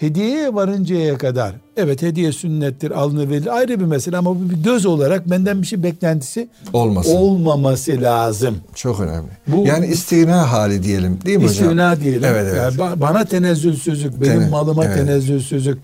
hediyeye 0.01 0.53
varıncaya 0.53 1.17
kadar 1.17 1.55
evet 1.77 2.01
hediye 2.01 2.31
sünnettir 2.31 2.91
alınır 2.91 3.29
verilir 3.29 3.57
ayrı 3.57 3.79
bir 3.79 3.85
mesele 3.85 4.17
ama 4.17 4.29
bu 4.29 4.49
bir 4.49 4.63
göz 4.63 4.85
olarak 4.85 5.29
benden 5.29 5.61
bir 5.61 5.67
şey 5.67 5.83
beklentisi 5.83 6.49
Olmasın. 6.73 7.15
olmaması 7.15 8.01
lazım. 8.01 8.57
Çok 8.75 8.99
önemli. 8.99 9.29
Bu, 9.47 9.67
yani 9.67 9.87
istina 9.87 10.51
hali 10.51 10.83
diyelim 10.83 11.19
değil 11.25 11.37
mi 11.37 11.45
istina 11.45 11.67
hocam? 11.67 11.93
İstina 11.93 11.99
diyelim. 11.99 12.23
Evet, 12.23 12.47
evet. 12.51 12.73
Yani 12.79 13.01
bana 13.01 13.25
tenezzülsüzlük, 13.25 14.21
benim 14.21 14.39
Tene, 14.39 14.49
malıma 14.49 14.85
evet. 14.85 14.97
tenezzülsüzlük. 14.97 15.77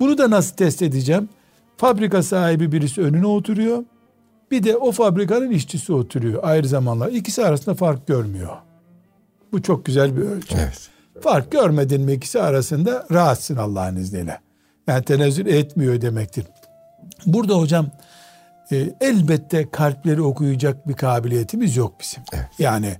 Bunu 0.00 0.18
da 0.18 0.30
nasıl 0.30 0.56
test 0.56 0.82
edeceğim? 0.82 1.28
Fabrika 1.76 2.22
sahibi 2.22 2.72
birisi 2.72 3.00
önüne 3.00 3.26
oturuyor. 3.26 3.84
Bir 4.50 4.62
de 4.62 4.76
o 4.76 4.92
fabrikanın 4.92 5.50
işçisi 5.50 5.92
oturuyor 5.92 6.40
ayrı 6.42 6.68
zamanlar. 6.68 7.08
İkisi 7.08 7.44
arasında 7.44 7.74
fark 7.74 8.06
görmüyor. 8.06 8.56
Bu 9.52 9.62
çok 9.62 9.84
güzel 9.84 10.16
bir 10.16 10.22
ölçü. 10.22 10.54
Evet. 10.58 10.97
Fark 11.22 11.52
görmedin 11.52 12.00
mi 12.00 12.12
ikisi 12.12 12.40
arasında 12.40 13.06
rahatsın 13.12 13.56
Allah'ın 13.56 13.96
izniyle. 13.96 14.40
Yani 14.86 15.04
tenezzül 15.04 15.46
etmiyor 15.46 16.00
demektir. 16.00 16.44
Burada 17.26 17.54
hocam 17.54 17.86
e, 18.72 18.94
elbette 19.00 19.70
kalpleri 19.70 20.22
okuyacak 20.22 20.88
bir 20.88 20.94
kabiliyetimiz 20.94 21.76
yok 21.76 21.94
bizim. 22.00 22.22
Evet. 22.32 22.48
Yani 22.58 22.96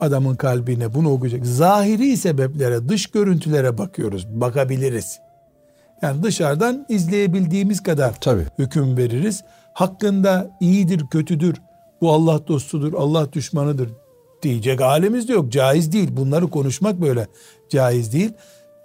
adamın 0.00 0.36
kalbine 0.36 0.94
bunu 0.94 1.10
okuyacak. 1.10 1.46
Zahiri 1.46 2.16
sebeplere, 2.16 2.88
dış 2.88 3.06
görüntülere 3.06 3.78
bakıyoruz. 3.78 4.40
Bakabiliriz. 4.40 5.20
Yani 6.02 6.22
dışarıdan 6.22 6.86
izleyebildiğimiz 6.88 7.82
kadar 7.82 8.14
Tabii. 8.20 8.44
hüküm 8.58 8.96
veririz. 8.96 9.44
Hakkında 9.72 10.50
iyidir, 10.60 11.06
kötüdür, 11.10 11.56
bu 12.00 12.12
Allah 12.12 12.48
dostudur, 12.48 12.92
Allah 12.92 13.32
düşmanıdır 13.32 13.90
diyecek 14.42 14.80
halimiz 14.80 15.28
de 15.28 15.32
yok. 15.32 15.52
Caiz 15.52 15.92
değil. 15.92 16.08
Bunları 16.12 16.46
konuşmak 16.50 17.00
böyle 17.00 17.26
caiz 17.68 18.12
değil. 18.12 18.30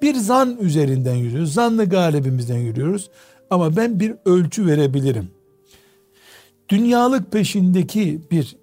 Bir 0.01 0.15
zan 0.15 0.57
üzerinden 0.61 1.15
yürüyoruz. 1.15 1.53
Zanlı 1.53 1.89
galibimizden 1.89 2.57
yürüyoruz. 2.57 3.09
Ama 3.49 3.75
ben 3.75 3.99
bir 3.99 4.15
ölçü 4.25 4.67
verebilirim. 4.67 5.31
Dünyalık 6.69 7.31
peşindeki 7.31 8.21
bir 8.31 8.55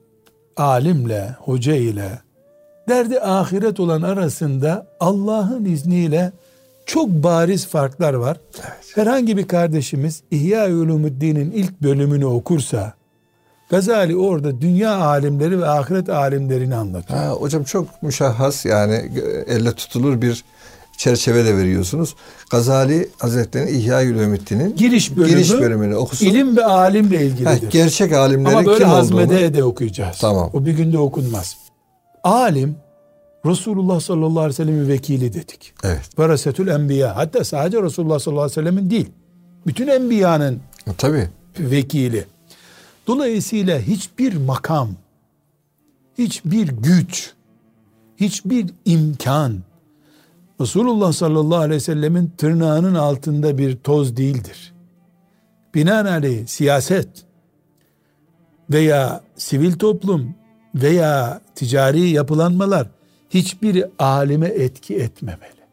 alimle, 0.57 1.37
hoca 1.39 1.75
ile 1.75 2.19
derdi 2.89 3.21
ahiret 3.21 3.81
olan 3.81 4.03
arasında 4.03 4.87
Allah'ın 5.01 5.65
izniyle 5.65 6.33
çok 6.87 7.09
bariz 7.09 7.67
farklar 7.67 8.15
var. 8.15 8.41
Evet. 8.55 8.93
Herhangi 8.95 9.37
bir 9.37 9.49
kardeşimiz 9.49 10.23
İhya 10.31 10.67
Ulumuddin'in 10.67 11.51
ilk 11.51 11.83
bölümünü 11.83 12.27
okursa 12.27 12.93
Gazali 13.71 14.17
orada 14.17 14.61
dünya 14.61 14.97
alimleri 14.97 15.61
ve 15.61 15.69
ahiret 15.69 16.09
alimlerini 16.09 16.75
anlatıyor. 16.77 17.19
Ha, 17.21 17.31
hocam 17.31 17.65
çok 17.65 18.03
müşahhas 18.03 18.65
yani 18.65 19.11
elle 19.47 19.73
tutulur 19.73 20.23
bir 20.23 20.45
çerçeve 20.97 21.45
de 21.45 21.57
veriyorsunuz. 21.57 22.15
Gazali 22.51 23.09
Hazretleri'nin 23.19 23.79
İhya 23.79 24.05
Ülümüddin'in 24.05 24.77
giriş, 24.77 25.17
bölümü, 25.17 25.29
giriş 25.29 25.53
bölümünü 25.53 25.97
okusun. 25.97 26.27
İlim 26.27 26.57
ve 26.57 26.65
alimle 26.65 27.27
ilgilidir. 27.27 27.45
Ha, 27.45 27.55
gerçek 27.71 28.13
alimlerin 28.13 28.57
Ama 28.57 28.67
böyle 28.67 28.79
kim 28.79 28.89
hazmede 28.89 29.37
olduğunu. 29.37 29.55
de 29.55 29.65
okuyacağız. 29.65 30.19
Tamam. 30.21 30.51
O 30.53 30.67
bir 30.67 30.73
günde 30.73 30.99
okunmaz. 30.99 31.57
Alim 32.25 32.77
Resulullah 33.47 34.01
sallallahu 34.01 34.41
aleyhi 34.41 34.49
ve 34.49 34.53
sellem'in 34.53 34.89
vekili 34.89 35.33
dedik. 35.33 35.73
Evet. 35.85 36.19
Verasetül 36.19 36.69
enbiya. 36.69 37.17
Hatta 37.17 37.45
sadece 37.45 37.83
Resulullah 37.83 38.19
sallallahu 38.19 38.45
aleyhi 38.45 38.59
ve 38.59 38.63
sellem'in 38.63 38.91
değil. 38.91 39.09
Bütün 39.67 39.89
enbiyanın 39.89 40.61
Tabii. 40.99 41.29
vekili. 41.59 42.25
Dolayısıyla 43.11 43.81
hiçbir 43.81 44.37
makam, 44.37 44.89
hiçbir 46.19 46.69
güç, 46.69 47.33
hiçbir 48.17 48.67
imkan 48.85 49.59
Resulullah 50.61 51.13
sallallahu 51.13 51.59
aleyhi 51.59 51.77
ve 51.77 51.81
sellemin 51.81 52.33
tırnağının 52.39 52.95
altında 52.95 53.59
bir 53.59 53.77
toz 53.77 54.17
değildir. 54.17 54.73
Binaenaleyh 55.75 56.47
siyaset 56.47 57.09
veya 58.71 59.21
sivil 59.37 59.73
toplum 59.73 60.35
veya 60.75 61.41
ticari 61.55 62.09
yapılanmalar 62.09 62.89
hiçbir 63.31 63.85
alime 63.99 64.49
etki 64.49 64.97
etmemeli. 64.97 65.65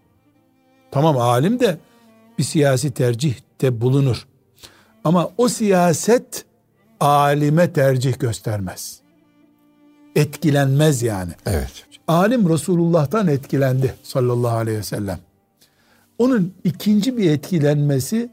Tamam 0.91 1.17
alim 1.17 1.59
de 1.59 1.77
bir 2.37 2.43
siyasi 2.43 2.91
tercihte 2.91 3.81
bulunur. 3.81 4.27
Ama 5.03 5.29
o 5.37 5.47
siyaset 5.47 6.46
alime 6.99 7.73
tercih 7.73 8.19
göstermez. 8.19 8.99
Etkilenmez 10.15 11.01
yani. 11.01 11.31
Evet. 11.45 11.85
Alim 12.07 12.49
Resulullah'tan 12.49 13.27
etkilendi 13.27 13.93
sallallahu 14.03 14.57
aleyhi 14.57 14.77
ve 14.77 14.83
sellem. 14.83 15.19
Onun 16.17 16.53
ikinci 16.63 17.17
bir 17.17 17.31
etkilenmesi 17.31 18.29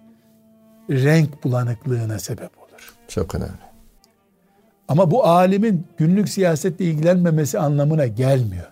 renk 0.91 1.45
bulanıklığına 1.45 2.19
sebep 2.19 2.59
olur. 2.59 2.95
Çok 3.09 3.35
önemli. 3.35 3.65
Ama 4.89 5.11
bu 5.11 5.27
alimin 5.27 5.87
günlük 5.97 6.29
siyasetle 6.29 6.85
ilgilenmemesi 6.85 7.59
anlamına 7.59 8.07
gelmiyor. 8.07 8.67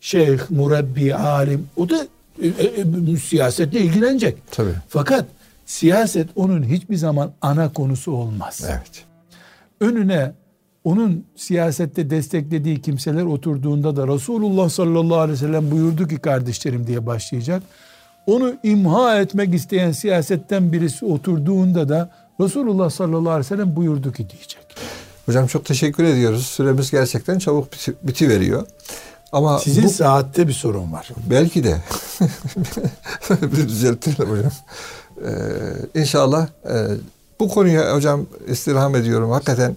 Şeyh, 0.00 0.50
murabbi, 0.50 1.14
alim 1.14 1.68
o 1.76 1.88
da 1.88 2.06
e, 2.42 2.46
e, 2.46 3.12
e, 3.12 3.16
siyasetle 3.16 3.80
ilgilenecek. 3.80 4.38
Tabii. 4.50 4.74
Fakat 4.88 5.26
siyaset 5.66 6.28
onun 6.36 6.62
hiçbir 6.62 6.96
zaman 6.96 7.32
ana 7.42 7.72
konusu 7.72 8.12
olmaz. 8.12 8.64
Evet. 8.68 9.04
Önüne 9.84 10.32
onun 10.84 11.24
siyasette 11.36 12.10
desteklediği 12.10 12.82
kimseler 12.82 13.22
oturduğunda 13.22 13.96
da 13.96 14.08
Resulullah 14.08 14.68
sallallahu 14.68 15.18
aleyhi 15.18 15.32
ve 15.42 15.46
sellem 15.46 15.70
buyurdu 15.70 16.08
ki 16.08 16.16
kardeşlerim 16.16 16.86
diye 16.86 17.06
başlayacak. 17.06 17.62
Onu 18.26 18.54
imha 18.62 19.20
etmek 19.20 19.54
isteyen 19.54 19.92
siyasetten 19.92 20.72
birisi 20.72 21.04
oturduğunda 21.04 21.88
da 21.88 22.10
Resulullah 22.40 22.90
sallallahu 22.90 23.30
aleyhi 23.30 23.52
ve 23.52 23.56
sellem 23.56 23.76
buyurdu 23.76 24.12
ki 24.12 24.30
diyecek. 24.30 24.66
Hocam 25.26 25.46
çok 25.46 25.64
teşekkür 25.64 26.04
ediyoruz. 26.04 26.46
Süremiz 26.46 26.90
gerçekten 26.90 27.38
çabuk 27.38 27.72
biti, 27.72 27.94
biti 28.02 28.28
veriyor. 28.28 28.66
Ama 29.32 29.58
Sizin 29.58 29.84
bu, 29.84 29.88
saatte 29.88 30.48
bir 30.48 30.52
sorun 30.52 30.92
var. 30.92 31.08
belki 31.30 31.64
de 31.64 31.76
bir 33.42 33.68
düzeltelim 33.68 34.30
hocam. 34.30 34.52
Ee, 35.24 36.00
inşallah 36.00 36.48
e, 36.64 36.74
bu 37.40 37.48
konuya 37.48 37.94
hocam 37.94 38.26
istirham 38.48 38.96
ediyorum. 38.96 39.30
Hakikaten 39.30 39.76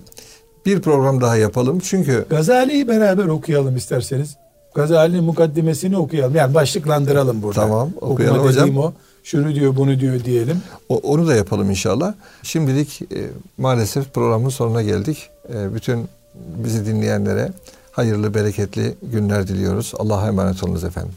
bir 0.65 0.81
program 0.81 1.21
daha 1.21 1.37
yapalım. 1.37 1.79
Çünkü 1.79 2.25
Gazali'yi 2.29 2.87
beraber 2.87 3.25
okuyalım 3.25 3.75
isterseniz. 3.75 4.35
Gazali'nin 4.75 5.23
mukaddimesini 5.23 5.97
okuyalım. 5.97 6.35
Yani 6.35 6.53
başlıklandıralım 6.53 7.41
burada. 7.43 7.61
Tamam, 7.61 7.89
okuyalım 8.01 8.37
Okuma 8.39 8.49
hocam. 8.51 8.77
o. 8.77 8.93
Şunu 9.23 9.55
diyor 9.55 9.75
bunu 9.75 9.99
diyor 9.99 10.23
diyelim. 10.23 10.61
o- 10.89 10.97
onu 11.03 11.27
da 11.27 11.35
yapalım 11.35 11.69
inşallah. 11.69 12.13
Şimdilik 12.43 13.01
e, 13.01 13.27
maalesef 13.57 14.13
programın 14.13 14.49
sonuna 14.49 14.81
geldik. 14.83 15.29
E, 15.53 15.73
bütün 15.75 16.07
bizi 16.35 16.85
dinleyenlere 16.85 17.49
hayırlı, 17.91 18.33
bereketli 18.33 18.95
günler 19.03 19.47
diliyoruz. 19.47 19.93
Allah'a 19.97 20.27
emanet 20.27 20.63
olunuz 20.63 20.83
efendim. 20.83 21.11